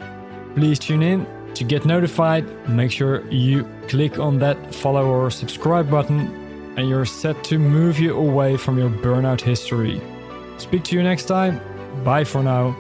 please 0.55 0.79
tune 0.79 1.03
in 1.03 1.27
to 1.55 1.65
get 1.65 1.85
notified. 1.85 2.69
Make 2.69 2.93
sure 2.93 3.29
you 3.31 3.69
click 3.89 4.19
on 4.21 4.39
that 4.39 4.73
follow 4.75 5.07
or 5.07 5.31
subscribe 5.31 5.91
button 5.91 6.44
and 6.77 6.89
you're 6.89 7.05
set 7.05 7.43
to 7.45 7.59
move 7.59 7.99
you 7.99 8.17
away 8.17 8.57
from 8.57 8.79
your 8.79 8.91
burnout 8.91 9.41
history. 9.41 10.01
Speak 10.59 10.85
to 10.85 10.97
you 10.97 11.03
next 11.03 11.27
time. 11.27 11.61
Bye 12.05 12.25
for 12.25 12.43
now. 12.43 12.77